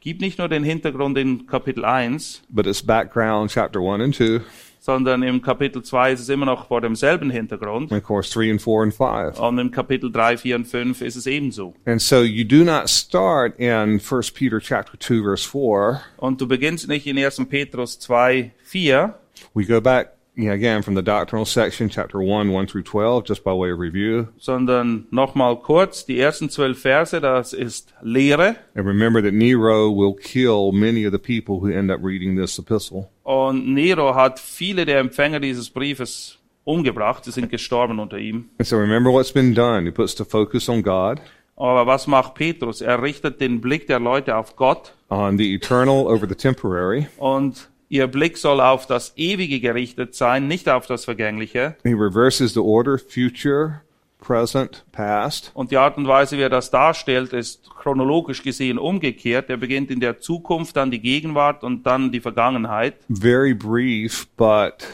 Gib 0.00 0.20
nicht 0.20 0.38
nur 0.38 0.48
den 0.48 0.62
Hintergrund 0.62 1.18
in 1.18 1.46
Kapitel 1.46 1.84
1, 1.84 2.44
but 2.48 2.66
it's 2.66 2.80
background 2.80 3.50
chapter 3.50 3.82
one 3.82 4.02
and 4.02 4.14
two, 4.14 4.40
sondern 4.88 5.22
im 5.22 5.42
Kapitel 5.42 5.82
2 5.82 6.12
ist 6.12 6.20
es 6.20 6.30
immer 6.30 6.46
noch 6.46 6.66
vor 6.68 6.80
demselben 6.80 7.28
Hintergrund. 7.30 7.92
and 7.92 8.00
of 8.00 8.06
course 8.06 8.30
three 8.32 8.50
and 8.50 8.60
four 8.62 8.82
and 8.82 8.94
five. 8.94 9.38
Und 9.38 9.58
im 9.58 9.70
Kapitel 9.70 10.10
3, 10.10 10.38
4 10.38 10.56
und 10.56 10.64
5 10.66 11.02
ist 11.02 11.14
es 11.16 11.26
ebenso. 11.26 11.74
And 11.84 12.00
so 12.00 12.22
you 12.22 12.42
do 12.42 12.64
not 12.64 12.88
start 12.88 13.58
in 13.58 14.00
First 14.00 14.34
Peter 14.34 14.58
chapter 14.60 14.98
two 14.98 15.22
verse 15.22 15.46
four. 15.46 16.00
Und 16.16 16.40
du 16.40 16.48
beginnst 16.48 16.88
nicht 16.88 17.06
in 17.06 17.18
1. 17.18 17.42
Petrus 17.50 17.98
2, 17.98 18.50
4, 18.64 19.14
We 19.52 19.66
go 19.66 19.80
back 19.80 20.12
you 20.38 20.44
know, 20.44 20.52
again 20.52 20.82
from 20.82 20.94
the 20.94 21.02
doctrinal 21.02 21.44
section, 21.44 21.88
chapter 21.88 22.20
one, 22.22 22.52
one 22.52 22.66
through 22.66 22.84
twelve, 22.84 23.24
just 23.26 23.42
by 23.42 23.52
way 23.52 23.72
of 23.72 23.78
review. 23.80 24.28
sondern 24.38 25.06
nochmal 25.10 25.56
kurz, 25.60 26.06
die 26.06 26.20
ersten 26.20 26.48
zwölf 26.48 26.78
Verse, 26.80 27.20
das 27.20 27.52
ist 27.52 27.92
Lehre. 28.02 28.56
And 28.76 28.86
remember 28.86 29.20
that 29.20 29.34
Nero 29.34 29.90
will 29.90 30.14
kill 30.14 30.70
many 30.72 31.04
of 31.04 31.12
the 31.12 31.18
people 31.18 31.58
who 31.60 31.68
end 31.70 31.90
up 31.90 32.00
reading 32.02 32.36
this 32.36 32.58
epistle. 32.58 33.08
Und 33.24 33.74
Nero 33.74 34.14
hat 34.14 34.38
viele 34.38 34.86
der 34.86 35.00
Empfänger 35.00 35.40
dieses 35.40 35.68
Briefes 35.70 36.38
umgebracht, 36.64 37.24
sie 37.24 37.32
sind 37.32 37.50
gestorben 37.50 37.98
unter 37.98 38.18
ihm. 38.18 38.48
And 38.58 38.66
so 38.66 38.76
remember 38.76 39.10
what's 39.10 39.32
been 39.32 39.54
done. 39.54 39.84
He 39.86 39.90
puts 39.90 40.16
the 40.16 40.24
focus 40.24 40.68
on 40.68 40.82
God, 40.82 41.20
Aber 41.56 41.86
was 41.88 42.06
macht 42.06 42.34
Petrus? 42.34 42.80
Er 42.80 43.02
richtet 43.02 43.40
den 43.40 43.60
Blick 43.60 43.88
der 43.88 43.98
Leute 43.98 44.36
auf 44.36 44.54
Gott 44.54 44.92
on 45.10 45.36
the 45.38 45.52
eternal 45.54 46.06
over 46.06 46.28
the 46.28 46.34
temporary. 46.36 47.08
und 47.16 47.68
ihr 47.88 48.06
Blick 48.06 48.36
soll 48.36 48.60
auf 48.60 48.86
das 48.86 49.12
Ewige 49.16 49.60
gerichtet 49.60 50.14
sein, 50.14 50.46
nicht 50.46 50.68
auf 50.68 50.86
das 50.86 51.04
Vergängliche. 51.04 51.76
He 51.82 51.94
reverses 51.94 52.54
the 52.54 52.60
order, 52.60 52.98
future, 52.98 53.82
present, 54.18 54.84
past. 54.92 55.50
Und 55.54 55.70
die 55.70 55.76
Art 55.76 55.96
und 55.96 56.06
Weise, 56.06 56.36
wie 56.36 56.42
er 56.42 56.50
das 56.50 56.70
darstellt, 56.70 57.32
ist 57.32 57.68
chronologisch 57.70 58.42
gesehen 58.42 58.78
umgekehrt. 58.78 59.48
Er 59.50 59.56
beginnt 59.56 59.90
in 59.90 60.00
der 60.00 60.20
Zukunft, 60.20 60.76
dann 60.76 60.90
die 60.90 61.00
Gegenwart 61.00 61.64
und 61.64 61.84
dann 61.84 62.12
die 62.12 62.20
Vergangenheit. 62.20 62.96
Very 63.08 63.54
brief, 63.54 64.26
but 64.36 64.86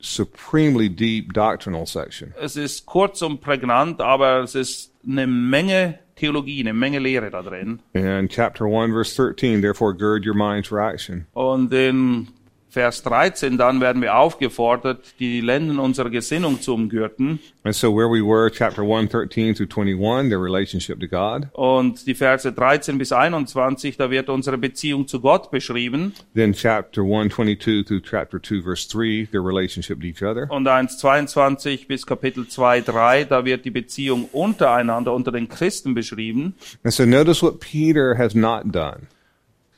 supremely 0.00 0.90
deep 0.90 1.32
doctrinal 1.32 1.86
section. 1.86 2.34
Es 2.40 2.56
ist 2.56 2.84
kurz 2.86 3.22
und 3.22 3.40
prägnant, 3.40 4.00
aber 4.00 4.40
es 4.40 4.54
ist 4.54 4.92
eine 5.06 5.26
Menge 5.26 5.98
Theologie, 6.16 6.60
eine 6.60 6.72
Menge 6.72 6.98
Lehre 7.00 7.30
da 7.30 7.42
drin. 7.42 7.80
In 7.92 8.28
chapter 8.28 8.66
1, 8.66 8.92
verse 8.92 9.14
13, 9.14 9.60
therefore 9.60 9.92
gird 9.92 10.24
your 10.24 10.34
minds 10.34 10.68
for 10.68 10.80
action. 10.80 11.26
Und 11.34 11.72
in 11.72 12.28
Vers 12.74 13.04
13 13.04 13.56
dann 13.56 13.80
werden 13.80 14.02
wir 14.02 14.16
aufgefordert, 14.16 15.14
die 15.20 15.40
Lenden 15.40 15.78
unserer 15.78 16.10
Gesinnung 16.10 16.60
zu 16.60 16.74
umgürten. 16.74 17.38
And 17.62 17.72
so 17.72 17.96
where 17.96 18.10
we 18.10 18.20
were, 18.20 18.50
chapter 18.50 18.82
1, 18.82 19.10
13 19.10 19.54
through 19.54 19.68
21, 19.68 20.28
their 20.28 20.40
relationship 20.40 20.98
to 20.98 21.06
God. 21.06 21.46
Und 21.52 22.04
die 22.08 22.16
Verse 22.16 22.50
13 22.50 22.98
bis 22.98 23.12
21, 23.12 23.96
da 23.96 24.10
wird 24.10 24.28
unsere 24.28 24.58
Beziehung 24.58 25.06
zu 25.06 25.20
Gott 25.20 25.52
beschrieben. 25.52 26.14
Then 26.34 26.52
chapter 26.52 27.02
1, 27.02 27.32
22 27.32 27.86
through 27.86 28.00
chapter 28.02 28.42
2, 28.42 28.62
verse 28.62 28.88
3, 28.88 29.28
their 29.30 29.44
relationship 29.44 30.00
to 30.00 30.06
each 30.08 30.22
other. 30.22 30.50
Und 30.50 30.66
1, 30.66 30.98
22 30.98 31.86
bis 31.86 32.04
Kapitel 32.04 32.48
2, 32.48 32.80
3, 32.80 33.24
da 33.24 33.44
wird 33.44 33.64
die 33.64 33.70
Beziehung 33.70 34.24
untereinander, 34.32 35.14
unter 35.14 35.30
den 35.30 35.48
Christen 35.48 35.94
beschrieben. 35.94 36.54
And 36.82 36.92
so 36.92 37.06
notice 37.06 37.40
what 37.40 37.60
Peter 37.60 38.18
has 38.18 38.34
not 38.34 38.74
done. 38.74 39.06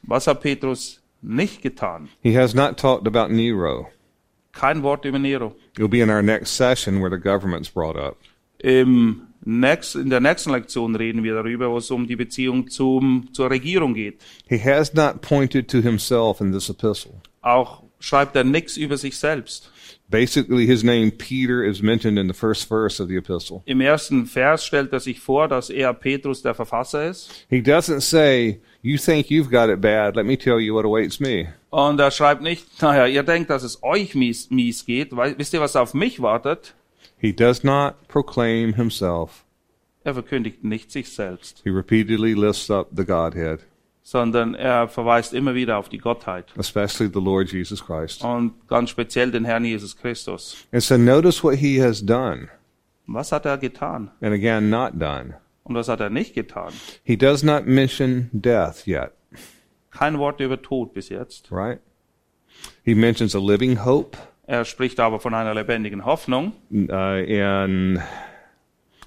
Was 0.02 0.26
hat 0.26 0.40
Petrus 0.40 1.02
nicht 1.26 1.62
getan? 1.62 2.08
He 2.22 2.36
has 2.36 2.54
not 2.54 2.78
talked 2.78 3.06
about 3.06 3.32
Nero. 3.32 3.88
Kein 4.52 4.82
Wort 4.82 5.04
über 5.04 5.18
Nero. 5.18 5.54
It'll 5.74 5.88
be 5.88 6.00
in 6.00 6.10
our 6.10 6.22
next 6.22 6.56
session 6.56 7.00
where 7.00 7.10
the 7.10 7.18
government's 7.20 7.68
brought 7.68 7.96
up. 7.96 8.16
Im 8.58 9.26
nächst, 9.44 9.96
in 9.96 10.08
der 10.08 10.20
nächsten 10.20 10.50
Lektion 10.50 10.96
reden 10.96 11.22
wir 11.22 11.34
darüber, 11.34 11.70
wo 11.70 11.78
es 11.78 11.90
um 11.90 12.06
die 12.06 12.16
Beziehung 12.16 12.68
zum, 12.68 13.28
zur 13.32 13.50
Regierung 13.50 13.94
geht. 13.94 14.20
He 14.48 14.58
has 14.58 14.94
not 14.94 15.20
pointed 15.20 15.68
to 15.68 15.80
himself 15.80 16.40
in 16.40 16.52
this 16.52 16.70
epistle. 16.70 17.12
Auch 17.42 17.82
schreibt 18.00 18.34
er 18.36 18.44
nichts 18.44 18.76
über 18.76 18.96
sich 18.96 19.18
selbst. 19.18 19.70
Basically, 20.08 20.66
his 20.66 20.84
name 20.84 21.10
Peter 21.10 21.64
is 21.64 21.82
mentioned 21.82 22.18
in 22.18 22.28
the 22.28 22.34
first 22.34 22.68
verse 22.68 23.00
of 23.00 23.08
the 23.08 23.16
epistle. 23.16 23.62
Im 23.66 23.80
ersten 23.80 24.26
Vers 24.26 24.64
stellt 24.64 24.92
er 24.92 25.00
sich 25.00 25.18
vor, 25.18 25.48
dass 25.48 25.68
er 25.68 25.92
Petrus 25.94 26.42
der 26.42 26.54
Verfasser 26.54 27.08
ist. 27.08 27.46
He 27.50 27.60
doesn't 27.60 28.02
say, 28.02 28.60
You 28.82 28.98
think 28.98 29.30
you've 29.30 29.50
got 29.50 29.68
it 29.68 29.80
bad. 29.80 30.14
Let 30.14 30.24
me 30.26 30.36
tell 30.36 30.60
you 30.60 30.74
what 30.74 30.84
awaits 30.84 31.18
me. 31.18 31.48
Und 31.70 31.98
er 31.98 32.12
schreibt 32.12 32.40
nicht, 32.40 32.80
naja, 32.80 33.06
ihr 33.06 33.24
denkt, 33.24 33.50
dass 33.50 33.64
es 33.64 33.82
euch 33.82 34.14
mies, 34.14 34.48
mies 34.50 34.86
geht. 34.86 35.16
Weil, 35.16 35.36
wisst 35.38 35.52
ihr, 35.52 35.60
was 35.60 35.74
auf 35.74 35.92
mich 35.92 36.22
wartet? 36.22 36.74
He 37.18 37.32
does 37.32 37.64
not 37.64 37.94
proclaim 38.08 38.74
himself. 38.74 39.44
Er 40.04 40.14
verkündigt 40.14 40.62
nicht 40.62 40.92
sich 40.92 41.10
selbst, 41.10 41.62
He 41.64 41.70
repeatedly 41.70 42.32
lifts 42.32 42.70
up 42.70 42.90
the 42.94 43.04
Godhead, 43.04 43.66
sondern 44.08 44.54
er 44.54 44.86
verweist 44.86 45.34
immer 45.34 45.56
wieder 45.56 45.78
auf 45.78 45.88
die 45.88 45.98
Gottheit. 45.98 46.52
especially 46.56 47.10
the 47.12 47.18
Lord 47.20 47.50
Jesus 47.50 47.84
Christ. 47.84 48.22
Und 48.22 48.52
ganz 48.68 48.90
speziell 48.90 49.32
den 49.32 49.44
Herrn 49.44 49.64
Jesus 49.64 49.96
Christus. 49.96 50.56
And 50.70 50.80
so 50.80 50.96
notice 50.96 51.42
what 51.42 51.56
he 51.56 51.82
has 51.82 52.06
done, 52.06 52.46
Was 53.08 53.32
hat 53.32 53.46
er 53.46 53.58
getan? 53.58 54.12
and 54.20 54.32
again, 54.32 54.70
not 54.70 54.92
done. 54.94 55.34
Und 55.64 55.74
was 55.74 55.88
hat 55.88 55.98
er 55.98 56.08
nicht 56.10 56.34
getan? 56.34 56.72
He 57.02 57.16
does 57.16 57.42
not 57.42 57.66
mention 57.66 58.30
death 58.32 58.86
yet, 58.86 59.10
Kein 59.90 60.18
Wort 60.20 60.38
über 60.40 60.62
Tod 60.62 60.94
bis 60.94 61.08
jetzt. 61.08 61.50
right? 61.50 61.80
He 62.84 62.94
mentions 62.94 63.34
a 63.34 63.40
living 63.40 63.84
hope 63.84 64.16
Er 64.46 64.64
spricht 64.64 65.00
aber 65.00 65.18
von 65.18 65.34
einer 65.34 65.52
lebendigen 65.52 66.04
Hoffnung. 66.04 66.52
uh, 66.70 67.16
in 67.26 68.00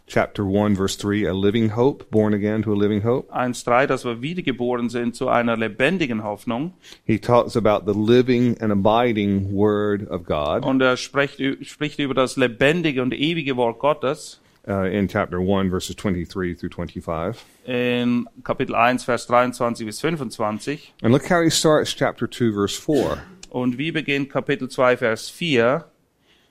chapter 0.09 0.43
1, 0.43 0.75
verse 0.75 0.97
3, 0.97 1.25
a 1.25 1.33
living 1.33 1.69
hope, 1.69 2.09
born 2.11 2.33
again 2.33 2.61
to 2.63 2.73
a 2.73 2.75
living 2.75 3.01
hope. 3.03 3.31
1.3, 3.31 3.87
dass 3.87 4.03
wir 4.03 4.21
wiedergeboren 4.21 4.89
sind 4.89 5.15
zu 5.15 5.29
einer 5.29 5.55
lebendigen 5.55 6.23
Hoffnung. 6.23 6.73
He 7.05 7.17
talks 7.19 7.55
about 7.55 7.85
the 7.85 7.97
living 7.97 8.57
and 8.59 8.71
abiding 8.71 9.53
Word 9.53 10.09
of 10.09 10.25
God 10.25 10.65
Und 10.65 10.81
er 10.81 10.97
spricht, 10.97 11.39
spricht 11.65 11.99
über 11.99 12.13
das 12.13 12.35
lebendige 12.35 13.01
und 13.01 13.13
ewige 13.13 13.55
Wort 13.55 13.79
Gottes 13.79 14.41
uh, 14.67 14.83
in 14.83 15.07
chapter 15.07 15.39
1, 15.39 15.69
verses 15.69 15.95
23 15.95 16.55
through 16.57 16.71
25. 16.71 17.37
in 17.65 18.27
Kapitel 18.43 18.75
1, 18.75 19.03
Vers 19.03 19.27
23 19.27 19.85
bis 19.85 20.01
25. 20.01 20.93
And 21.03 21.13
look 21.13 21.29
how 21.29 21.41
he 21.41 21.49
starts 21.49 21.93
chapter 21.93 22.27
2, 22.27 22.51
verse 22.51 22.75
4. 22.75 23.19
Und 23.51 23.77
wie 23.77 23.91
beginnt 23.91 24.29
Kapitel 24.29 24.69
2, 24.69 24.97
Vers 24.97 25.29
4? 25.29 25.85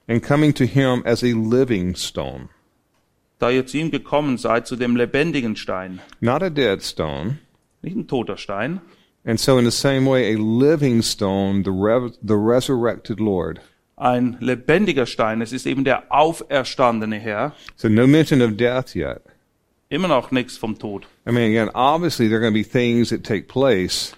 And 0.09 0.22
coming 0.22 0.54
to 0.54 0.64
him 0.64 1.02
as 1.04 1.22
a 1.22 1.34
living 1.34 1.94
stone, 1.94 2.48
Da 3.39 3.51
ihr 3.51 3.66
zu 3.66 3.78
ihm 3.78 3.91
gekommen 3.91 4.36
seid, 4.36 4.66
zu 4.66 4.76
dem 4.76 4.97
lebendigen 4.97 5.55
Stein. 5.57 6.01
not 6.20 6.43
a 6.43 6.51
dead 6.51 6.82
stone. 6.82 7.39
Nicht 7.82 7.97
ein 7.97 8.07
toter 8.09 8.36
Stein. 8.36 8.80
And 9.24 9.39
so, 9.39 9.59
in 9.59 9.64
the 9.64 9.70
same 9.70 10.07
way, 10.09 10.34
a 10.34 10.39
living 10.39 11.03
stone, 11.03 11.62
the, 11.62 11.70
re- 11.70 12.11
the 12.22 12.34
resurrected 12.36 13.20
Lord. 13.20 13.61
Ein 13.97 14.36
lebendiger 14.41 15.07
Stein. 15.07 15.43
Es 15.43 15.53
ist 15.53 15.66
eben 15.66 15.84
der 15.84 16.05
auferstandene 16.11 17.18
Herr. 17.18 17.53
So, 17.76 17.89
no 17.89 18.07
mention 18.07 18.41
of 18.43 18.57
death 18.57 18.95
yet. 18.95 19.22
Immer 19.91 20.09
noch 20.09 20.30
nichts 20.30 20.57
vom 20.57 20.78
Tod. 20.78 21.07
I 21.26 21.30
mean, 21.32 21.51
again, 21.51 21.70
obviously, 21.74 22.28
there 22.28 22.39
are 22.39 22.41
going 22.41 22.53
to 22.53 22.59
be 22.59 22.64
things 22.64 23.11
that 23.11 23.22
take 23.24 23.49
place 23.49 24.14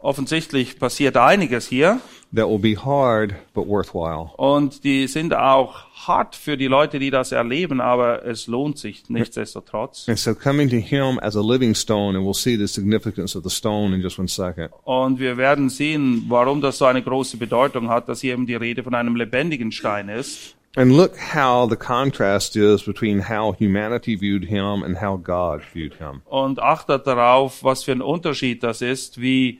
Offensichtlich 0.00 0.78
passiert 0.78 1.16
einiges 1.16 1.68
hier. 1.68 2.00
that 2.32 2.48
will 2.48 2.58
be 2.58 2.76
hard 2.76 3.34
but 3.54 3.66
worthwhile. 3.66 4.30
Und 4.36 4.84
die 4.84 5.06
sind 5.08 5.34
auch 5.34 5.84
hart 6.06 6.36
für 6.36 6.56
die 6.56 6.68
Leute, 6.68 6.98
die 6.98 7.10
das 7.10 7.32
erleben, 7.32 7.80
aber 7.80 8.24
es 8.24 8.46
lohnt 8.46 8.78
sich 8.78 9.08
nichtsdestotrotz. 9.08 10.08
And 10.08 10.18
so, 10.18 10.34
coming 10.34 10.68
to 10.70 10.76
him 10.76 11.18
as 11.20 11.36
a 11.36 11.42
living 11.42 11.74
stone, 11.74 12.16
and 12.16 12.24
we'll 12.24 12.34
see 12.34 12.56
the 12.56 12.68
significance 12.68 13.36
of 13.36 13.42
the 13.42 13.50
stone 13.50 13.94
in 13.94 14.00
just 14.00 14.18
one 14.18 14.28
second. 14.28 14.70
Und 14.84 15.18
wir 15.18 15.36
werden 15.36 15.68
sehen, 15.68 16.24
warum 16.28 16.60
das 16.60 16.78
so 16.78 16.84
eine 16.84 17.02
große 17.02 17.36
Bedeutung 17.36 17.88
hat, 17.88 18.08
dass 18.08 18.20
hier 18.20 18.34
eben 18.34 18.46
die 18.46 18.54
Rede 18.54 18.82
von 18.82 18.94
einem 18.94 19.16
lebendigen 19.16 19.72
Stein 19.72 20.08
ist. 20.08 20.54
And 20.76 20.92
look 20.92 21.16
how 21.34 21.68
the 21.68 21.74
contrast 21.74 22.54
is 22.54 22.84
between 22.84 23.28
how 23.28 23.58
humanity 23.58 24.16
viewed 24.16 24.44
him 24.44 24.84
and 24.84 25.02
how 25.02 25.20
God 25.20 25.62
viewed 25.62 25.94
him. 25.94 26.22
Und 26.26 26.60
achtet 26.60 27.08
darauf, 27.08 27.64
was 27.64 27.82
für 27.82 27.90
ein 27.90 28.02
Unterschied 28.02 28.62
das 28.62 28.80
ist, 28.80 29.20
wie 29.20 29.58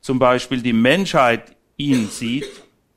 zum 0.00 0.18
Beispiel 0.18 0.62
die 0.62 0.72
Menschheit 0.72 1.56
ihn 1.76 2.08
sieht 2.08 2.46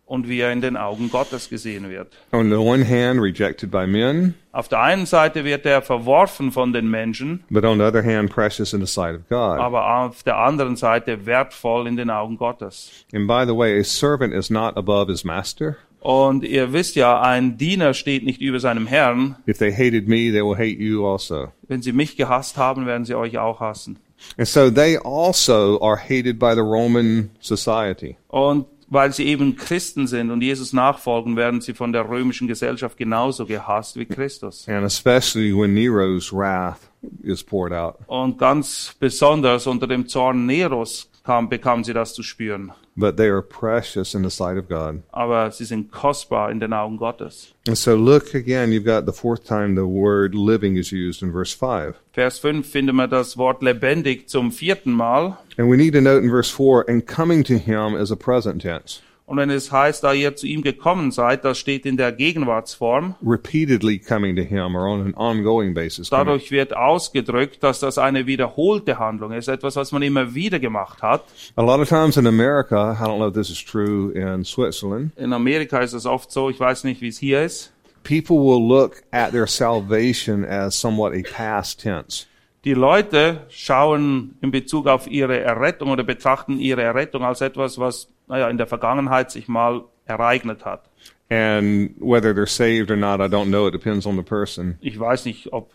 und 0.05 0.27
wie 0.27 0.39
er 0.41 0.51
in 0.51 0.59
den 0.61 0.75
Augen 0.75 1.09
Gottes 1.09 1.49
gesehen 1.49 1.89
wird. 1.89 2.11
On 2.33 2.49
the 2.49 2.55
one 2.57 2.83
hand, 2.87 3.21
rejected 3.21 3.71
by 3.71 3.87
men, 3.87 4.33
Auf 4.51 4.67
der 4.67 4.81
einen 4.81 5.05
Seite 5.05 5.45
wird 5.45 5.65
er 5.65 5.81
verworfen 5.81 6.51
von 6.51 6.73
den 6.73 6.89
Menschen, 6.89 7.43
but 7.49 7.63
on 7.63 7.77
the 7.77 7.83
other 7.85 8.03
hand, 8.03 8.29
precious 8.29 8.73
in 8.73 8.81
the 8.85 8.91
sight 8.91 9.15
of 9.15 9.21
God. 9.29 9.59
aber 9.59 9.99
auf 10.03 10.23
der 10.23 10.37
anderen 10.37 10.75
Seite 10.75 11.25
wertvoll 11.25 11.87
in 11.87 11.95
den 11.95 12.09
Augen 12.09 12.37
Gottes. 12.37 12.91
And 13.13 13.27
by 13.27 13.45
the 13.47 13.55
way, 13.55 13.79
a 13.79 13.83
servant 13.83 14.33
is 14.33 14.49
not 14.49 14.75
above 14.75 15.09
his 15.09 15.23
master. 15.23 15.77
Und 16.01 16.43
ihr 16.43 16.73
wisst 16.73 16.95
ja, 16.95 17.21
ein 17.21 17.57
Diener 17.59 17.93
steht 17.93 18.25
nicht 18.25 18.41
über 18.41 18.59
seinem 18.59 18.87
Herrn. 18.87 19.35
If 19.47 19.59
they 19.59 19.71
hated 19.71 20.07
me, 20.07 20.31
they 20.31 20.41
will 20.43 20.55
hate 20.57 20.81
you 20.81 21.05
also. 21.07 21.49
Wenn 21.67 21.81
sie 21.83 21.93
mich 21.93 22.17
gehasst 22.17 22.57
haben, 22.57 22.85
werden 22.87 23.05
sie 23.05 23.13
euch 23.15 23.37
auch 23.37 23.59
hassen. 23.59 23.97
And 24.37 24.47
so 24.47 24.69
they 24.69 24.97
also 24.97 25.79
are 25.81 25.97
hated 25.97 26.39
by 26.39 26.53
the 26.53 26.61
Roman 26.61 27.31
society. 27.39 28.17
Und 28.27 28.65
weil 28.91 29.13
sie 29.13 29.25
eben 29.25 29.55
Christen 29.55 30.05
sind 30.05 30.31
und 30.31 30.41
Jesus 30.41 30.73
nachfolgen, 30.73 31.37
werden 31.37 31.61
sie 31.61 31.73
von 31.73 31.93
der 31.93 32.09
römischen 32.09 32.47
Gesellschaft 32.47 32.97
genauso 32.97 33.45
gehasst 33.45 33.95
wie 33.95 34.05
Christus. 34.05 34.67
And 34.67 34.85
especially 34.85 35.53
when 35.53 35.73
Nero's 35.73 36.33
wrath 36.33 36.79
is 37.23 37.41
poured 37.41 37.71
out. 37.71 37.95
Und 38.07 38.37
ganz 38.37 38.93
besonders 38.99 39.65
unter 39.65 39.87
dem 39.87 40.07
Zorn 40.07 40.45
Neros 40.45 41.10
kam, 41.23 41.49
bekamen 41.49 41.83
sie 41.83 41.93
das 41.93 42.13
zu 42.13 42.23
spüren. 42.23 42.71
But 42.95 43.15
they 43.15 43.29
are 43.29 43.41
precious 43.41 44.13
in 44.13 44.23
the 44.23 44.29
sight 44.29 44.57
of 44.57 44.67
God. 44.67 45.03
Aber 45.11 45.51
sie 45.51 45.65
sind 45.65 45.91
kostbar 45.91 46.51
in 46.51 46.59
den 46.59 46.73
Augen 46.73 46.97
Gottes. 46.97 47.53
And 47.67 47.77
so 47.77 47.95
look 47.95 48.35
again, 48.35 48.71
you've 48.71 48.85
got 48.85 49.05
the 49.05 49.17
fourth 49.17 49.45
time 49.45 49.75
the 49.75 49.87
word 49.87 50.35
living 50.35 50.75
is 50.75 50.91
used 50.91 51.21
in 51.21 51.31
verse 51.31 51.53
5. 51.53 51.95
Vers 52.11 52.39
5 52.39 52.65
finden 52.65 52.95
wir 52.95 53.07
das 53.07 53.37
Wort 53.37 53.61
lebendig 53.61 54.27
zum 54.27 54.51
vierten 54.51 54.91
Mal. 54.91 55.37
And 55.57 55.69
we 55.69 55.77
need 55.77 55.93
to 55.93 56.01
note 56.01 56.23
in 56.23 56.29
verse 56.29 56.51
4, 56.51 56.89
and 56.89 57.05
coming 57.05 57.43
to 57.45 57.57
him 57.57 57.95
is 57.95 58.11
a 58.11 58.15
present 58.15 58.61
tense. 58.61 59.01
Und 59.31 59.37
wenn 59.37 59.49
es 59.49 59.71
heißt, 59.71 60.03
da 60.03 60.11
ihr 60.11 60.35
zu 60.35 60.45
ihm 60.45 60.61
gekommen 60.61 61.11
seid, 61.11 61.45
das 61.45 61.57
steht 61.57 61.85
in 61.85 61.95
der 61.95 62.11
Gegenwartsform. 62.11 63.15
Repeatedly 63.25 63.97
coming 63.97 64.35
to 64.35 64.41
him 64.41 64.75
or 64.75 64.85
on 64.85 64.99
an 64.99 65.13
ongoing 65.13 65.73
basis. 65.73 66.09
Dadurch 66.09 66.51
wird 66.51 66.75
ausgedrückt, 66.75 67.63
dass 67.63 67.79
das 67.79 67.97
eine 67.97 68.25
wiederholte 68.25 68.99
Handlung 68.99 69.31
ist, 69.31 69.47
etwas, 69.47 69.77
was 69.77 69.93
man 69.93 70.01
immer 70.01 70.35
wieder 70.35 70.59
gemacht 70.59 71.01
hat. 71.01 71.23
A 71.55 71.61
lot 71.61 71.79
of 71.79 71.87
times 71.87 72.17
in 72.17 72.27
America, 72.27 72.91
I 72.91 73.05
don't 73.05 73.19
know 73.19 73.29
if 73.29 73.33
this 73.33 73.49
is 73.49 73.63
true 73.63 74.11
in 74.11 74.43
Switzerland, 74.43 75.11
In 75.17 75.31
Amerika 75.31 75.79
ist 75.79 75.93
es 75.93 76.05
oft 76.05 76.29
so, 76.29 76.49
ich 76.49 76.59
weiß 76.59 76.83
nicht, 76.83 76.99
wie 76.99 77.07
es 77.07 77.17
hier 77.17 77.41
ist. 77.41 77.71
people 78.03 78.39
will 78.39 78.59
look 78.61 79.01
at 79.13 79.31
their 79.31 79.47
salvation 79.47 80.43
as 80.43 80.75
somewhat 80.75 81.13
a 81.13 81.23
past 81.23 81.79
tense. 81.79 82.25
Die 82.65 82.73
Leute 82.73 83.47
schauen 83.49 84.35
in 84.41 84.51
Bezug 84.51 84.87
auf 84.87 85.07
ihre 85.09 85.39
Errettung 85.39 85.89
oder 85.89 86.03
betrachten 86.03 86.59
ihre 86.59 86.83
Errettung 86.83 87.23
als 87.23 87.39
etwas, 87.39 87.79
was 87.79 88.09
naja, 88.31 88.49
in 88.49 88.57
der 88.57 88.65
Vergangenheit 88.67 89.29
sich 89.29 89.47
mal 89.47 89.83
ereignet 90.05 90.65
hat. 90.65 90.89
And 91.29 91.91
whether 91.99 92.33
they're 92.33 92.47
saved 92.47 92.89
or 92.89 92.97
not, 92.97 93.19
I 93.21 93.27
don't 93.27 93.49
know. 93.49 93.67
It 93.67 93.71
depends 93.73 94.05
on 94.05 94.15
the 94.17 94.23
person. 94.23 94.77
Ich 94.81 94.99
weiß 94.99 95.25
nicht, 95.25 95.53
ob 95.53 95.69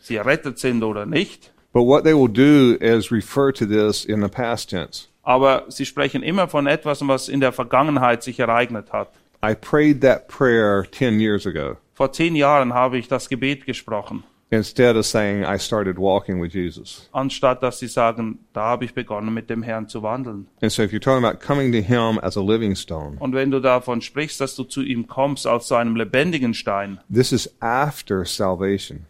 sie 0.00 0.16
errettet 0.16 0.58
sind 0.58 0.82
oder 0.84 1.06
nicht, 1.06 1.50
But 1.72 1.86
what 1.86 2.04
they 2.04 2.14
will 2.14 2.28
do 2.28 2.76
is 2.80 3.10
refer 3.10 3.52
to 3.52 3.66
this 3.66 4.04
in 4.04 4.22
the 4.22 4.28
past 4.28 4.70
tense. 4.70 5.08
aber 5.24 5.64
sie 5.68 5.84
sprechen 5.86 6.22
immer 6.22 6.46
von 6.46 6.66
etwas, 6.66 7.00
was 7.08 7.28
in 7.28 7.40
der 7.40 7.52
Vergangenheit 7.52 8.22
sich 8.22 8.38
ereignet 8.38 8.92
hat. 8.92 9.08
I 9.44 9.54
prayed 9.54 10.00
that 10.02 10.28
prayer 10.28 10.84
10 10.90 11.18
years 11.20 11.46
ago 11.46 11.76
Vor 11.94 12.12
zehn 12.12 12.36
Jahren 12.36 12.72
habe 12.74 12.98
ich 12.98 13.08
das 13.08 13.28
Gebet 13.28 13.66
gesprochen, 13.66 14.24
instead 14.54 14.96
of 14.96 15.04
saying 15.06 15.44
I 15.44 15.58
started 15.58 15.98
walking 15.98 16.40
with 16.42 16.52
Jesus. 16.52 17.08
anstatt 17.12 17.62
dass 17.62 17.78
sie 17.78 17.88
sagen, 17.88 18.38
da 18.52 18.62
habe 18.62 18.84
ich 18.84 18.94
begonnen 18.94 19.32
mit 19.34 19.50
dem 19.50 19.62
Herrn 19.62 19.88
zu 19.88 20.02
wandeln. 20.02 20.46
And 20.62 20.70
so 20.72 20.82
if 20.82 20.92
you're 20.92 21.00
talking 21.00 21.24
about 21.24 21.40
coming 21.44 21.72
to 21.72 21.78
Him 21.80 22.18
as 22.22 22.36
a 22.36 22.42
living 22.42 22.74
stone, 22.76 23.16
Und 23.18 23.34
wenn 23.34 23.50
du 23.50 23.60
davon 23.60 24.00
sprichst, 24.00 24.40
dass 24.40 24.54
du 24.54 24.64
zu 24.64 24.82
ihm 24.82 25.06
kommst 25.06 25.46
als 25.46 25.66
zu 25.66 25.74
einem 25.74 25.96
lebendigen 25.96 26.54
Stein, 26.54 26.98
this 27.12 27.32
is 27.32 27.52
after 27.60 28.24
salvation. 28.24 29.06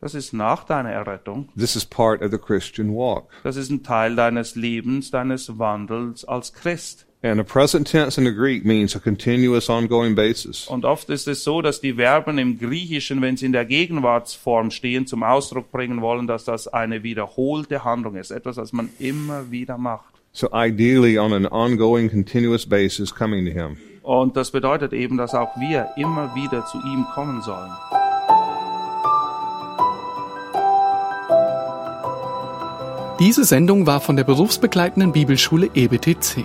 das 0.00 0.14
ist 0.14 0.32
nach 0.32 0.62
deiner 0.64 0.90
Errettung. 0.90 1.48
This 1.56 1.74
is 1.74 1.84
part 1.84 2.22
of 2.22 2.30
the 2.30 2.38
Christian 2.38 2.94
walk. 2.94 3.30
Das 3.42 3.56
ist 3.56 3.68
ein 3.70 3.82
Teil 3.82 4.14
deines 4.14 4.54
Lebens, 4.54 5.10
deines 5.10 5.58
Wandels 5.58 6.24
als 6.24 6.52
Christ. 6.52 7.06
And 7.20 7.36
the 7.36 7.42
present 7.42 7.88
tense 7.90 8.16
in 8.16 8.24
the 8.24 8.32
Greek 8.32 8.64
means 8.64 8.94
a 8.94 9.00
continuous, 9.00 9.68
ongoing 9.68 10.14
basis. 10.14 10.68
Und 10.68 10.84
oft 10.84 11.10
ist 11.10 11.26
es 11.26 11.42
so, 11.42 11.60
dass 11.62 11.80
die 11.80 11.94
Verben 11.94 12.38
im 12.38 12.60
Griechischen, 12.60 13.20
wenn 13.20 13.36
sie 13.36 13.46
in 13.46 13.52
der 13.52 13.64
Gegenwartsform 13.64 14.70
stehen, 14.70 15.08
zum 15.08 15.24
Ausdruck 15.24 15.72
bringen 15.72 16.00
wollen, 16.00 16.28
dass 16.28 16.44
das 16.44 16.68
eine 16.68 17.02
wiederholte 17.02 17.82
Handlung 17.82 18.14
ist, 18.14 18.30
etwas, 18.30 18.56
was 18.56 18.72
man 18.72 18.88
immer 19.00 19.50
wieder 19.50 19.78
macht. 19.78 20.14
So 20.32 20.48
ideally, 20.52 21.18
on 21.18 21.32
an 21.32 21.46
ongoing, 21.46 22.08
continuous 22.08 22.64
basis, 22.64 23.12
coming 23.12 23.44
to 23.46 23.52
Him. 23.52 23.76
Und 24.02 24.36
das 24.36 24.52
bedeutet 24.52 24.92
eben, 24.92 25.16
dass 25.16 25.34
auch 25.34 25.56
wir 25.58 25.88
immer 25.96 26.32
wieder 26.36 26.64
zu 26.66 26.78
ihm 26.78 27.04
kommen 27.14 27.42
sollen. 27.42 27.72
Diese 33.18 33.42
Sendung 33.42 33.88
war 33.88 34.00
von 34.00 34.14
der 34.14 34.22
berufsbegleitenden 34.22 35.10
Bibelschule 35.10 35.68
EBTC. 35.74 36.44